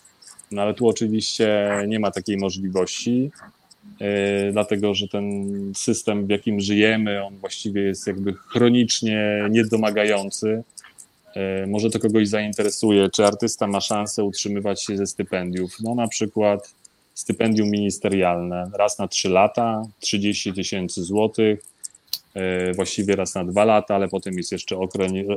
No 0.51 0.61
ale 0.61 0.73
tu 0.73 0.87
oczywiście 0.87 1.69
nie 1.87 1.99
ma 1.99 2.11
takiej 2.11 2.37
możliwości. 2.37 3.31
E, 3.99 4.51
dlatego 4.51 4.93
że 4.93 5.07
ten 5.07 5.45
system, 5.75 6.27
w 6.27 6.29
jakim 6.29 6.59
żyjemy, 6.59 7.23
on 7.23 7.37
właściwie 7.37 7.81
jest 7.81 8.07
jakby 8.07 8.33
chronicznie 8.33 9.47
niedomagający. 9.49 10.63
E, 11.35 11.67
może 11.67 11.89
to 11.89 11.99
kogoś 11.99 12.27
zainteresuje, 12.27 13.09
czy 13.09 13.25
artysta 13.25 13.67
ma 13.67 13.81
szansę 13.81 14.23
utrzymywać 14.23 14.83
się 14.83 14.97
ze 14.97 15.07
stypendiów. 15.07 15.77
No 15.83 15.95
na 15.95 16.07
przykład 16.07 16.73
stypendium 17.13 17.69
ministerialne 17.69 18.71
raz 18.73 18.99
na 18.99 19.07
3 19.07 19.29
lata, 19.29 19.83
30 19.99 20.53
tysięcy 20.53 21.03
złotych, 21.03 21.59
e, 22.33 22.73
właściwie 22.73 23.15
raz 23.15 23.35
na 23.35 23.45
2 23.45 23.65
lata, 23.65 23.95
ale 23.95 24.07
potem 24.07 24.37
jest 24.37 24.51
jeszcze 24.51 24.77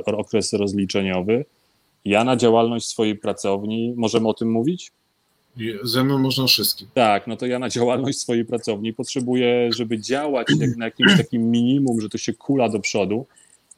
okres 0.05 0.53
rozliczeniowy. 0.53 1.45
Ja 2.05 2.23
na 2.23 2.35
działalność 2.35 2.87
swojej 2.87 3.15
pracowni, 3.15 3.93
możemy 3.97 4.27
o 4.27 4.33
tym 4.33 4.51
mówić? 4.51 4.91
Ze 5.83 6.03
mną 6.03 6.19
można 6.19 6.47
wszystkim. 6.47 6.87
Tak, 6.93 7.27
no 7.27 7.37
to 7.37 7.45
ja 7.45 7.59
na 7.59 7.69
działalność 7.69 8.19
swojej 8.19 8.45
pracowni 8.45 8.93
potrzebuję, 8.93 9.69
żeby 9.75 9.99
działać 9.99 10.47
jak 10.59 10.77
na 10.77 10.85
jakimś 10.85 11.17
takim 11.17 11.51
minimum, 11.51 12.01
że 12.01 12.09
to 12.09 12.17
się 12.17 12.33
kula 12.33 12.69
do 12.69 12.79
przodu. 12.79 13.25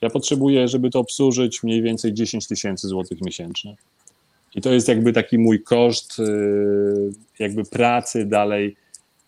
Ja 0.01 0.09
potrzebuję, 0.09 0.67
żeby 0.67 0.89
to 0.89 0.99
obsłużyć 0.99 1.63
mniej 1.63 1.82
więcej 1.82 2.13
10 2.13 2.47
tysięcy 2.47 2.88
złotych 2.88 3.21
miesięcznie. 3.21 3.75
I 4.55 4.61
to 4.61 4.73
jest 4.73 4.88
jakby 4.88 5.13
taki 5.13 5.38
mój 5.38 5.63
koszt 5.63 6.19
y, 6.19 6.23
jakby 7.39 7.63
pracy 7.63 8.25
dalej. 8.25 8.75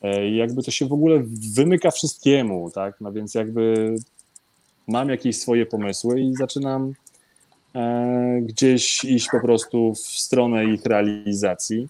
Y, 0.04 0.30
jakby 0.30 0.64
to 0.64 0.72
się 0.72 0.86
w 0.86 0.94
ogóle 0.94 1.24
wymyka 1.56 1.92
wszystkiemu, 1.92 2.72
tak? 2.72 3.02
No 3.02 3.12
więc 3.12 3.36
jakby 3.36 3.96
mam 4.88 5.10
jakieś 5.10 5.40
swoje 5.40 5.66
pomysły 5.66 6.22
i 6.22 6.36
zaczynam 6.36 6.94
gdzieś 8.42 9.04
iść 9.06 9.28
po 9.32 9.40
prostu 9.40 9.94
w 9.94 10.00
stronę 10.00 10.66
ich 10.66 10.86
realizacji. 10.86 11.88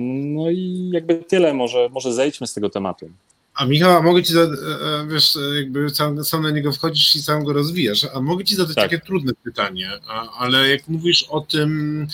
No 0.00 0.50
i 0.50 0.90
jakby 0.92 1.16
tyle, 1.16 1.54
może, 1.54 1.88
może 1.88 2.12
zejdźmy 2.12 2.46
z 2.46 2.54
tego 2.54 2.70
tematu. 2.70 3.08
A 3.56 3.64
Michał, 3.64 4.02
mogę 4.02 4.22
ci, 4.22 4.32
zadać, 4.32 4.58
e, 4.60 5.00
e, 5.00 5.06
wiesz, 5.08 5.38
jakby 5.56 5.90
sam, 5.90 6.24
sam, 6.24 6.42
na 6.42 6.50
niego 6.50 6.72
wchodzisz 6.72 7.16
i 7.16 7.22
sam 7.22 7.44
go 7.44 7.52
rozwijasz, 7.52 8.06
a 8.14 8.20
mogę 8.20 8.44
ci 8.44 8.54
zadać 8.54 8.76
tak. 8.76 8.90
takie 8.90 8.98
trudne 9.06 9.32
pytanie, 9.44 9.90
ale 10.38 10.68
jak 10.68 10.88
mówisz 10.88 11.22
o 11.22 11.40
tym, 11.40 12.06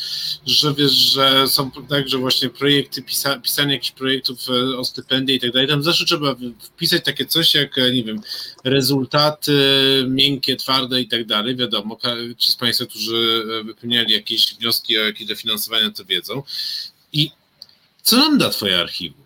że 0.47 0.75
wiesz, 0.75 0.93
że 0.93 1.49
są 1.49 1.71
tak, 1.89 2.09
że 2.09 2.19
właśnie 2.19 2.49
projekty, 2.49 3.03
pisa, 3.03 3.39
pisanie 3.39 3.75
jakichś 3.75 3.93
projektów 3.93 4.39
e, 4.49 4.77
o 4.77 4.85
stypendia 4.85 5.35
i 5.35 5.41
tak 5.41 5.53
dalej, 5.53 5.69
tam 5.69 5.83
zawsze 5.83 6.05
trzeba 6.05 6.37
wpisać 6.61 7.05
takie 7.05 7.27
coś 7.27 7.55
jak, 7.55 7.77
nie 7.77 8.05
wiem, 8.05 8.21
rezultaty 8.65 9.53
miękkie, 10.09 10.57
twarde 10.57 11.01
i 11.01 11.09
tak 11.09 11.27
dalej, 11.27 11.57
wiadomo, 11.57 11.99
ci 12.39 12.53
z 12.53 12.57
Państwa, 12.57 12.87
którzy 12.87 13.45
wypełniali 13.65 14.13
jakieś 14.13 14.55
wnioski 14.55 14.99
o 14.99 15.05
jakieś 15.05 15.27
dofinansowania, 15.27 15.91
to 15.91 16.05
wiedzą. 16.05 16.43
I 17.13 17.31
co 18.03 18.17
nam 18.17 18.39
da 18.39 18.51
twoje 18.51 18.81
archiwum? 18.81 19.22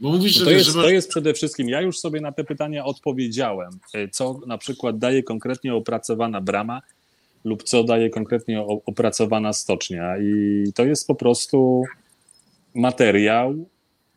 Mówisz, 0.00 0.32
że, 0.32 0.44
to, 0.44 0.50
jest, 0.50 0.72
to 0.72 0.90
jest 0.90 1.08
przede 1.08 1.34
wszystkim, 1.34 1.68
ja 1.68 1.80
już 1.80 1.98
sobie 1.98 2.20
na 2.20 2.32
te 2.32 2.44
pytania 2.44 2.84
odpowiedziałem, 2.84 3.70
e, 3.94 4.08
co 4.08 4.40
na 4.46 4.58
przykład 4.58 4.98
daje 4.98 5.22
konkretnie 5.22 5.74
opracowana 5.74 6.40
brama 6.40 6.82
lub 7.44 7.62
co 7.62 7.84
daje 7.84 8.10
konkretnie 8.10 8.62
opracowana 8.86 9.52
stocznia. 9.52 10.18
I 10.18 10.64
to 10.74 10.84
jest 10.84 11.06
po 11.06 11.14
prostu 11.14 11.84
materiał 12.74 13.54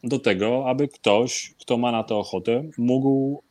do 0.03 0.19
tego, 0.19 0.69
aby 0.69 0.87
ktoś, 0.87 1.53
kto 1.59 1.77
ma 1.77 1.91
na 1.91 2.03
to 2.03 2.19
ochotę, 2.19 2.63
mógł 2.77 3.43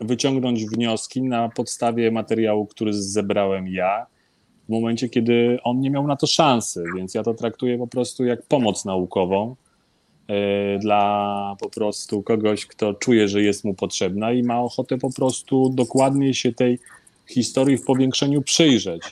wyciągnąć 0.00 0.64
wnioski 0.64 1.22
na 1.22 1.48
podstawie 1.48 2.10
materiału, 2.10 2.66
który 2.66 2.92
zebrałem 2.92 3.68
ja, 3.68 4.06
w 4.68 4.72
momencie, 4.72 5.08
kiedy 5.08 5.58
on 5.64 5.80
nie 5.80 5.90
miał 5.90 6.06
na 6.06 6.16
to 6.16 6.26
szansy, 6.26 6.84
więc 6.96 7.14
ja 7.14 7.22
to 7.22 7.34
traktuję 7.34 7.78
po 7.78 7.86
prostu 7.86 8.24
jak 8.24 8.42
pomoc 8.42 8.84
naukową 8.84 9.56
dla 10.80 11.56
po 11.60 11.70
prostu 11.70 12.22
kogoś, 12.22 12.66
kto 12.66 12.94
czuje, 12.94 13.28
że 13.28 13.42
jest 13.42 13.64
mu 13.64 13.74
potrzebna 13.74 14.32
i 14.32 14.42
ma 14.42 14.60
ochotę 14.60 14.98
po 14.98 15.10
prostu 15.12 15.70
dokładnie 15.70 16.34
się 16.34 16.52
tej 16.52 16.78
historii 17.26 17.76
w 17.76 17.84
powiększeniu 17.84 18.42
przyjrzeć. 18.42 19.02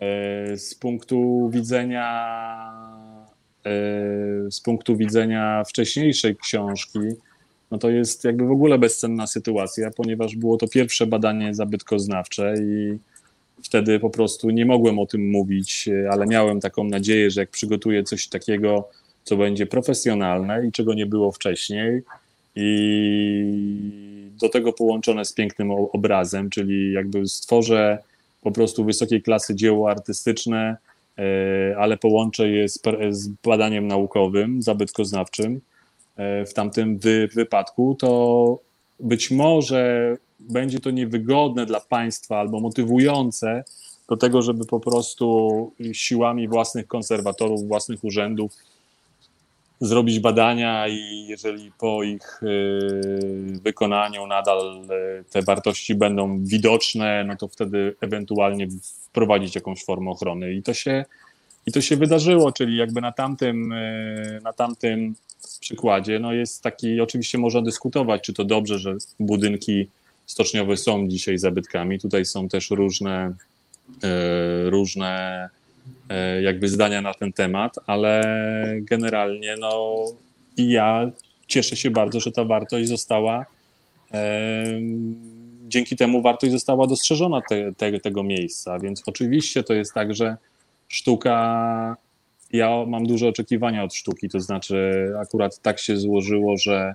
E, 0.00 0.56
z 0.56 0.74
punktu 0.74 1.50
widzenia 1.52 2.06
e, 3.66 4.50
z 4.50 4.60
punktu 4.60 4.96
widzenia 4.96 5.64
wcześniejszej 5.68 6.36
książki, 6.36 6.98
no 7.70 7.78
to 7.78 7.90
jest 7.90 8.24
jakby 8.24 8.46
w 8.46 8.50
ogóle 8.50 8.78
bezcenna 8.78 9.26
sytuacja, 9.26 9.90
ponieważ 9.96 10.36
było 10.36 10.56
to 10.56 10.68
pierwsze 10.68 11.06
badanie 11.06 11.54
zabytkoznawcze 11.54 12.54
i 12.62 12.98
Wtedy 13.62 14.00
po 14.00 14.10
prostu 14.10 14.50
nie 14.50 14.66
mogłem 14.66 14.98
o 14.98 15.06
tym 15.06 15.30
mówić, 15.30 15.88
ale 16.10 16.26
miałem 16.26 16.60
taką 16.60 16.84
nadzieję, 16.84 17.30
że 17.30 17.40
jak 17.40 17.50
przygotuję 17.50 18.02
coś 18.02 18.28
takiego, 18.28 18.88
co 19.24 19.36
będzie 19.36 19.66
profesjonalne 19.66 20.66
i 20.66 20.72
czego 20.72 20.94
nie 20.94 21.06
było 21.06 21.32
wcześniej, 21.32 22.02
i 22.56 24.30
do 24.40 24.48
tego 24.48 24.72
połączone 24.72 25.24
z 25.24 25.32
pięknym 25.32 25.70
obrazem, 25.70 26.50
czyli 26.50 26.92
jakby 26.92 27.28
stworzę 27.28 27.98
po 28.40 28.52
prostu 28.52 28.84
wysokiej 28.84 29.22
klasy 29.22 29.54
dzieło 29.54 29.90
artystyczne, 29.90 30.76
e, 31.18 31.76
ale 31.78 31.96
połączę 31.96 32.48
je 32.48 32.68
z, 32.68 32.78
badaniem 33.44 33.86
naukowym, 33.86 34.62
zabytkoznawczym. 34.62 35.60
E, 36.16 36.46
w 36.46 36.54
tamtym 36.54 36.98
wy, 36.98 37.28
wypadku, 37.34 37.96
to 37.98 38.58
być 39.00 39.30
może 39.30 40.16
będzie 40.40 40.80
to 40.80 40.90
niewygodne 40.90 41.66
dla 41.66 41.80
państwa 41.80 42.38
albo 42.38 42.60
motywujące 42.60 43.64
do 44.08 44.16
tego, 44.16 44.42
żeby 44.42 44.66
po 44.66 44.80
prostu 44.80 45.72
siłami 45.92 46.48
własnych 46.48 46.86
konserwatorów, 46.86 47.68
własnych 47.68 48.04
urzędów 48.04 48.52
zrobić 49.80 50.20
badania 50.20 50.88
i 50.88 51.26
jeżeli 51.28 51.72
po 51.78 52.02
ich 52.02 52.40
wykonaniu 53.62 54.26
nadal 54.26 54.82
te 55.30 55.42
wartości 55.42 55.94
będą 55.94 56.44
widoczne, 56.44 57.24
no 57.24 57.36
to 57.36 57.48
wtedy 57.48 57.94
ewentualnie 58.00 58.68
wprowadzić 58.82 59.54
jakąś 59.54 59.84
formę 59.84 60.10
ochrony. 60.10 60.54
I 60.54 60.62
to 60.62 60.74
się, 60.74 61.04
i 61.66 61.72
to 61.72 61.80
się 61.80 61.96
wydarzyło, 61.96 62.52
czyli 62.52 62.76
jakby 62.76 63.00
na 63.00 63.12
tamtym, 63.12 63.74
na 64.42 64.52
tamtym 64.52 65.14
przykładzie 65.60 66.18
no 66.18 66.32
jest 66.32 66.62
taki, 66.62 67.00
oczywiście 67.00 67.38
można 67.38 67.62
dyskutować, 67.62 68.22
czy 68.22 68.32
to 68.32 68.44
dobrze, 68.44 68.78
że 68.78 68.96
budynki 69.20 69.88
stoczniowe 70.26 70.76
są 70.76 71.08
dzisiaj 71.08 71.38
zabytkami. 71.38 71.98
Tutaj 71.98 72.24
są 72.24 72.48
też 72.48 72.70
różne, 72.70 73.32
różne 74.64 75.48
jakby 76.42 76.68
zdania 76.68 77.02
na 77.02 77.14
ten 77.14 77.32
temat, 77.32 77.74
ale 77.86 78.22
generalnie 78.80 79.56
no 79.56 80.04
ja 80.56 81.10
cieszę 81.46 81.76
się 81.76 81.90
bardzo, 81.90 82.20
że 82.20 82.32
ta 82.32 82.44
wartość 82.44 82.88
została 82.88 83.46
e, 84.12 84.64
dzięki 85.68 85.96
temu 85.96 86.22
wartość 86.22 86.52
została 86.52 86.86
dostrzeżona 86.86 87.40
te, 87.48 87.72
te, 87.74 88.00
tego 88.00 88.22
miejsca, 88.22 88.78
więc 88.78 89.02
oczywiście 89.06 89.62
to 89.62 89.74
jest 89.74 89.94
tak, 89.94 90.14
że 90.14 90.36
sztuka 90.88 91.96
ja 92.52 92.84
mam 92.86 93.06
duże 93.06 93.28
oczekiwania 93.28 93.84
od 93.84 93.94
sztuki, 93.94 94.28
to 94.28 94.40
znaczy 94.40 95.08
akurat 95.20 95.58
tak 95.58 95.78
się 95.78 95.96
złożyło, 95.96 96.56
że 96.56 96.94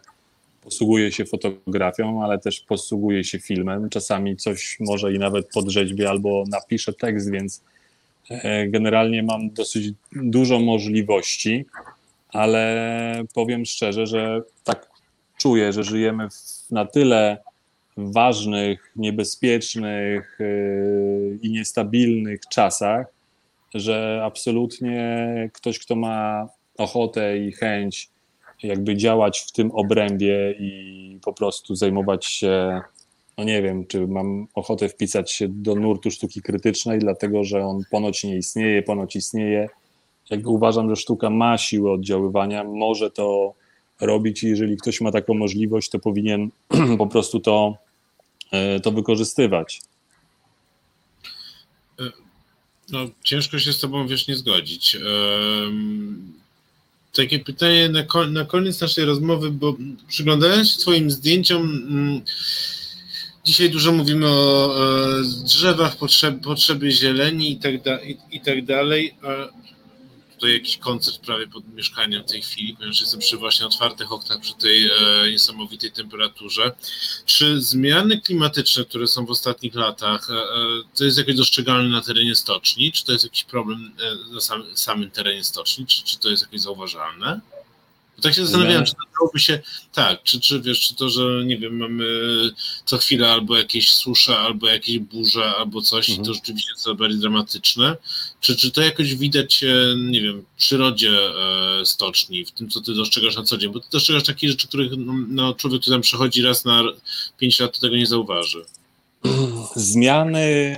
posługuję 0.62 1.12
się 1.12 1.26
fotografią, 1.26 2.24
ale 2.24 2.40
też 2.40 2.60
posługuję 2.60 3.24
się 3.24 3.40
filmem. 3.40 3.90
Czasami 3.90 4.38
coś 4.38 4.78
może 4.80 5.14
i 5.14 5.20
nawet 5.20 5.48
podrzeźbię 5.54 6.10
albo 6.10 6.44
napiszę 6.52 6.94
tekst, 6.94 7.32
więc 7.32 7.64
e, 7.64 7.75
generalnie 8.68 9.24
mam 9.24 9.50
dosyć 9.50 9.94
dużo 10.12 10.60
możliwości, 10.60 11.66
ale 12.30 13.24
powiem 13.34 13.66
szczerze, 13.66 14.08
że 14.08 14.42
tak 14.64 14.90
czuję, 15.38 15.74
że 15.74 15.84
żyjemy 15.84 16.30
w 16.30 16.72
na 16.72 16.86
tyle 16.86 17.38
ważnych, 17.98 18.92
niebezpiecznych 18.96 20.38
e, 20.42 20.46
i 21.42 21.52
niestabilnych 21.52 22.40
czasach, 22.50 23.08
że 23.74 24.22
absolutnie 24.24 25.50
ktoś, 25.54 25.80
kto 25.80 25.96
ma 25.96 26.48
ochotę 26.78 27.38
i 27.38 27.52
chęć 27.52 28.10
jakby 28.64 28.96
działać 28.96 29.40
w 29.40 29.52
tym 29.52 29.72
obrębie 29.72 30.56
i 30.60 31.20
po 31.24 31.34
prostu 31.34 31.76
zajmować 31.76 32.26
się, 32.26 32.82
no 33.38 33.44
nie 33.44 33.62
wiem, 33.62 33.88
czy 33.88 34.08
mam 34.08 34.48
ochotę 34.54 34.90
wpisać 34.90 35.32
się 35.32 35.48
do 35.48 35.76
nurtu 35.76 36.12
sztuki 36.12 36.42
krytycznej, 36.42 37.00
dlatego 37.00 37.44
że 37.44 37.66
on 37.66 37.82
ponoć 37.92 38.24
nie 38.24 38.38
istnieje, 38.38 38.84
ponoć 38.84 39.16
istnieje. 39.16 39.70
Jakby 40.30 40.50
uważam, 40.50 40.90
że 40.90 40.96
sztuka 40.96 41.30
ma 41.30 41.58
siłę 41.58 41.92
oddziaływania, 41.92 42.64
może 42.64 43.12
to 43.12 43.54
robić 44.02 44.44
i 44.44 44.48
jeżeli 44.48 44.78
ktoś 44.78 45.02
ma 45.02 45.12
taką 45.12 45.34
możliwość, 45.34 45.90
to 45.90 46.00
powinien 46.00 46.50
po 46.98 47.08
prostu 47.08 47.40
to, 47.40 47.78
e, 48.52 48.80
to 48.80 48.92
wykorzystywać. 48.92 49.82
No, 52.90 53.06
ciężko 53.24 53.60
się 53.60 53.74
z 53.74 53.80
Tobą, 53.80 54.08
wiesz, 54.08 54.28
nie 54.28 54.36
zgodzić. 54.36 54.98
Um, 54.98 56.34
takie 57.14 57.40
pytanie 57.40 57.90
na, 57.90 58.28
na 58.28 58.46
koniec 58.46 58.82
naszej 58.82 59.06
rozmowy, 59.06 59.52
bo 59.52 59.76
przyglądając 60.08 60.72
się 60.72 60.80
Twoim 60.80 61.12
zdjęciom, 61.12 61.62
mm, 61.62 62.22
dzisiaj 63.46 63.70
dużo 63.70 63.92
mówimy 63.92 64.28
o 64.28 64.76
e, 64.78 65.24
drzewach, 65.44 65.98
potrzeb, 65.98 66.42
potrzeby 66.44 66.92
zieleni 66.92 67.52
i 67.52 67.58
tak, 67.58 67.82
da, 67.82 68.02
i, 68.02 68.18
i 68.32 68.42
tak 68.42 68.66
dalej 68.66 69.16
tutaj 70.36 70.54
jakiś 70.54 70.78
koncert 70.78 71.18
prawie 71.18 71.48
pod 71.48 71.74
mieszkaniem 71.74 72.24
w 72.24 72.32
tej 72.32 72.42
chwili, 72.42 72.76
ponieważ 72.76 73.02
jestem 73.02 73.20
przy 73.20 73.38
właśnie 73.38 73.66
otwartych 73.66 74.12
oknach, 74.12 74.40
przy 74.40 74.54
tej 74.56 74.86
e, 74.86 74.92
niesamowitej 75.32 75.92
temperaturze. 75.92 76.72
Czy 77.26 77.62
zmiany 77.62 78.22
klimatyczne, 78.22 78.86
które 78.86 79.08
są 79.08 79.26
w 79.26 79.30
ostatnich 79.30 79.76
latach, 79.76 80.30
e, 80.30 80.34
to 80.98 81.04
jest 81.04 81.18
jakoś 81.18 81.36
dostrzegalne 81.36 81.90
na 81.90 82.02
terenie 82.02 82.36
stoczni? 82.36 82.92
Czy 82.92 83.06
to 83.06 83.12
jest 83.12 83.24
jakiś 83.24 83.44
problem 83.44 83.92
na 84.34 84.42
sam, 84.42 84.64
samym 84.74 85.12
terenie 85.12 85.44
stoczni? 85.44 85.86
Czy, 85.86 86.04
czy 86.04 86.20
to 86.20 86.30
jest 86.30 86.44
jakoś 86.44 86.62
zauważalne? 86.62 87.42
Tak 88.22 88.34
się 88.34 88.44
zastanawiałem, 88.44 88.86
czy 88.86 88.94
dałoby 89.20 89.40
się, 89.40 89.60
tak, 89.94 90.24
czy, 90.24 90.40
czy 90.40 90.62
wiesz, 90.62 90.80
czy 90.80 90.96
to, 90.96 91.10
że 91.10 91.46
nie 91.46 91.58
wiem, 91.58 91.78
mamy 91.78 92.06
co 92.86 92.98
chwilę 92.98 93.32
albo 93.32 93.58
jakieś 93.58 93.90
susze, 93.90 94.38
albo 94.38 94.68
jakieś 94.68 95.00
burze, 95.00 95.46
albo 95.46 95.82
coś 95.82 96.10
mhm. 96.10 96.14
i 96.14 96.26
to 96.26 96.32
mhm. 96.32 96.36
rzeczywiście 96.36 96.72
jest 96.72 97.00
bardziej 97.00 97.20
dramatyczne, 97.20 97.98
czy, 98.42 98.56
czy 98.56 98.72
to 98.72 98.82
jakoś 98.82 99.16
widać, 99.16 99.64
nie 99.98 100.22
wiem, 100.22 100.42
w 100.42 100.58
przyrodzie 100.58 101.12
e, 101.12 101.86
stoczni, 101.86 102.46
w 102.46 102.52
tym, 102.52 102.70
co 102.70 102.82
ty 102.82 102.94
dostrzegasz 102.94 103.36
na 103.36 103.44
co 103.44 103.58
dzień, 103.58 103.72
bo 103.72 103.80
ty 103.80 103.88
dostrzegasz 103.92 104.24
takie 104.24 104.50
rzeczy, 104.50 104.68
których 104.68 104.92
no, 104.98 105.14
no 105.28 105.54
człowiek, 105.54 105.82
który 105.82 105.96
tam 105.96 106.02
przychodzi 106.02 106.42
raz 106.42 106.66
na 106.66 106.84
pięć 107.38 107.60
lat, 107.60 107.74
to 107.74 107.80
tego 107.80 107.96
nie 107.96 108.08
zauważy. 108.08 108.66
Zmiany 109.76 110.76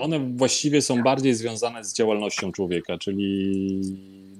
one 0.00 0.36
właściwie 0.36 0.82
są 0.82 1.02
bardziej 1.02 1.34
związane 1.34 1.84
z 1.84 1.94
działalnością 1.94 2.52
człowieka, 2.52 2.98
czyli 2.98 3.80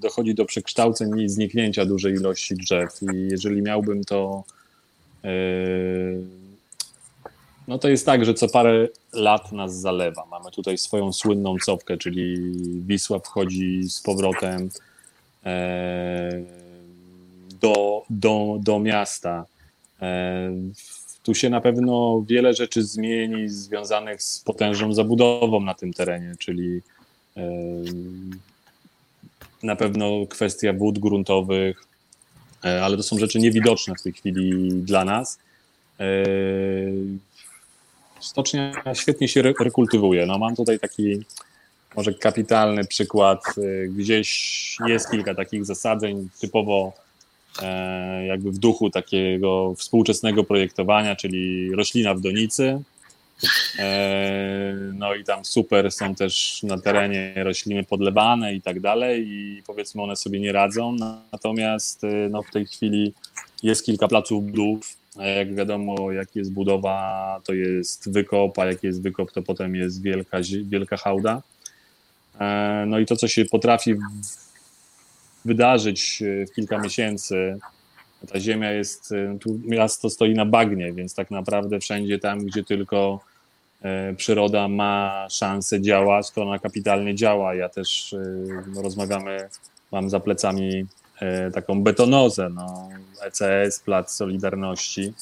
dochodzi 0.01 0.35
do 0.35 0.45
przekształceń 0.45 1.21
i 1.21 1.29
zniknięcia 1.29 1.85
dużej 1.85 2.15
ilości 2.15 2.55
drzew. 2.55 3.03
I 3.03 3.29
jeżeli 3.31 3.63
miałbym 3.63 4.05
to. 4.05 4.45
Yy, 5.25 5.31
no 7.69 7.79
to 7.79 7.89
jest 7.89 8.07
tak, 8.07 8.25
że 8.25 8.35
co 8.35 8.49
parę 8.49 8.89
lat 9.13 9.53
nas 9.53 9.81
zalewa. 9.81 10.27
Mamy 10.31 10.51
tutaj 10.51 10.79
swoją 10.79 11.13
słynną 11.13 11.57
copkę, 11.65 11.97
czyli 11.97 12.53
Wisła 12.87 13.19
wchodzi 13.19 13.83
z 13.83 14.01
powrotem 14.01 14.71
yy, 15.45 15.51
do, 17.61 18.03
do, 18.11 18.57
do 18.61 18.79
miasta. 18.79 19.47
Yy, 20.01 20.07
tu 21.23 21.35
się 21.35 21.51
na 21.51 21.61
pewno 21.61 22.23
wiele 22.27 22.55
rzeczy 22.55 22.83
zmieni 22.83 23.49
związanych 23.49 24.23
z 24.23 24.41
potężną 24.41 24.93
zabudową 24.93 25.61
na 25.61 25.75
tym 25.75 25.93
terenie, 25.93 26.35
czyli 26.39 26.81
na 29.63 29.77
pewno 29.77 30.27
kwestia 30.27 30.73
wód 30.73 30.99
gruntowych, 30.99 31.85
e, 32.65 32.85
ale 32.85 32.97
to 32.97 33.03
są 33.03 33.19
rzeczy 33.19 33.39
niewidoczne 33.39 33.95
w 33.95 34.03
tej 34.03 34.13
chwili 34.13 34.73
dla 34.73 35.05
nas. 35.05 35.39
E, 36.01 36.05
stocznia 38.21 38.73
świetnie 38.95 39.29
się 39.29 39.43
rekultywuje. 39.43 40.27
No, 40.27 40.39
mam 40.39 40.57
tutaj 40.57 40.79
taki 40.79 41.21
może 41.97 42.15
kapitalny 42.15 42.85
przykład. 42.85 43.45
E, 43.59 43.89
gdzieś 43.89 44.77
jest 44.87 45.11
kilka 45.11 45.35
takich 45.35 45.65
zasadzeń 45.65 46.29
typowo 46.41 46.93
jakby 48.27 48.53
w 48.53 48.59
duchu 48.59 48.91
takiego 48.91 49.75
współczesnego 49.75 50.45
projektowania, 50.45 51.17
czyli 51.17 51.75
roślina 51.75 52.15
w 52.15 52.21
donicy, 52.21 52.83
no 54.95 55.15
i 55.15 55.25
tam 55.25 55.45
super 55.45 55.93
są 55.93 56.15
też 56.15 56.63
na 56.63 56.81
terenie 56.81 57.35
rośliny 57.37 57.85
podlewane 57.85 58.55
i 58.55 58.63
tak 58.63 58.81
dalej 58.81 59.27
i 59.29 59.63
powiedzmy 59.67 60.03
one 60.03 60.17
sobie 60.17 60.41
nie 60.41 60.53
radzą, 60.53 60.97
natomiast 61.33 62.05
e, 62.05 62.29
no 62.31 62.43
w 62.43 62.51
tej 62.51 62.67
chwili 62.67 63.15
jest 63.63 63.85
kilka 63.85 64.09
placów 64.09 64.45
budów, 64.45 64.97
a 65.17 65.27
jak 65.27 65.55
wiadomo 65.55 66.13
jak 66.13 66.37
jest 66.37 66.53
budowa 66.53 67.41
to 67.45 67.53
jest 67.53 68.13
wykop, 68.13 68.59
a 68.59 68.67
jak 68.67 68.83
jest 68.83 69.03
wykop 69.03 69.33
to 69.33 69.43
potem 69.43 69.75
jest 69.75 70.03
wielka, 70.03 70.39
wielka 70.65 70.97
hałda. 70.97 71.43
E, 72.41 72.85
no 72.87 72.99
i 72.99 73.07
to 73.07 73.17
co 73.17 73.29
się 73.29 73.45
potrafi 73.45 73.95
wydarzyć 75.45 76.23
w 76.51 76.55
kilka 76.55 76.79
miesięcy, 76.79 77.59
ta 78.33 78.41
ziemia 78.41 78.73
jest, 78.73 79.15
tu 79.41 79.61
miasto 79.65 80.11
stoi 80.11 80.35
na 80.35 80.47
bagnie, 80.47 80.93
więc 80.93 81.15
tak 81.15 81.31
naprawdę 81.31 81.81
wszędzie 81.81 82.19
tam, 82.19 82.39
gdzie 82.39 82.65
tylko 82.65 83.21
E, 83.21 83.30
przyroda 84.17 84.69
ma 84.69 85.27
szansę 85.31 85.81
działać, 85.81 86.31
to 86.31 86.43
ona 86.43 86.59
kapitalnie 86.59 87.15
działa. 87.15 87.55
Ja 87.55 87.69
też 87.69 88.13
e, 88.13 88.83
rozmawiamy, 88.83 89.49
mam 89.93 90.11
za 90.11 90.21
plecami 90.21 90.87
e, 91.21 91.51
taką 91.51 91.83
betonozę, 91.83 92.49
no, 92.49 92.89
ECS, 93.23 93.81
Plac 93.81 94.13
Solidarności, 94.13 95.13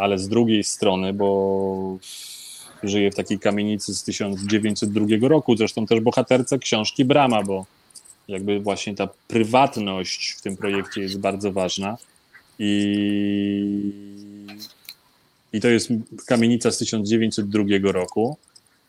ale 0.00 0.18
z 0.18 0.28
drugiej 0.28 0.64
strony, 0.64 1.12
bo 1.12 1.98
żyję 2.82 3.10
w 3.10 3.14
takiej 3.14 3.38
kamienicy 3.38 3.94
z 3.94 4.04
1902 4.04 5.28
roku, 5.28 5.56
zresztą 5.56 5.86
też 5.86 6.00
bohaterce 6.00 6.58
książki 6.58 7.04
Brama, 7.04 7.42
bo 7.42 7.66
jakby 8.28 8.60
właśnie 8.60 8.94
ta 8.94 9.08
prywatność 9.28 10.30
w 10.38 10.42
tym 10.42 10.56
projekcie 10.56 11.00
jest 11.00 11.20
bardzo 11.20 11.52
ważna 11.52 11.96
i 12.58 13.92
i 15.54 15.60
to 15.60 15.68
jest 15.68 15.88
kamienica 16.26 16.70
z 16.70 16.78
1902 16.78 17.92
roku, 17.92 18.36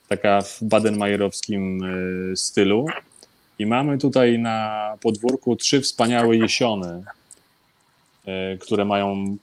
taka 0.10 0.42
w 0.42 0.64
badenmajerowskim 0.64 1.84
e, 1.84 2.36
stylu. 2.36 2.86
I 3.60 3.66
mamy 3.66 3.98
tutaj 3.98 4.40
na 4.40 4.98
podwórku 5.02 5.56
trzy 5.56 5.82
wspaniałe 5.82 6.38
jesiony, 6.38 7.04
e, 8.26 8.58
które 8.58 8.86
mają 8.86 9.38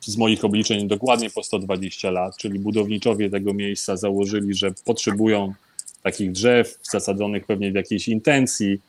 z 0.00 0.16
moich 0.16 0.44
obliczeń 0.44 0.88
dokładnie 0.88 1.30
po 1.30 1.42
120 1.42 2.10
lat, 2.10 2.36
czyli 2.36 2.58
budowniczowie 2.58 3.30
tego 3.30 3.54
miejsca 3.54 3.96
założyli, 3.96 4.54
że 4.54 4.70
potrzebują 4.84 5.54
takich 6.02 6.32
drzew 6.32 6.78
zasadzonych 6.82 7.46
pewnie 7.46 7.72
w 7.72 7.74
jakiejś 7.74 8.08
intencji, 8.08 8.80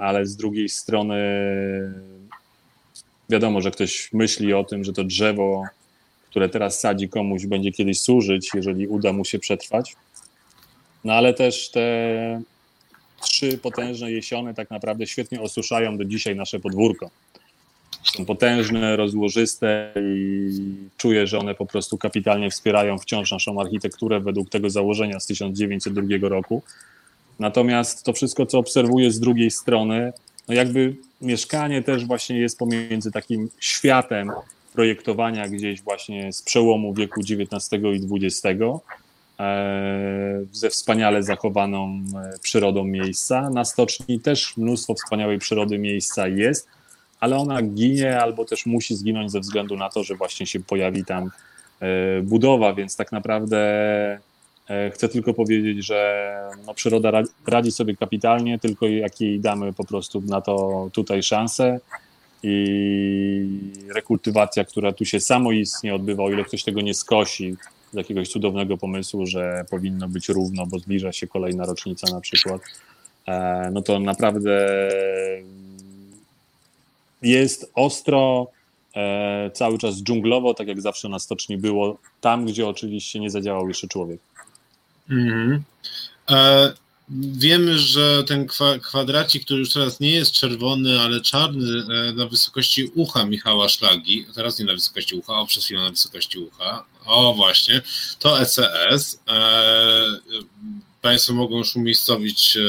ale 0.00 0.26
z 0.26 0.36
drugiej 0.36 0.68
strony 0.68 1.16
wiadomo, 3.30 3.60
że 3.60 3.70
ktoś 3.70 4.12
myśli 4.12 4.54
o 4.54 4.64
tym, 4.64 4.84
że 4.84 4.92
to 4.92 5.04
drzewo, 5.04 5.64
które 6.30 6.48
teraz 6.48 6.80
sadzi 6.80 7.08
komuś, 7.08 7.46
będzie 7.46 7.72
kiedyś 7.72 8.00
służyć, 8.00 8.50
jeżeli 8.54 8.86
uda 8.86 9.12
mu 9.12 9.24
się 9.24 9.38
przetrwać. 9.38 9.96
No 11.04 11.12
ale 11.12 11.34
też 11.34 11.70
te 11.70 12.42
trzy 13.20 13.58
potężne 13.58 14.12
jesiony 14.12 14.54
tak 14.54 14.70
naprawdę 14.70 15.06
świetnie 15.06 15.40
osuszają 15.40 15.98
do 15.98 16.04
dzisiaj 16.04 16.36
nasze 16.36 16.60
podwórko. 16.60 17.10
Są 18.04 18.24
potężne, 18.24 18.96
rozłożyste 18.96 19.94
i 19.96 20.50
czuję, 20.96 21.26
że 21.26 21.38
one 21.38 21.54
po 21.54 21.66
prostu 21.66 21.98
kapitalnie 21.98 22.50
wspierają 22.50 22.98
wciąż 22.98 23.30
naszą 23.30 23.60
architekturę 23.60 24.20
według 24.20 24.50
tego 24.50 24.70
założenia 24.70 25.20
z 25.20 25.26
1902 25.26 26.28
roku. 26.28 26.62
Natomiast 27.38 28.04
to 28.04 28.12
wszystko, 28.12 28.46
co 28.46 28.58
obserwuję 28.58 29.10
z 29.10 29.20
drugiej 29.20 29.50
strony, 29.50 30.12
no 30.48 30.54
jakby 30.54 30.96
mieszkanie 31.20 31.82
też 31.82 32.06
właśnie 32.06 32.38
jest 32.38 32.58
pomiędzy 32.58 33.10
takim 33.10 33.48
światem 33.60 34.30
projektowania 34.72 35.48
gdzieś 35.48 35.82
właśnie 35.82 36.32
z 36.32 36.42
przełomu 36.42 36.94
wieku 36.94 37.20
XIX 37.20 37.82
i 37.82 38.24
XX, 38.26 38.60
e, 39.40 40.44
ze 40.52 40.70
wspaniale 40.70 41.22
zachowaną 41.22 42.02
e, 42.34 42.38
przyrodą 42.38 42.84
miejsca. 42.84 43.50
Na 43.50 43.64
stoczni 43.64 44.20
też 44.20 44.56
mnóstwo 44.56 44.94
wspaniałej 44.94 45.38
przyrody 45.38 45.78
miejsca 45.78 46.28
jest, 46.28 46.68
ale 47.20 47.36
ona 47.36 47.62
ginie 47.62 48.20
albo 48.20 48.44
też 48.44 48.66
musi 48.66 48.96
zginąć 48.96 49.32
ze 49.32 49.40
względu 49.40 49.76
na 49.76 49.90
to, 49.90 50.04
że 50.04 50.14
właśnie 50.14 50.46
się 50.46 50.60
pojawi 50.60 51.04
tam 51.04 51.30
e, 51.80 52.22
budowa, 52.22 52.74
więc 52.74 52.96
tak 52.96 53.12
naprawdę 53.12 54.20
chcę 54.92 55.08
tylko 55.08 55.34
powiedzieć, 55.34 55.86
że 55.86 56.32
no, 56.66 56.74
przyroda 56.74 57.22
radzi 57.46 57.72
sobie 57.72 57.96
kapitalnie, 57.96 58.58
tylko 58.58 58.86
jak 58.86 59.20
jej 59.20 59.40
damy 59.40 59.72
po 59.72 59.84
prostu 59.84 60.20
na 60.20 60.40
to 60.40 60.88
tutaj 60.92 61.22
szansę 61.22 61.80
i 62.42 63.60
rekultywacja, 63.94 64.64
która 64.64 64.92
tu 64.92 65.04
się 65.04 65.20
samoistnie 65.20 65.94
odbywa, 65.94 66.22
o 66.22 66.30
ile 66.30 66.44
ktoś 66.44 66.64
tego 66.64 66.80
nie 66.80 66.94
skosi 66.94 67.56
z 67.92 67.96
jakiegoś 67.96 68.28
cudownego 68.28 68.76
pomysłu, 68.76 69.26
że 69.26 69.64
powinno 69.70 70.08
być 70.08 70.28
równo, 70.28 70.66
bo 70.66 70.78
zbliża 70.78 71.12
się 71.12 71.26
kolejna 71.26 71.66
rocznica 71.66 72.14
na 72.14 72.20
przykład, 72.20 72.62
e, 73.26 73.70
no 73.72 73.82
to 73.82 74.00
naprawdę 74.00 74.68
jest 77.22 77.70
ostro, 77.74 78.46
e, 78.96 79.50
cały 79.54 79.78
czas 79.78 80.02
dżunglowo, 80.02 80.54
tak 80.54 80.68
jak 80.68 80.80
zawsze 80.80 81.08
na 81.08 81.18
stoczni 81.18 81.58
było, 81.58 81.98
tam 82.20 82.46
gdzie 82.46 82.68
oczywiście 82.68 83.20
nie 83.20 83.30
zadziałał 83.30 83.68
jeszcze 83.68 83.88
człowiek. 83.88 84.20
Mhm. 85.10 85.62
E, 86.30 86.72
wiemy, 87.18 87.78
że 87.78 88.24
ten 88.24 88.46
kwa, 88.46 88.78
kwadracik, 88.78 89.44
który 89.44 89.60
już 89.60 89.72
teraz 89.72 90.00
nie 90.00 90.10
jest 90.10 90.32
czerwony, 90.32 91.00
ale 91.00 91.20
czarny 91.20 91.82
e, 92.08 92.12
na 92.12 92.26
wysokości 92.26 92.90
ucha 92.94 93.24
Michała 93.24 93.68
Szlagi, 93.68 94.26
teraz 94.34 94.58
nie 94.58 94.64
na 94.64 94.72
wysokości 94.72 95.14
ucha, 95.14 95.40
o 95.40 95.46
przez 95.46 95.64
chwilę 95.64 95.80
na 95.80 95.90
wysokości 95.90 96.38
ucha, 96.38 96.84
o 97.04 97.34
właśnie, 97.34 97.82
to 98.18 98.40
ECS. 98.40 99.18
E, 99.28 100.20
Państwo 101.02 101.32
mogą 101.32 101.58
już 101.58 101.76
umiejscowić 101.76 102.56
e, 102.56 102.60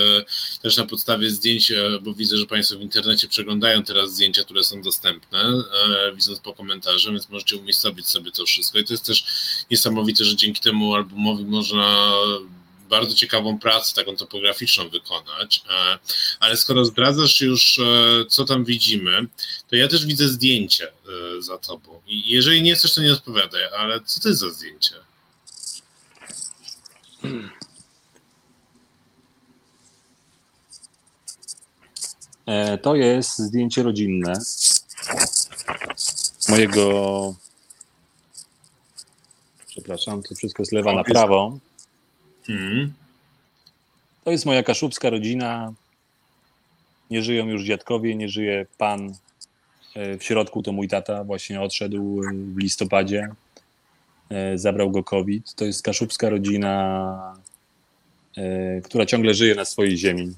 też 0.61 0.77
na 0.77 0.85
podstawie 0.85 1.29
zdjęć, 1.29 1.71
bo 2.01 2.13
widzę, 2.13 2.37
że 2.37 2.45
Państwo 2.45 2.77
w 2.77 2.81
internecie 2.81 3.27
przeglądają 3.27 3.83
teraz 3.83 4.13
zdjęcia, 4.13 4.43
które 4.43 4.63
są 4.63 4.81
dostępne, 4.81 5.43
widząc 6.15 6.39
po 6.39 6.53
komentarzach, 6.53 7.13
więc 7.13 7.29
możecie 7.29 7.57
umiejscowić 7.57 8.07
sobie 8.07 8.31
to 8.31 8.45
wszystko. 8.45 8.79
I 8.79 8.83
to 8.83 8.93
jest 8.93 9.05
też 9.05 9.23
niesamowite, 9.71 10.25
że 10.25 10.35
dzięki 10.35 10.61
temu 10.61 10.95
albumowi 10.95 11.45
można 11.45 12.13
bardzo 12.91 13.15
ciekawą 13.15 13.59
pracę, 13.59 13.95
taką 13.95 14.15
topograficzną 14.15 14.89
wykonać. 14.89 15.63
Ale 16.39 16.57
skoro 16.57 16.85
zdradzasz 16.85 17.41
już, 17.41 17.79
co 18.29 18.45
tam 18.45 18.65
widzimy, 18.65 19.27
to 19.69 19.75
ja 19.75 19.87
też 19.87 20.05
widzę 20.05 20.27
zdjęcie 20.27 20.91
za 21.39 21.57
tobą. 21.57 22.01
I 22.07 22.31
jeżeli 22.31 22.61
nie 22.61 22.75
chcesz, 22.75 22.93
to 22.93 23.01
nie 23.01 23.13
odpowiadaj, 23.13 23.61
ale 23.77 24.01
co 24.01 24.21
to 24.21 24.29
jest 24.29 24.41
za 24.41 24.49
zdjęcie? 24.49 24.95
E, 32.45 32.77
to 32.77 32.95
jest 32.95 33.39
zdjęcie 33.39 33.83
rodzinne 33.83 34.33
mojego. 36.49 37.35
Przepraszam, 39.67 40.23
to 40.23 40.35
wszystko 40.35 40.61
jest 40.63 40.71
lewa 40.71 40.93
na 40.93 41.03
prawo. 41.03 41.59
Hmm. 42.47 42.93
To 44.23 44.31
jest 44.31 44.45
moja 44.45 44.63
kaszubska 44.63 45.09
rodzina. 45.09 45.73
Nie 47.09 47.23
żyją 47.23 47.47
już 47.47 47.63
dziadkowie, 47.63 48.15
nie 48.15 48.29
żyje 48.29 48.65
pan. 48.77 49.13
E, 49.95 50.17
w 50.17 50.23
środku 50.23 50.63
to 50.63 50.71
mój 50.71 50.87
tata 50.87 51.23
właśnie 51.23 51.61
odszedł 51.61 52.21
w 52.53 52.57
listopadzie. 52.57 53.29
E, 54.29 54.57
zabrał 54.57 54.91
go 54.91 55.03
COVID. 55.03 55.53
To 55.55 55.65
jest 55.65 55.83
kaszubska 55.83 56.29
rodzina, 56.29 57.35
która 58.83 59.05
ciągle 59.05 59.33
żyje 59.33 59.55
na 59.55 59.65
swojej 59.65 59.97
ziemi. 59.97 60.33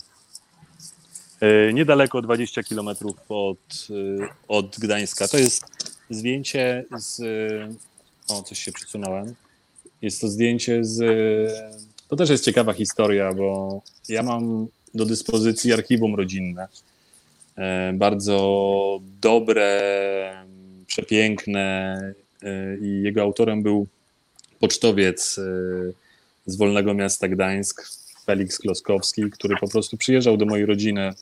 E, 1.43 1.74
niedaleko 1.74 2.22
20 2.22 2.64
km 2.64 2.89
od, 3.30 3.88
e, 3.89 4.28
od 4.47 4.80
Gdańska. 4.80 5.28
To 5.28 5.38
jest 5.38 5.66
zdjęcie 6.10 6.86
z. 6.97 7.22
O, 8.30 8.43
coś 8.43 8.60
się 8.60 8.72
przesunąłem. 8.72 9.36
Jest 10.01 10.22
to 10.22 10.28
zdjęcie 10.28 10.86
z. 10.86 11.04
To 12.14 12.18
też 12.18 12.30
jest 12.30 12.45
ciekawa 12.45 12.74
historia, 12.74 13.34
bo 13.34 13.82
ja 14.09 14.24
mam 14.24 14.68
do 14.93 15.05
dyspozycji 15.05 15.74
archiwum 15.74 16.16
rodzinne. 16.16 16.68
E, 17.57 17.93
bardzo 17.93 18.99
dobre, 19.22 19.82
przepiękne 20.88 21.99
i 22.82 23.01
jego 23.03 23.22
autorem 23.22 23.64
był 23.64 23.88
pocztowiec 24.59 25.36
z 26.45 26.55
Wolnego 26.57 26.93
Miasta 26.93 27.28
Gdańsk, 27.28 27.88
Felix 28.26 28.57
Kloskowski, 28.57 29.32
który 29.32 29.55
po 29.57 29.68
prostu 29.68 29.97
przyjeżdżał 29.97 30.38
do 30.38 30.45
mojej 30.45 30.66
rodziny 30.66 31.14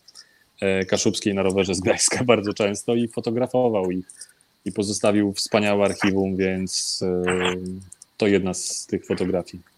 E, 0.62 0.86
Kaszubskiej 0.86 1.34
na 1.34 1.44
rowerze 1.44 1.76
z 1.76 1.80
Gdańska 1.80 2.24
bardzo 2.34 2.54
często 2.54 2.96
i 2.96 3.08
fotografował 3.08 3.92
ich 3.92 4.06
i 4.66 4.72
pozostawił 4.72 5.34
wspaniałe 5.34 5.86
archiwum, 5.86 6.36
więc 6.36 7.00
e, 7.02 7.24
to 8.18 8.28
jedna 8.28 8.54
z 8.54 8.86
tych 8.86 9.06
fotografii. 9.06 9.71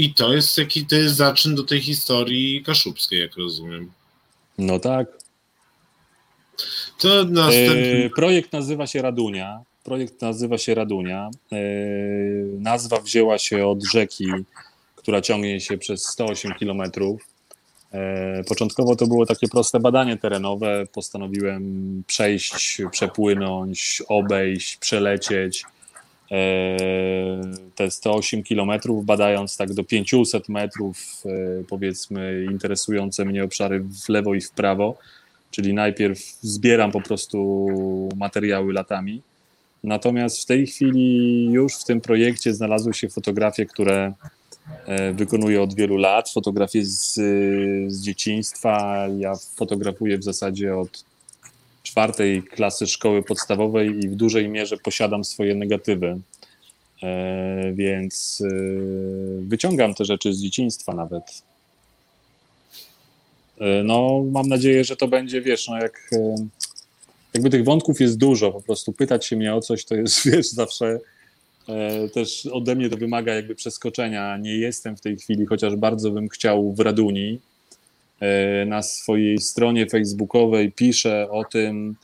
I 0.00 0.14
to 0.14 0.34
jest 0.34 0.58
jaki 0.58 0.86
to 0.86 0.96
jest 0.96 1.16
zaczyn 1.16 1.54
do 1.54 1.64
tej 1.64 1.80
historii 1.80 2.62
kaszubskiej, 2.62 3.20
jak 3.20 3.36
rozumiem. 3.36 3.92
No 4.58 4.78
tak. 4.78 5.06
To 6.98 7.24
następny... 7.24 8.04
E, 8.04 8.10
projekt 8.10 8.52
nazywa 8.52 8.86
się 8.86 9.02
Radunia. 9.02 9.62
Projekt 9.84 10.22
nazywa 10.22 10.58
się 10.58 10.74
Radunia. 10.74 11.30
nazwa 12.58 13.00
wzięła 13.00 13.38
się 13.38 13.66
od 13.66 13.84
rzeki, 13.92 14.26
która 14.96 15.20
ciągnie 15.20 15.60
się 15.60 15.78
przez 15.78 16.04
108 16.04 16.54
kilometrów 16.54 17.30
E, 17.92 18.44
początkowo 18.44 18.96
to 18.96 19.06
było 19.06 19.26
takie 19.26 19.48
proste 19.48 19.80
badanie 19.80 20.16
terenowe. 20.16 20.86
Postanowiłem 20.92 22.04
przejść, 22.06 22.82
przepłynąć, 22.90 24.02
obejść, 24.08 24.76
przelecieć 24.76 25.64
e, 25.64 25.79
te 27.74 27.90
108 27.90 28.42
kilometrów, 28.42 29.04
badając 29.04 29.56
tak 29.56 29.74
do 29.74 29.84
500 29.84 30.48
metrów, 30.48 31.22
e, 31.26 31.64
powiedzmy, 31.68 32.46
interesujące 32.50 33.24
mnie 33.24 33.44
obszary 33.44 33.80
w 33.80 34.08
lewo 34.08 34.34
i 34.34 34.40
w 34.40 34.50
prawo. 34.50 34.98
Czyli 35.50 35.74
najpierw 35.74 36.18
zbieram 36.40 36.92
po 36.92 37.00
prostu 37.00 37.68
materiały 38.16 38.72
latami. 38.72 39.22
Natomiast 39.84 40.42
w 40.42 40.46
tej 40.46 40.66
chwili 40.66 41.44
już 41.52 41.74
w 41.74 41.84
tym 41.84 42.00
projekcie 42.00 42.54
znalazły 42.54 42.94
się 42.94 43.08
fotografie, 43.08 43.66
które 43.66 44.12
E, 44.86 45.12
wykonuję 45.12 45.62
od 45.62 45.74
wielu 45.74 45.96
lat. 45.96 46.30
Fotografię 46.30 46.84
z, 46.84 47.14
z 47.92 48.02
dzieciństwa. 48.02 49.06
Ja 49.18 49.34
fotografuję 49.56 50.18
w 50.18 50.24
zasadzie 50.24 50.76
od 50.76 51.04
czwartej 51.90 52.42
klasy 52.42 52.86
szkoły 52.86 53.22
podstawowej 53.22 53.98
i 54.04 54.08
w 54.08 54.14
dużej 54.14 54.48
mierze 54.48 54.76
posiadam 54.76 55.24
swoje 55.24 55.54
negatywy. 55.54 56.18
E, 57.02 57.72
więc 57.72 58.42
e, 58.46 58.52
wyciągam 59.40 59.94
te 59.94 60.04
rzeczy 60.04 60.34
z 60.34 60.42
dzieciństwa 60.42 60.94
nawet. 60.94 61.42
No, 63.84 64.24
mam 64.32 64.48
nadzieję, 64.48 64.84
że 64.84 64.96
to 64.96 65.08
będzie, 65.08 65.40
wiesz, 65.40 65.68
no 65.68 65.78
jak 65.78 66.10
jakby 67.34 67.50
tych 67.50 67.64
wątków 67.64 68.00
jest 68.00 68.18
dużo, 68.18 68.52
po 68.52 68.62
prostu 68.62 68.92
pytać 68.92 69.26
się 69.26 69.36
mnie 69.36 69.54
o 69.54 69.60
coś, 69.60 69.84
to 69.84 69.94
jest, 69.94 70.24
wiesz, 70.30 70.48
zawsze 70.48 70.98
E, 71.70 72.08
też 72.08 72.46
ode 72.46 72.74
mnie 72.74 72.90
to 72.90 72.96
wymaga 72.96 73.34
jakby 73.34 73.54
przeskoczenia. 73.54 74.36
Nie 74.36 74.56
jestem 74.56 74.96
w 74.96 75.00
tej 75.00 75.16
chwili, 75.16 75.46
chociaż 75.46 75.76
bardzo 75.76 76.10
bym 76.10 76.28
chciał 76.28 76.72
w 76.72 76.80
Raduni. 76.80 77.40
E, 78.20 78.64
na 78.66 78.82
swojej 78.82 79.38
stronie 79.38 79.86
facebookowej 79.86 80.72
piszę 80.72 81.30
o 81.30 81.44
tym 81.44 81.96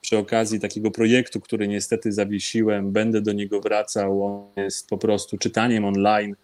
przy 0.00 0.18
okazji 0.18 0.60
takiego 0.60 0.90
projektu, 0.90 1.40
który 1.40 1.68
niestety 1.68 2.12
zawiesiłem. 2.12 2.92
Będę 2.92 3.20
do 3.20 3.32
niego 3.32 3.60
wracał. 3.60 4.24
On 4.24 4.62
jest 4.62 4.88
po 4.88 4.98
prostu 4.98 5.38
czytaniem 5.38 5.84
online 5.84 6.36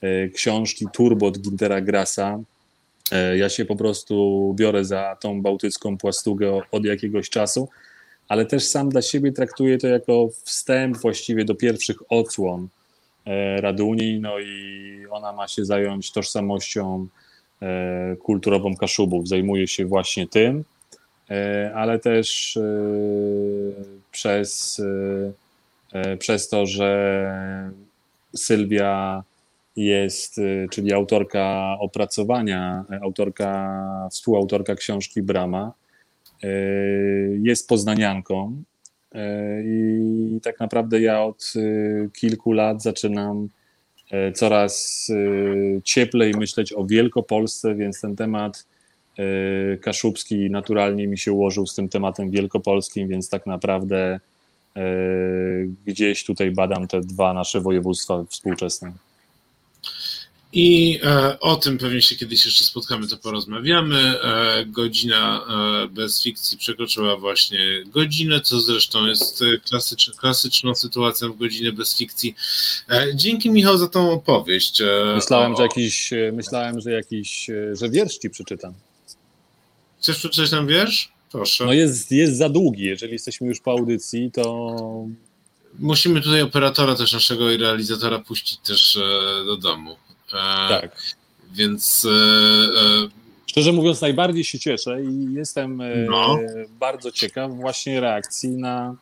e, 0.00 0.28
książki 0.28 0.86
Turbot 0.92 1.38
Gintera 1.38 1.80
Grasa. 1.80 2.40
E, 3.12 3.38
ja 3.38 3.48
się 3.48 3.64
po 3.64 3.76
prostu 3.76 4.54
biorę 4.56 4.84
za 4.84 5.16
tą 5.20 5.42
bałtycką 5.42 5.98
płastugę 5.98 6.60
od 6.70 6.84
jakiegoś 6.84 7.30
czasu, 7.30 7.68
ale 8.28 8.46
też 8.46 8.64
sam 8.64 8.88
dla 8.88 9.02
siebie 9.02 9.32
traktuję 9.32 9.78
to 9.78 9.88
jako 9.88 10.28
wstęp 10.44 10.96
właściwie 10.96 11.44
do 11.44 11.54
pierwszych 11.54 11.96
odsłon 12.08 12.68
Raduni, 13.56 14.20
no 14.20 14.38
i 14.38 15.06
ona 15.10 15.32
ma 15.32 15.48
się 15.48 15.64
zająć 15.64 16.12
tożsamością 16.12 17.08
kulturową 18.22 18.76
Kaszubów. 18.76 19.28
Zajmuje 19.28 19.68
się 19.68 19.86
właśnie 19.86 20.26
tym, 20.26 20.64
ale 21.74 21.98
też 21.98 22.58
przez, 24.10 24.82
przez 26.18 26.48
to, 26.48 26.66
że 26.66 27.72
Sylwia 28.36 29.22
jest, 29.76 30.40
czyli 30.70 30.92
autorka 30.92 31.76
opracowania, 31.80 32.84
autorka, 33.02 34.08
współautorka 34.10 34.74
książki 34.74 35.22
Brama, 35.22 35.72
jest 37.42 37.68
poznanianką 37.68 38.62
i 39.64 40.40
tak 40.42 40.60
naprawdę 40.60 41.00
ja 41.00 41.22
od 41.22 41.52
kilku 42.12 42.52
lat 42.52 42.82
zaczynam 42.82 43.48
coraz 44.34 45.06
cieplej 45.84 46.34
myśleć 46.34 46.72
o 46.72 46.84
Wielkopolsce, 46.84 47.74
więc 47.74 48.00
ten 48.00 48.16
temat 48.16 48.66
kaszubski 49.80 50.50
naturalnie 50.50 51.06
mi 51.08 51.18
się 51.18 51.32
ułożył 51.32 51.66
z 51.66 51.74
tym 51.74 51.88
tematem 51.88 52.30
wielkopolskim, 52.30 53.08
więc 53.08 53.28
tak 53.28 53.46
naprawdę 53.46 54.20
gdzieś 55.86 56.24
tutaj 56.24 56.50
badam 56.50 56.88
te 56.88 57.00
dwa 57.00 57.34
nasze 57.34 57.60
województwa 57.60 58.24
współczesne. 58.28 58.92
I 60.52 61.00
e, 61.04 61.40
o 61.40 61.56
tym 61.56 61.78
pewnie 61.78 62.02
się 62.02 62.16
kiedyś 62.16 62.44
jeszcze 62.44 62.64
spotkamy, 62.64 63.08
to 63.08 63.16
porozmawiamy. 63.16 64.20
E, 64.22 64.66
godzina 64.66 65.44
e, 65.84 65.88
bez 65.88 66.22
fikcji 66.22 66.58
przekroczyła 66.58 67.16
właśnie 67.16 67.58
godzinę, 67.86 68.40
co 68.40 68.60
zresztą 68.60 69.06
jest 69.06 69.44
klasycz, 69.68 70.10
klasyczną 70.16 70.74
sytuacją 70.74 71.32
w 71.32 71.36
godzinę 71.36 71.72
bez 71.72 71.96
fikcji. 71.96 72.34
Dzięki 73.14 73.50
Michał 73.50 73.78
za 73.78 73.88
tą 73.88 74.12
opowieść. 74.12 74.82
Myślałem, 75.14 75.54
o... 75.54 75.56
że 75.56 75.62
jakiś, 75.62 76.10
myślałem, 76.32 76.80
że 76.80 76.90
jakiś, 76.90 77.46
że 77.72 77.90
wiersz 77.90 78.18
ci 78.18 78.30
przeczytam. 78.30 78.74
Chcesz 80.00 80.18
przeczytać 80.18 80.50
nam 80.50 80.66
wiersz? 80.66 81.12
Proszę. 81.32 81.66
No 81.66 81.72
jest, 81.72 82.12
jest 82.12 82.36
za 82.36 82.48
długi, 82.48 82.84
jeżeli 82.84 83.12
jesteśmy 83.12 83.46
już 83.46 83.60
po 83.60 83.70
audycji, 83.70 84.30
to 84.32 84.74
musimy 85.78 86.20
tutaj 86.20 86.42
operatora 86.42 86.94
też 86.94 87.12
naszego 87.12 87.50
i 87.50 87.56
realizatora 87.56 88.18
puścić 88.18 88.58
też 88.58 88.98
do 89.46 89.56
domu. 89.56 89.96
E, 90.32 90.68
tak. 90.68 91.02
Więc. 91.52 92.04
E, 92.04 92.10
e, 92.10 93.18
Szczerze 93.46 93.72
mówiąc, 93.72 94.00
najbardziej 94.00 94.44
się 94.44 94.58
cieszę 94.58 95.02
i 95.02 95.32
jestem 95.34 95.82
no. 96.10 96.38
bardzo 96.70 97.12
ciekaw 97.12 97.52
właśnie 97.52 98.00
reakcji 98.00 98.50
na, 98.50 98.94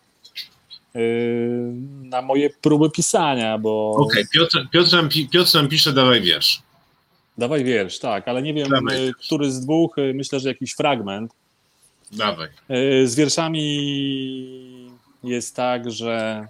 na 2.03 2.23
moje 2.23 2.51
próby 2.51 2.91
pisania, 2.91 3.59
bo... 3.59 3.91
Okej, 3.91 4.23
okay. 4.23 4.25
Piotr, 4.33 4.69
Piotr, 4.71 4.93
nam, 4.93 5.09
Piotr 5.31 5.55
nam 5.55 5.69
pisze, 5.69 5.93
dawaj 5.93 6.21
wiersz. 6.21 6.63
Dawaj 7.39 7.65
wiersz, 7.65 7.99
tak, 7.99 8.29
ale 8.29 8.43
nie 8.43 8.55
wiem, 8.55 8.69
dawaj 8.69 9.13
który 9.25 9.51
z 9.51 9.61
dwóch, 9.61 9.97
myślę, 10.15 10.41
że 10.41 10.49
jakiś 10.49 10.75
fragment. 10.75 11.33
Dawaj. 12.13 12.49
Z 13.05 13.15
wierszami 13.15 14.91
jest 15.25 15.57
tak, 15.57 15.91
że 15.91 16.47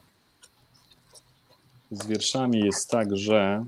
z 1.90 2.06
wierszami 2.06 2.60
jest 2.60 2.90
tak, 2.90 3.16
że 3.16 3.64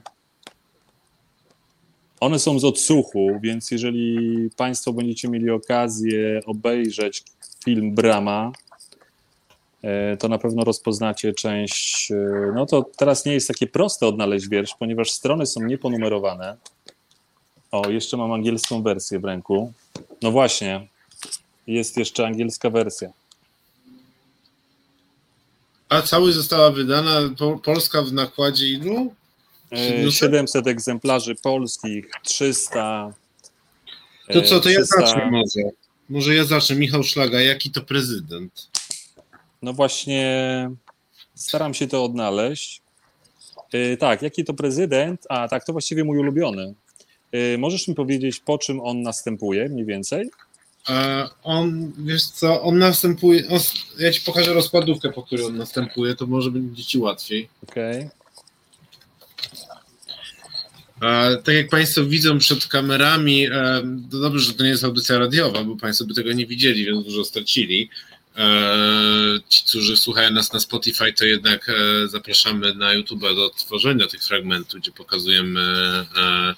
one 2.21 2.39
są 2.39 2.59
z 2.59 2.65
odsłuchu, 2.65 3.39
więc 3.43 3.71
jeżeli 3.71 4.51
Państwo 4.57 4.93
będziecie 4.93 5.29
mieli 5.29 5.51
okazję 5.51 6.41
obejrzeć 6.47 7.23
film 7.65 7.95
Brama, 7.95 8.53
e, 9.83 10.17
to 10.17 10.29
na 10.29 10.39
pewno 10.39 10.65
rozpoznacie 10.65 11.33
część. 11.33 12.13
E, 12.13 12.53
no 12.55 12.67
to 12.67 12.87
teraz 12.97 13.25
nie 13.25 13.33
jest 13.33 13.49
takie 13.49 13.67
proste 13.67 14.07
odnaleźć 14.07 14.49
wiersz, 14.49 14.75
ponieważ 14.79 15.11
strony 15.11 15.47
są 15.47 15.63
nieponumerowane. 15.63 16.57
O, 17.71 17.91
jeszcze 17.91 18.17
mam 18.17 18.33
angielską 18.33 18.83
wersję 18.83 19.19
w 19.19 19.25
ręku. 19.25 19.73
No 20.23 20.31
właśnie, 20.31 20.89
jest 21.67 21.97
jeszcze 21.97 22.27
angielska 22.27 22.71
wersja. 22.71 23.11
A 25.89 26.03
cały 26.03 26.33
została 26.33 26.71
wydana 26.71 27.21
Polska 27.65 28.03
w 28.03 28.13
nakładzie 28.13 28.69
ilu? 28.69 29.15
700 30.11 30.67
e, 30.67 30.71
egzemplarzy 30.71 31.35
polskich, 31.35 32.11
300. 32.25 33.15
To 34.33 34.43
co, 34.43 34.61
to 34.61 34.61
300... 34.61 34.71
ja 34.71 34.85
zacznę 34.85 35.31
może. 35.31 35.71
Może 36.09 36.35
ja 36.35 36.45
zacznę. 36.45 36.77
Michał 36.77 37.05
Szlaga, 37.05 37.41
jaki 37.41 37.71
to 37.71 37.81
prezydent? 37.81 38.69
No 39.63 39.73
właśnie, 39.73 40.71
staram 41.35 41.75
się 41.75 41.87
to 41.87 42.05
odnaleźć. 42.05 42.83
Yy, 43.73 43.97
tak, 43.97 44.23
jaki 44.23 44.45
to 44.45 44.55
prezydent? 44.55 45.27
A 45.29 45.49
tak, 45.49 45.65
to 45.65 45.73
właściwie 45.73 46.05
mój 46.05 46.19
ulubiony. 46.19 46.75
Yy, 47.33 47.59
możesz 47.59 47.89
mi 47.89 47.95
powiedzieć, 47.95 48.41
po 48.41 48.59
czym 48.59 48.81
on 48.81 49.03
następuje 49.03 49.69
mniej 49.69 49.87
więcej? 49.87 50.31
On, 51.43 51.93
wiesz 51.99 52.27
co, 52.27 52.63
on 52.63 52.79
następuje. 52.79 53.49
On, 53.49 53.59
ja 53.99 54.13
ci 54.13 54.21
pokażę 54.21 54.55
rozkładówkę, 54.55 55.13
po 55.13 55.23
której 55.23 55.47
on 55.47 55.57
następuje, 55.57 56.15
to 56.15 56.27
może 56.27 56.51
będzie 56.51 56.85
ci 56.85 56.99
łatwiej. 56.99 57.49
Okej. 57.69 57.99
Okay. 57.99 58.18
Tak 61.45 61.55
jak 61.55 61.69
Państwo 61.69 62.05
widzą 62.05 62.39
przed 62.39 62.67
kamerami, 62.67 63.47
to 64.11 64.19
dobrze, 64.19 64.45
że 64.45 64.55
to 64.55 64.65
nie 64.65 64.71
jest 64.71 64.85
audycja 64.85 65.19
radiowa, 65.19 65.65
bo 65.65 65.77
Państwo 65.77 66.05
by 66.05 66.15
tego 66.15 66.33
nie 66.33 66.47
widzieli, 66.47 66.85
więc 66.85 67.05
dużo 67.05 67.25
stracili. 67.25 67.91
E, 68.39 69.41
ci, 69.49 69.65
którzy 69.65 69.97
słuchają 69.97 70.31
nas 70.31 70.53
na 70.53 70.61
Spotify, 70.61 71.13
to 71.13 71.25
jednak 71.25 71.69
e, 71.69 72.09
zapraszamy 72.09 72.75
na 72.75 72.93
YouTube 72.93 73.21
do 73.21 73.51
tworzenia 73.51 74.07
tych 74.07 74.25
fragmentów, 74.25 74.81
gdzie 74.81 74.93
pokazujemy 74.93 75.61
e, 75.61 76.55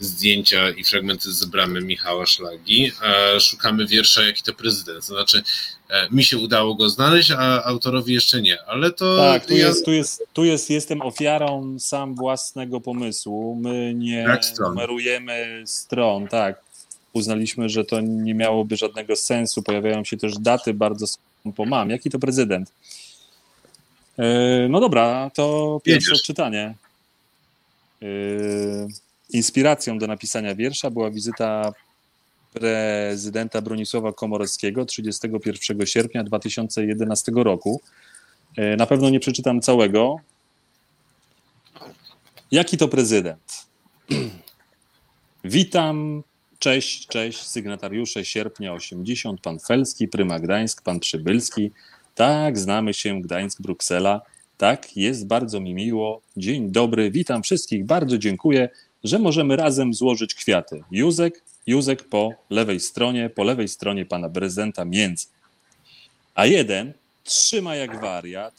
zdjęcia 0.00 0.70
i 0.70 0.84
fragmenty 0.84 1.32
z 1.32 1.44
bramy 1.44 1.80
Michała 1.80 2.26
Szlagi. 2.26 2.92
Szukamy 3.40 3.86
wiersza, 3.86 4.22
jaki 4.22 4.42
to 4.42 4.52
prezydent. 4.52 5.06
To 5.06 5.14
znaczy, 5.14 5.42
mi 6.10 6.24
się 6.24 6.38
udało 6.38 6.74
go 6.74 6.90
znaleźć, 6.90 7.30
a 7.30 7.64
autorowi 7.64 8.14
jeszcze 8.14 8.42
nie, 8.42 8.64
ale 8.64 8.90
to... 8.90 9.16
Tak, 9.16 9.46
tu, 9.46 9.54
jest, 9.54 9.84
tu, 9.84 9.92
jest, 9.92 10.22
tu 10.32 10.44
jest, 10.44 10.70
jestem 10.70 11.02
ofiarą 11.02 11.76
sam 11.78 12.14
własnego 12.14 12.80
pomysłu. 12.80 13.54
My 13.54 13.94
nie 13.94 14.38
numerujemy 14.60 15.62
stron, 15.66 16.28
tak 16.28 16.67
uznaliśmy, 17.12 17.68
że 17.68 17.84
to 17.84 18.00
nie 18.00 18.34
miałoby 18.34 18.76
żadnego 18.76 19.16
sensu. 19.16 19.62
Pojawiają 19.62 20.04
się 20.04 20.16
też 20.16 20.38
daty 20.38 20.74
bardzo 20.74 21.06
po 21.56 21.64
mam. 21.64 21.90
Jaki 21.90 22.10
to 22.10 22.18
prezydent? 22.18 22.72
E, 24.18 24.68
no 24.68 24.80
dobra, 24.80 25.30
to 25.34 25.80
pierwsze 25.84 26.10
Jedziesz. 26.10 26.26
czytanie. 26.26 26.74
E, 28.02 28.06
inspiracją 29.30 29.98
do 29.98 30.06
napisania 30.06 30.54
wiersza 30.54 30.90
była 30.90 31.10
wizyta 31.10 31.72
prezydenta 32.52 33.62
Bronisława 33.62 34.12
Komorowskiego 34.12 34.84
31 34.84 35.86
sierpnia 35.86 36.24
2011 36.24 37.32
roku. 37.34 37.80
E, 38.56 38.76
na 38.76 38.86
pewno 38.86 39.10
nie 39.10 39.20
przeczytam 39.20 39.60
całego. 39.60 40.16
Jaki 42.50 42.76
to 42.76 42.88
prezydent? 42.88 43.66
Witam 45.44 46.22
Cześć, 46.58 47.06
cześć, 47.06 47.46
sygnatariusze 47.46 48.24
sierpnia 48.24 48.72
80, 48.72 49.40
pan 49.40 49.58
Felski, 49.58 50.08
Pryma 50.08 50.40
Gdańsk, 50.40 50.82
pan 50.82 51.00
Przybylski. 51.00 51.70
Tak, 52.14 52.58
znamy 52.58 52.94
się, 52.94 53.22
Gdańsk, 53.22 53.62
Bruksela. 53.62 54.22
Tak, 54.56 54.96
jest 54.96 55.26
bardzo 55.26 55.60
mi 55.60 55.74
miło. 55.74 56.20
Dzień 56.36 56.70
dobry, 56.70 57.10
witam 57.10 57.42
wszystkich, 57.42 57.84
bardzo 57.84 58.18
dziękuję, 58.18 58.68
że 59.04 59.18
możemy 59.18 59.56
razem 59.56 59.94
złożyć 59.94 60.34
kwiaty. 60.34 60.84
Józek, 60.90 61.44
Józek 61.66 62.08
po 62.08 62.32
lewej 62.50 62.80
stronie, 62.80 63.30
po 63.30 63.44
lewej 63.44 63.68
stronie 63.68 64.06
pana 64.06 64.28
prezydenta 64.28 64.84
między. 64.84 65.26
A 66.34 66.46
jeden 66.46 66.92
trzyma 67.24 67.76
jak 67.76 68.00
wariat. 68.00 68.54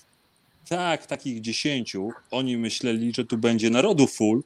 Tak, 0.70 1.06
takich 1.06 1.42
dziesięciu. 1.42 2.10
Oni 2.32 2.58
myśleli, 2.58 3.14
że 3.14 3.26
tu 3.26 3.38
będzie 3.38 3.70
narodu 3.70 4.08
full, 4.08 4.44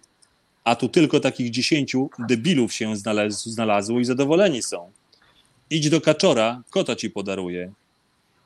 a 0.63 0.75
tu 0.75 0.89
tylko 0.89 1.19
takich 1.19 1.49
dziesięciu 1.51 2.09
debilów 2.19 2.73
się 2.73 2.93
znalazło 3.45 3.99
i 3.99 4.05
zadowoleni 4.05 4.63
są. 4.63 4.91
Idź 5.69 5.89
do 5.89 6.01
kaczora, 6.01 6.63
kota 6.69 6.95
ci 6.95 7.09
podaruję. 7.09 7.71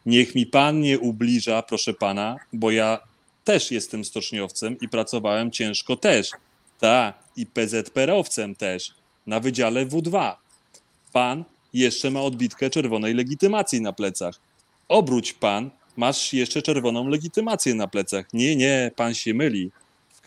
Niech 0.06 0.36
mi 0.36 0.46
pan 0.46 0.82
nie 0.82 1.00
ubliża, 1.00 1.62
proszę 1.62 1.94
pana, 1.94 2.36
bo 2.54 2.72
ja 2.72 3.00
też 3.44 3.72
jestem 3.72 4.06
stoczniowcem 4.06 4.80
i 4.82 4.90
pracowałem 4.90 5.52
ciężko 5.52 5.96
też. 5.96 6.32
Ta, 6.80 7.14
i 7.36 7.46
PZPR-owcem 7.46 8.56
też, 8.56 8.94
na 9.28 9.40
wydziale 9.40 9.86
W2. 9.86 10.36
Pan 11.14 11.44
jeszcze 11.74 12.12
ma 12.12 12.22
odbitkę 12.22 12.70
czerwonej 12.70 13.14
legitymacji 13.14 13.82
na 13.82 13.94
plecach. 13.94 14.40
Obróć 14.88 15.34
pan, 15.34 15.70
masz 15.98 16.34
jeszcze 16.34 16.62
czerwoną 16.62 17.08
legitymację 17.08 17.76
na 17.76 17.88
plecach. 17.88 18.34
Nie, 18.34 18.56
nie, 18.56 18.92
pan 18.96 19.14
się 19.14 19.34
myli 19.34 19.72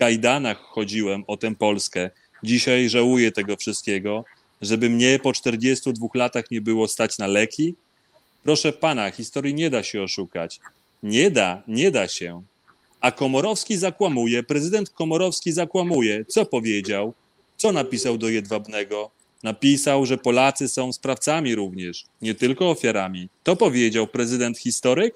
kajdanach 0.00 0.58
chodziłem 0.58 1.24
o 1.26 1.36
tę 1.36 1.54
Polskę. 1.54 2.10
Dzisiaj 2.42 2.88
żałuję 2.88 3.32
tego 3.32 3.56
wszystkiego. 3.56 4.24
żeby 4.60 4.90
mnie 4.90 5.18
po 5.22 5.32
42 5.32 6.08
latach 6.14 6.50
nie 6.50 6.60
było 6.60 6.88
stać 6.88 7.18
na 7.18 7.26
leki? 7.26 7.74
Proszę 8.42 8.72
pana, 8.72 9.10
historii 9.10 9.54
nie 9.54 9.70
da 9.70 9.82
się 9.82 10.02
oszukać. 10.02 10.60
Nie 11.02 11.30
da, 11.30 11.62
nie 11.68 11.90
da 11.90 12.08
się. 12.08 12.42
A 13.00 13.10
Komorowski 13.12 13.76
zakłamuje, 13.76 14.42
prezydent 14.42 14.90
Komorowski 14.90 15.52
zakłamuje. 15.52 16.24
Co 16.24 16.46
powiedział? 16.46 17.14
Co 17.56 17.72
napisał 17.72 18.18
do 18.18 18.28
Jedwabnego? 18.28 19.10
Napisał, 19.42 20.06
że 20.06 20.18
Polacy 20.18 20.68
są 20.68 20.92
sprawcami 20.92 21.54
również, 21.54 22.04
nie 22.22 22.34
tylko 22.34 22.70
ofiarami. 22.70 23.28
To 23.42 23.56
powiedział 23.56 24.06
prezydent 24.06 24.58
historyk? 24.58 25.14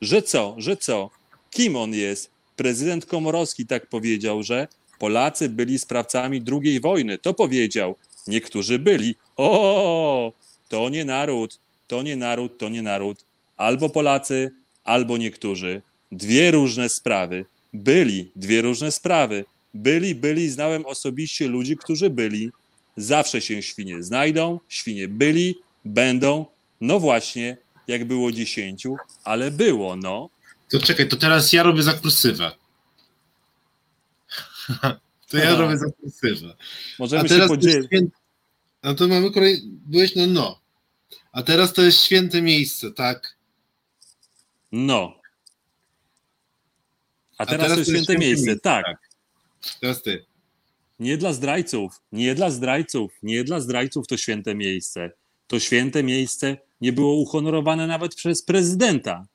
Że 0.00 0.22
co, 0.22 0.54
że 0.58 0.76
co? 0.76 1.10
Kim 1.50 1.76
on 1.76 1.94
jest? 1.94 2.37
Prezydent 2.58 3.06
Komorowski 3.06 3.66
tak 3.66 3.86
powiedział, 3.86 4.42
że 4.42 4.68
Polacy 4.98 5.48
byli 5.48 5.78
sprawcami 5.78 6.42
II 6.52 6.80
wojny. 6.80 7.18
To 7.18 7.34
powiedział. 7.34 7.96
Niektórzy 8.26 8.78
byli. 8.78 9.14
O, 9.36 10.32
to 10.68 10.88
nie 10.88 11.04
naród, 11.04 11.60
to 11.86 12.02
nie 12.02 12.16
naród, 12.16 12.58
to 12.58 12.68
nie 12.68 12.82
naród. 12.82 13.24
Albo 13.56 13.90
Polacy, 13.90 14.50
albo 14.84 15.16
niektórzy. 15.18 15.82
Dwie 16.12 16.50
różne 16.50 16.88
sprawy. 16.88 17.44
Byli, 17.72 18.30
dwie 18.36 18.62
różne 18.62 18.92
sprawy. 18.92 19.44
Byli, 19.74 20.14
byli, 20.14 20.48
znałem 20.50 20.86
osobiście 20.86 21.48
ludzi, 21.48 21.76
którzy 21.76 22.10
byli. 22.10 22.50
Zawsze 22.96 23.40
się 23.40 23.62
świnie 23.62 24.02
znajdą, 24.02 24.60
świnie 24.68 25.08
byli, 25.08 25.54
będą. 25.84 26.46
No 26.80 27.00
właśnie, 27.00 27.56
jak 27.88 28.04
było 28.04 28.32
dziesięciu, 28.32 28.96
ale 29.24 29.50
było, 29.50 29.96
no. 29.96 30.30
To 30.68 30.78
czekaj, 30.78 31.08
to 31.08 31.16
teraz 31.16 31.52
ja 31.52 31.62
robię 31.62 31.82
zakursywę. 31.82 32.50
to 35.28 35.36
ja 35.36 35.48
Aha. 35.48 35.56
robię 35.56 35.78
zakursywę. 35.78 36.54
A 36.58 36.62
Możemy 36.98 37.22
się 37.22 37.28
teraz 37.28 37.50
jest 37.50 37.62
podzielić. 37.62 37.86
święte... 37.86 38.16
No 38.82 38.94
to 38.94 39.08
mamy 39.08 39.30
kolej... 39.30 39.62
Byłeś 39.64 40.16
na 40.16 40.26
no. 40.26 40.60
A 41.32 41.42
teraz 41.42 41.72
to 41.72 41.82
jest 41.82 42.04
święte 42.04 42.42
miejsce, 42.42 42.90
tak? 42.90 43.36
No. 44.72 45.18
A 47.38 47.46
teraz, 47.46 47.72
to 47.72 47.78
jest 47.78 47.90
święte 47.90 48.18
miejsce, 48.18 48.58
tak. 48.58 48.84
Teraz 49.80 50.02
ty. 50.02 50.24
Nie 50.98 51.16
dla 51.16 51.32
zdrajców, 51.32 52.02
nie 52.12 52.34
dla 52.34 52.50
zdrajców, 52.50 53.12
nie 53.22 53.44
dla 53.44 53.60
zdrajców 53.60 54.06
to 54.06 54.16
święte 54.16 54.54
miejsce. 54.54 55.10
To 55.46 55.60
święte 55.60 56.02
miejsce 56.02 56.56
nie 56.80 56.92
było 56.92 57.14
uhonorowane 57.14 57.86
nawet 57.86 58.14
przez 58.14 58.42
prezydenta. 58.42 59.26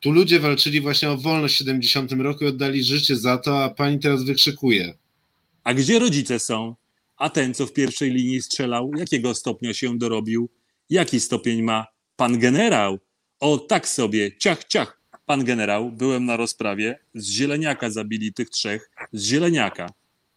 Tu 0.00 0.12
ludzie 0.12 0.40
walczyli 0.40 0.80
właśnie 0.80 1.10
o 1.10 1.16
wolność 1.16 1.54
w 1.54 1.58
70 1.58 2.12
roku 2.12 2.44
i 2.44 2.46
oddali 2.46 2.84
życie 2.84 3.16
za 3.16 3.38
to, 3.38 3.64
a 3.64 3.70
pani 3.70 3.98
teraz 3.98 4.24
wykrzykuje. 4.24 4.94
A 5.64 5.74
gdzie 5.74 5.98
rodzice 5.98 6.38
są? 6.38 6.74
A 7.16 7.30
ten, 7.30 7.54
co 7.54 7.66
w 7.66 7.72
pierwszej 7.72 8.10
linii 8.10 8.42
strzelał, 8.42 8.90
jakiego 8.96 9.34
stopnia 9.34 9.74
się 9.74 9.98
dorobił? 9.98 10.48
Jaki 10.90 11.20
stopień 11.20 11.62
ma 11.62 11.86
pan 12.16 12.38
generał? 12.38 12.98
O, 13.40 13.58
tak 13.58 13.88
sobie, 13.88 14.36
ciach, 14.38 14.64
ciach. 14.64 15.00
Pan 15.26 15.44
generał, 15.44 15.92
byłem 15.92 16.24
na 16.24 16.36
rozprawie, 16.36 16.98
z 17.14 17.30
zieleniaka 17.30 17.90
zabili 17.90 18.32
tych 18.32 18.50
trzech, 18.50 18.90
z 19.12 19.24
zieleniaka. 19.24 19.90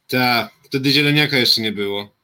Tak, 0.08 0.54
wtedy 0.66 0.92
zieleniaka 0.92 1.38
jeszcze 1.38 1.62
nie 1.62 1.72
było. 1.72 2.16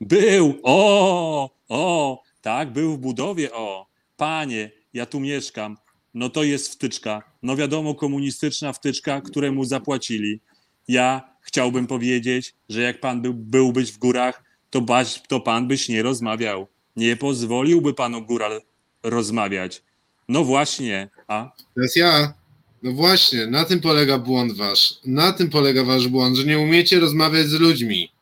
Był, 0.00 0.60
o, 0.62 1.50
o, 1.68 2.22
tak, 2.40 2.72
był 2.72 2.96
w 2.96 2.98
budowie, 2.98 3.52
o. 3.52 3.86
Panie, 4.16 4.70
ja 4.92 5.06
tu 5.06 5.20
mieszkam. 5.20 5.76
No 6.14 6.30
to 6.30 6.42
jest 6.42 6.72
wtyczka. 6.72 7.22
No 7.42 7.56
wiadomo, 7.56 7.94
komunistyczna 7.94 8.72
wtyczka, 8.72 9.20
któremu 9.20 9.64
zapłacili. 9.64 10.40
Ja 10.88 11.32
chciałbym 11.40 11.86
powiedzieć, 11.86 12.54
że 12.68 12.80
jak 12.82 13.00
pan 13.00 13.22
był, 13.22 13.34
był 13.34 13.72
być 13.72 13.92
w 13.92 13.98
górach, 13.98 14.44
to, 14.70 14.80
baś, 14.80 15.22
to 15.28 15.40
pan 15.40 15.68
byś 15.68 15.88
nie 15.88 16.02
rozmawiał. 16.02 16.66
Nie 16.96 17.16
pozwoliłby 17.16 17.94
panu 17.94 18.26
góral 18.26 18.62
rozmawiać. 19.02 19.82
No 20.28 20.44
właśnie, 20.44 21.10
a 21.28 21.50
Teraz 21.74 21.96
ja. 21.96 22.34
No 22.82 22.92
właśnie, 22.92 23.46
na 23.46 23.64
tym 23.64 23.80
polega 23.80 24.18
błąd 24.18 24.52
wasz. 24.52 24.94
Na 25.06 25.32
tym 25.32 25.50
polega 25.50 25.84
wasz 25.84 26.08
błąd, 26.08 26.36
że 26.36 26.44
nie 26.44 26.58
umiecie 26.58 27.00
rozmawiać 27.00 27.46
z 27.46 27.60
ludźmi. 27.60 28.12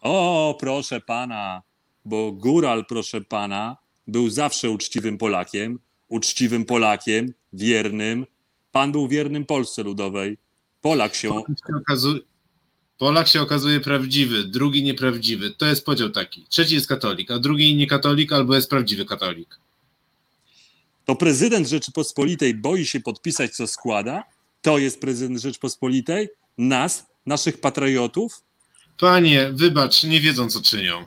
O, 0.00 0.56
proszę 0.60 1.00
pana, 1.00 1.62
bo 2.04 2.32
góral, 2.32 2.84
proszę 2.86 3.20
pana, 3.20 3.76
był 4.06 4.30
zawsze 4.30 4.70
uczciwym 4.70 5.18
Polakiem, 5.18 5.78
uczciwym 6.08 6.64
Polakiem, 6.64 7.32
wiernym. 7.52 8.26
Pan 8.72 8.92
był 8.92 9.08
wiernym 9.08 9.46
Polsce 9.46 9.82
Ludowej. 9.82 10.38
Polak 10.80 11.14
się. 11.14 11.28
Polak 11.28 11.58
się 11.58 11.76
okazuje, 11.76 12.20
Polak 12.98 13.28
się 13.28 13.42
okazuje 13.42 13.80
prawdziwy, 13.80 14.44
drugi 14.44 14.82
nieprawdziwy. 14.82 15.50
To 15.50 15.66
jest 15.66 15.84
podział 15.84 16.10
taki. 16.10 16.46
Trzeci 16.48 16.74
jest 16.74 16.86
katolik, 16.86 17.30
a 17.30 17.38
drugi 17.38 17.76
nie 17.76 17.86
katolik 17.86 18.32
albo 18.32 18.54
jest 18.54 18.70
prawdziwy 18.70 19.04
katolik. 19.04 19.58
To 21.04 21.16
prezydent 21.16 21.68
Rzeczypospolitej 21.68 22.54
boi 22.54 22.86
się 22.86 23.00
podpisać, 23.00 23.56
co 23.56 23.66
składa? 23.66 24.24
To 24.62 24.78
jest 24.78 25.00
prezydent 25.00 25.40
Rzeczypospolitej? 25.40 26.28
Nas, 26.58 27.06
naszych 27.26 27.60
patriotów? 27.60 28.42
Panie, 28.98 29.50
wybacz, 29.52 30.04
nie 30.04 30.20
wiedzą 30.20 30.48
co 30.50 30.62
czynią. 30.62 31.04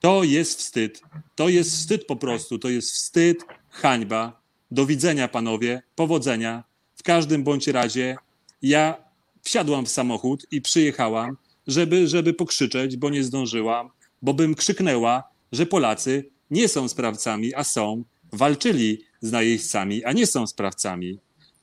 To 0.00 0.24
jest 0.24 0.58
wstyd. 0.58 1.02
To 1.34 1.48
jest 1.48 1.70
wstyd 1.70 2.06
po 2.06 2.16
prostu. 2.16 2.58
To 2.58 2.68
jest 2.68 2.92
wstyd, 2.92 3.44
hańba. 3.74 4.40
Do 4.70 4.86
widzenia, 4.86 5.28
panowie. 5.28 5.82
Powodzenia. 5.94 6.64
W 6.96 7.02
każdym 7.02 7.44
bądź 7.44 7.68
razie 7.68 8.16
ja 8.62 8.96
wsiadłam 9.42 9.86
w 9.86 9.90
samochód 9.90 10.46
i 10.50 10.62
przyjechałam, 10.62 11.36
żeby, 11.66 12.08
żeby 12.08 12.34
pokrzyczeć, 12.34 12.96
bo 12.96 13.10
nie 13.10 13.24
zdążyłam, 13.24 13.90
bo 14.22 14.34
bym 14.34 14.54
krzyknęła, 14.54 15.24
że 15.52 15.66
Polacy 15.66 16.30
nie 16.50 16.68
są 16.68 16.88
sprawcami, 16.88 17.54
a 17.54 17.64
są. 17.64 18.04
Walczyli 18.32 19.04
z 19.20 19.32
najeźdźcami, 19.32 20.04
a 20.04 20.12
nie 20.12 20.26
są 20.26 20.46
sprawcami. 20.46 21.18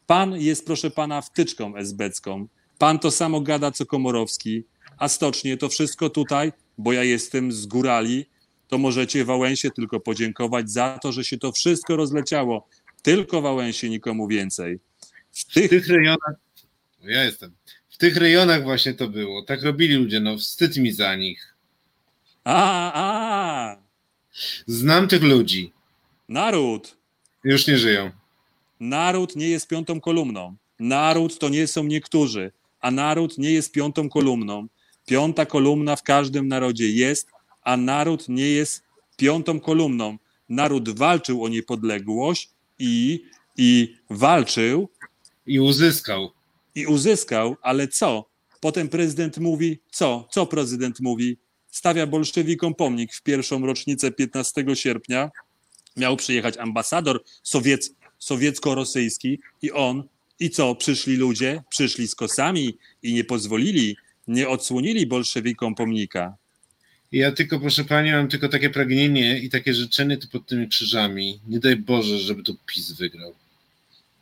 Pan 0.08 0.42
jest, 0.42 0.66
proszę 0.66 0.92
pana, 0.92 1.22
wtyczką 1.22 1.76
esbecką. 1.76 2.48
Pan 2.78 3.00
to 3.00 3.12
samo 3.12 3.42
gada, 3.42 3.72
co 3.72 3.86
Komorowski, 3.86 4.64
a 4.98 5.08
stocznie 5.08 5.58
to 5.58 5.70
wszystko 5.70 6.10
tutaj, 6.10 6.54
bo 6.78 6.94
ja 6.94 7.04
jestem 7.04 7.52
z 7.52 7.66
górali, 7.66 8.26
to 8.72 8.78
możecie 8.78 9.26
Wałęsie 9.26 9.72
tylko 9.72 10.00
podziękować 10.00 10.72
za 10.72 11.00
to, 11.02 11.12
że 11.12 11.24
się 11.24 11.38
to 11.38 11.52
wszystko 11.52 11.96
rozleciało. 11.96 12.68
Tylko 13.02 13.42
Wałęsie, 13.42 13.90
nikomu 13.90 14.28
więcej. 14.28 14.80
W 15.32 15.40
W 15.42 15.54
tych, 15.54 15.70
tych 15.70 15.88
rejonach, 15.88 16.36
ja 17.04 17.24
jestem, 17.24 17.52
w 17.90 17.98
tych 17.98 18.18
rejonach 18.18 18.64
właśnie 18.64 18.94
to 18.94 19.08
było. 19.08 19.42
Tak 19.44 19.64
robili 19.64 19.96
ludzie, 19.96 20.20
no 20.20 20.38
wstyd 20.38 20.78
mi 20.78 20.92
za 20.92 21.16
nich. 21.16 21.56
a, 22.44 22.92
a, 22.94 23.78
Znam 24.68 25.08
tych 25.08 25.24
ludzi. 25.24 25.74
naród, 26.30 26.98
Już 27.44 27.68
nie 27.68 27.78
żyją. 27.78 28.12
naród 28.80 29.36
nie 29.36 29.50
jest 29.50 29.68
piątą 29.68 30.02
kolumną. 30.02 30.56
Naród 30.80 31.40
to 31.40 31.50
nie 31.50 31.68
są 31.68 31.84
niektórzy, 31.84 32.52
a 32.80 32.92
naród 32.92 33.38
nie 33.38 33.52
jest 33.52 33.72
piątą 33.72 34.10
kolumną. 34.10 34.68
Piąta 35.06 35.46
kolumna 35.46 35.96
w 35.96 36.04
każdym 36.04 36.48
narodzie 36.48 36.90
jest, 36.92 37.28
a 37.64 37.78
naród 37.78 38.30
nie 38.30 38.50
jest 38.50 38.84
piątą 39.18 39.60
kolumną. 39.60 40.18
Naród 40.50 40.90
walczył 40.90 41.44
o 41.44 41.50
niepodległość 41.50 42.50
i, 42.80 43.24
i 43.58 43.96
walczył 44.10 44.90
I 45.48 45.60
uzyskał. 45.60 46.32
i 46.76 46.86
uzyskał, 46.86 47.56
ale 47.62 47.88
co? 47.88 48.26
Potem 48.60 48.90
prezydent 48.90 49.38
mówi, 49.38 49.80
co? 49.92 50.28
Co 50.32 50.46
prezydent 50.46 51.00
mówi? 51.00 51.38
Stawia 51.72 52.08
bolszewikom 52.08 52.76
pomnik 52.76 53.14
w 53.14 53.22
pierwszą 53.22 53.66
rocznicę 53.66 54.12
15 54.12 54.66
sierpnia. 54.74 55.32
Miał 55.98 56.18
przyjechać 56.18 56.58
ambasador 56.58 57.24
sowiec, 57.44 57.92
sowiecko-rosyjski 58.20 59.40
i 59.62 59.72
on, 59.72 60.04
i 60.40 60.50
co? 60.50 60.76
Przyszli 60.76 61.16
ludzie, 61.16 61.64
przyszli 61.70 62.08
z 62.08 62.16
kosami 62.16 62.78
i 63.04 63.14
nie 63.14 63.24
pozwolili, 63.24 63.98
nie 64.28 64.50
odsłonili 64.50 65.08
bolszewikom 65.08 65.76
pomnika. 65.76 66.38
Ja 67.12 67.32
tylko, 67.32 67.60
proszę 67.60 67.84
pani, 67.84 68.12
mam 68.12 68.28
tylko 68.28 68.50
takie 68.50 68.70
pragnienie 68.70 69.40
i 69.40 69.50
takie 69.50 69.74
życzenie 69.74 70.18
tu 70.18 70.28
pod 70.28 70.46
tymi 70.46 70.68
krzyżami. 70.68 71.40
Nie 71.48 71.60
daj 71.60 71.76
Boże, 71.76 72.20
żeby 72.20 72.44
to 72.44 72.54
PiS 72.66 72.92
wygrał. 72.92 73.34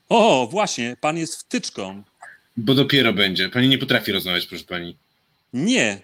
O, 0.10 0.48
właśnie, 0.52 0.98
pan 1.02 1.18
jest 1.18 1.36
wtyczką. 1.36 2.04
Bo 2.58 2.74
dopiero 2.76 3.14
będzie. 3.14 3.50
Pani 3.50 3.68
nie 3.70 3.78
potrafi 3.78 4.12
rozmawiać, 4.12 4.46
proszę 4.46 4.64
pani. 4.64 4.96
Nie, 5.54 6.02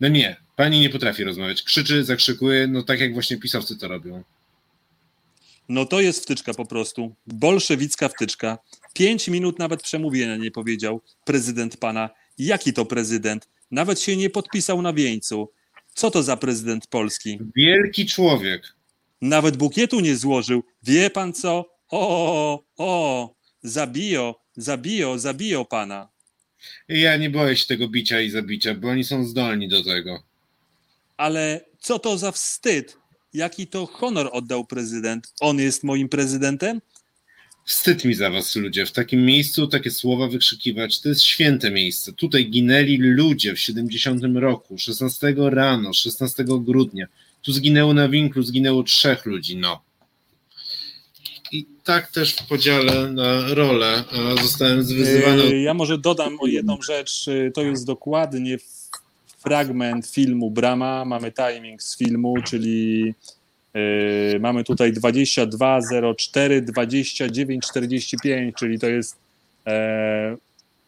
No 0.00 0.08
nie, 0.08 0.36
pani 0.56 0.80
nie 0.80 0.90
potrafi 0.90 1.24
rozmawiać. 1.24 1.62
Krzyczy, 1.62 2.04
zakrzykuje, 2.04 2.66
no 2.66 2.82
tak 2.82 3.00
jak 3.00 3.12
właśnie 3.12 3.36
pisowcy 3.36 3.76
to 3.78 3.88
robią. 3.88 4.22
No 5.68 5.84
to 5.84 6.00
jest 6.00 6.22
wtyczka 6.22 6.54
po 6.54 6.64
prostu. 6.66 7.14
Bolszewicka 7.26 8.08
wtyczka. 8.08 8.58
Pięć 8.94 9.28
minut 9.28 9.58
nawet 9.58 9.82
przemówienia 9.82 10.36
nie 10.36 10.50
powiedział 10.50 11.00
prezydent 11.24 11.76
pana. 11.76 12.10
Jaki 12.38 12.72
to 12.72 12.84
prezydent? 12.84 13.48
Nawet 13.70 14.00
się 14.00 14.16
nie 14.16 14.30
podpisał 14.30 14.82
na 14.82 14.92
wieńcu. 14.92 15.50
Co 15.96 16.10
to 16.10 16.22
za 16.22 16.36
prezydent 16.36 16.86
Polski? 16.86 17.38
Wielki 17.56 18.06
człowiek. 18.06 18.74
Nawet 19.20 19.56
bukietu 19.56 20.00
nie 20.00 20.16
złożył. 20.16 20.62
Wie 20.82 21.10
pan 21.10 21.32
co? 21.32 21.64
O, 21.88 22.08
o, 22.08 22.64
o, 22.76 23.34
zabijo, 23.62 24.34
zabijo, 24.56 25.18
zabijo 25.18 25.64
pana. 25.64 26.08
Ja 26.88 27.16
nie 27.16 27.30
boję 27.30 27.56
się 27.56 27.66
tego 27.66 27.88
bicia 27.88 28.20
i 28.20 28.30
zabicia, 28.30 28.74
bo 28.74 28.88
oni 28.88 29.04
są 29.04 29.24
zdolni 29.24 29.68
do 29.68 29.84
tego. 29.84 30.22
ale 31.16 31.60
co 31.80 31.98
to 31.98 32.18
za 32.18 32.32
wstyd? 32.32 32.96
Jaki 33.34 33.66
to 33.66 33.86
honor 33.86 34.28
oddał 34.32 34.64
prezydent? 34.64 35.32
On 35.40 35.58
jest 35.58 35.84
moim 35.84 36.08
prezydentem? 36.08 36.80
Wstyd 37.66 38.04
mi 38.04 38.14
za 38.14 38.30
was, 38.30 38.56
ludzie. 38.56 38.86
W 38.86 38.92
takim 38.92 39.24
miejscu 39.24 39.66
takie 39.66 39.90
słowa 39.90 40.28
wykrzykiwać 40.28 41.00
to 41.00 41.08
jest 41.08 41.22
święte 41.22 41.70
miejsce. 41.70 42.12
Tutaj 42.12 42.50
ginęli 42.50 42.98
ludzie 42.98 43.54
w 43.54 43.60
70 43.60 44.22
roku, 44.34 44.78
16 44.78 45.34
rano, 45.38 45.92
16 45.92 46.44
grudnia. 46.44 47.06
Tu 47.42 47.52
zginęło 47.52 47.94
na 47.94 48.08
winklu, 48.08 48.42
zginęło 48.42 48.82
trzech 48.82 49.26
ludzi. 49.26 49.56
No. 49.56 49.82
I 51.52 51.66
tak 51.84 52.12
też 52.12 52.34
w 52.34 52.46
podziale 52.46 53.12
na 53.12 53.54
rolę 53.54 54.04
zostałem 54.42 54.82
zwyzywany. 54.82 55.44
Yy, 55.44 55.62
Ja 55.62 55.74
może 55.74 55.98
dodam 55.98 56.40
o 56.40 56.46
jedną 56.46 56.82
rzecz. 56.82 57.26
To 57.54 57.62
jest 57.62 57.86
dokładnie 57.86 58.58
fragment 59.38 60.06
filmu 60.06 60.50
Brama. 60.50 61.04
Mamy 61.04 61.32
timing 61.32 61.82
z 61.82 61.98
filmu, 61.98 62.34
czyli 62.44 63.14
mamy 64.40 64.64
tutaj 64.64 64.92
22.04, 64.92 66.64
29.45, 66.64 68.52
czyli 68.54 68.78
to 68.78 68.86
jest 68.86 69.16
e, 69.66 70.36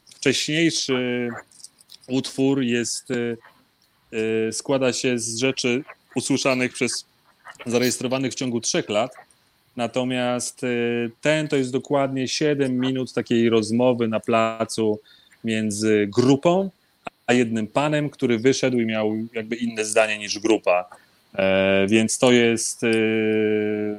wcześniejszy 0.06 1.28
utwór. 2.08 2.62
Jest, 2.62 3.10
yy, 3.10 3.36
yy, 4.12 4.52
składa 4.52 4.92
się 4.92 5.18
z 5.18 5.38
rzeczy 5.38 5.84
usłyszanych 6.14 6.72
przez 6.72 7.06
zarejestrowanych 7.66 8.32
w 8.32 8.34
ciągu 8.34 8.60
trzech 8.60 8.88
lat. 8.88 9.14
Natomiast 9.76 10.60
ten 11.20 11.48
to 11.48 11.56
jest 11.56 11.72
dokładnie 11.72 12.28
7 12.28 12.80
minut 12.80 13.12
takiej 13.12 13.48
rozmowy 13.48 14.08
na 14.08 14.20
placu 14.20 15.00
między 15.44 16.08
grupą 16.10 16.70
a 17.28 17.32
jednym 17.32 17.66
panem, 17.66 18.10
który 18.10 18.38
wyszedł 18.38 18.80
i 18.80 18.86
miał 18.86 19.12
jakby 19.32 19.56
inne 19.56 19.84
zdanie 19.84 20.18
niż 20.18 20.38
grupa. 20.38 20.88
E, 21.34 21.86
więc 21.88 22.18
to 22.18 22.32
jest 22.32 22.82
y, 22.84 23.98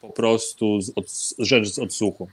po 0.00 0.08
prostu 0.10 0.78
rzecz 1.38 1.68
z 1.68 1.78
odsłuchu. 1.78 2.28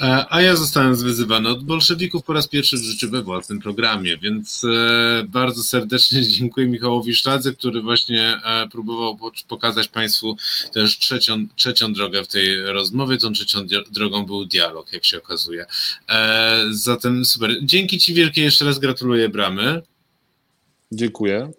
E, 0.00 0.26
A 0.30 0.42
ja 0.42 0.56
zostałem 0.56 0.96
zwyzywany 0.96 1.48
od 1.48 1.64
bolszewików 1.64 2.22
po 2.24 2.32
raz 2.32 2.48
pierwszy 2.48 2.76
w 2.76 2.82
życiu 2.82 3.10
we 3.10 3.22
własnym 3.22 3.60
programie, 3.60 4.16
więc 4.18 4.64
e, 4.64 5.24
bardzo 5.28 5.62
serdecznie 5.62 6.22
dziękuję 6.38 6.66
Michałowi 6.68 7.14
Szladze, 7.14 7.52
który 7.52 7.82
właśnie 7.82 8.40
e, 8.44 8.68
próbował 8.68 9.16
po- 9.16 9.32
pokazać 9.48 9.88
Państwu 9.88 10.36
też 10.72 10.98
trzecią, 10.98 11.46
trzecią 11.56 11.92
drogę 11.92 12.24
w 12.24 12.28
tej 12.28 12.62
rozmowie. 12.62 13.16
Tą 13.16 13.32
trzecią 13.32 13.58
drogą 13.90 14.26
był 14.26 14.44
dialog, 14.44 14.92
jak 14.92 15.04
się 15.04 15.18
okazuje. 15.18 15.66
E, 16.08 16.64
Zatem 16.70 17.24
super. 17.24 17.50
Dzięki 17.62 17.98
Ci 17.98 18.14
wielkie, 18.14 18.42
jeszcze 18.42 18.64
raz 18.64 18.78
gratuluję 18.78 19.28
bramy. 19.28 19.82
Dziękuję. 20.92 21.50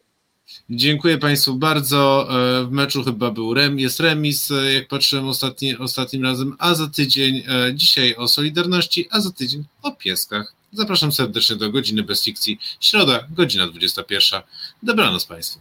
Dziękuję 0.69 1.17
Państwu 1.17 1.55
bardzo. 1.55 2.27
E, 2.61 2.65
W 2.65 2.71
meczu 2.71 3.03
chyba 3.03 3.31
był 3.31 3.53
rem, 3.53 3.79
jest 3.79 3.99
remis, 3.99 4.51
e, 4.51 4.73
jak 4.73 4.87
patrzyłem 4.87 5.27
ostatni, 5.27 5.77
ostatnim 5.77 6.23
razem, 6.23 6.55
a 6.59 6.75
za 6.75 6.87
tydzień 6.87 7.37
e, 7.37 7.73
dzisiaj 7.75 8.15
o 8.15 8.27
Solidarności, 8.27 9.07
a 9.11 9.19
za 9.21 9.31
tydzień 9.31 9.63
o 9.81 9.91
pieskach. 9.91 10.53
Zapraszam 10.73 11.11
serdecznie 11.11 11.55
do 11.55 11.71
godziny 11.71 12.03
bez 12.03 12.23
fikcji. 12.23 12.59
Środa, 12.79 13.27
godzina 13.29 13.67
21. 13.67 14.41
Dobranoc 14.83 15.25
Państwu. 15.25 15.59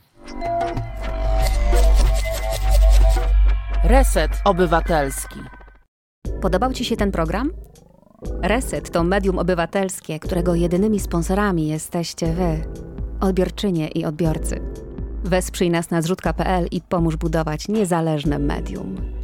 Reset 3.84 4.30
Obywatelski. 4.44 5.36
Podobał 6.42 6.72
Ci 6.72 6.84
się 6.84 6.96
ten 6.96 7.12
program? 7.12 7.50
Reset 8.42 8.90
to 8.90 9.04
medium 9.04 9.38
obywatelskie, 9.38 10.18
którego 10.18 10.54
jedynymi 10.54 11.00
sponsorami 11.00 11.68
jesteście 11.68 12.32
Wy, 12.32 12.64
odbiorczynie 13.20 13.88
i 13.88 14.04
odbiorcy. 14.04 14.60
Wesprzyj 15.24 15.70
nas 15.70 15.90
na 15.90 16.02
zrzutka.pl 16.02 16.66
i 16.70 16.80
pomóż 16.80 17.16
budować 17.16 17.68
niezależne 17.68 18.38
medium. 18.38 19.19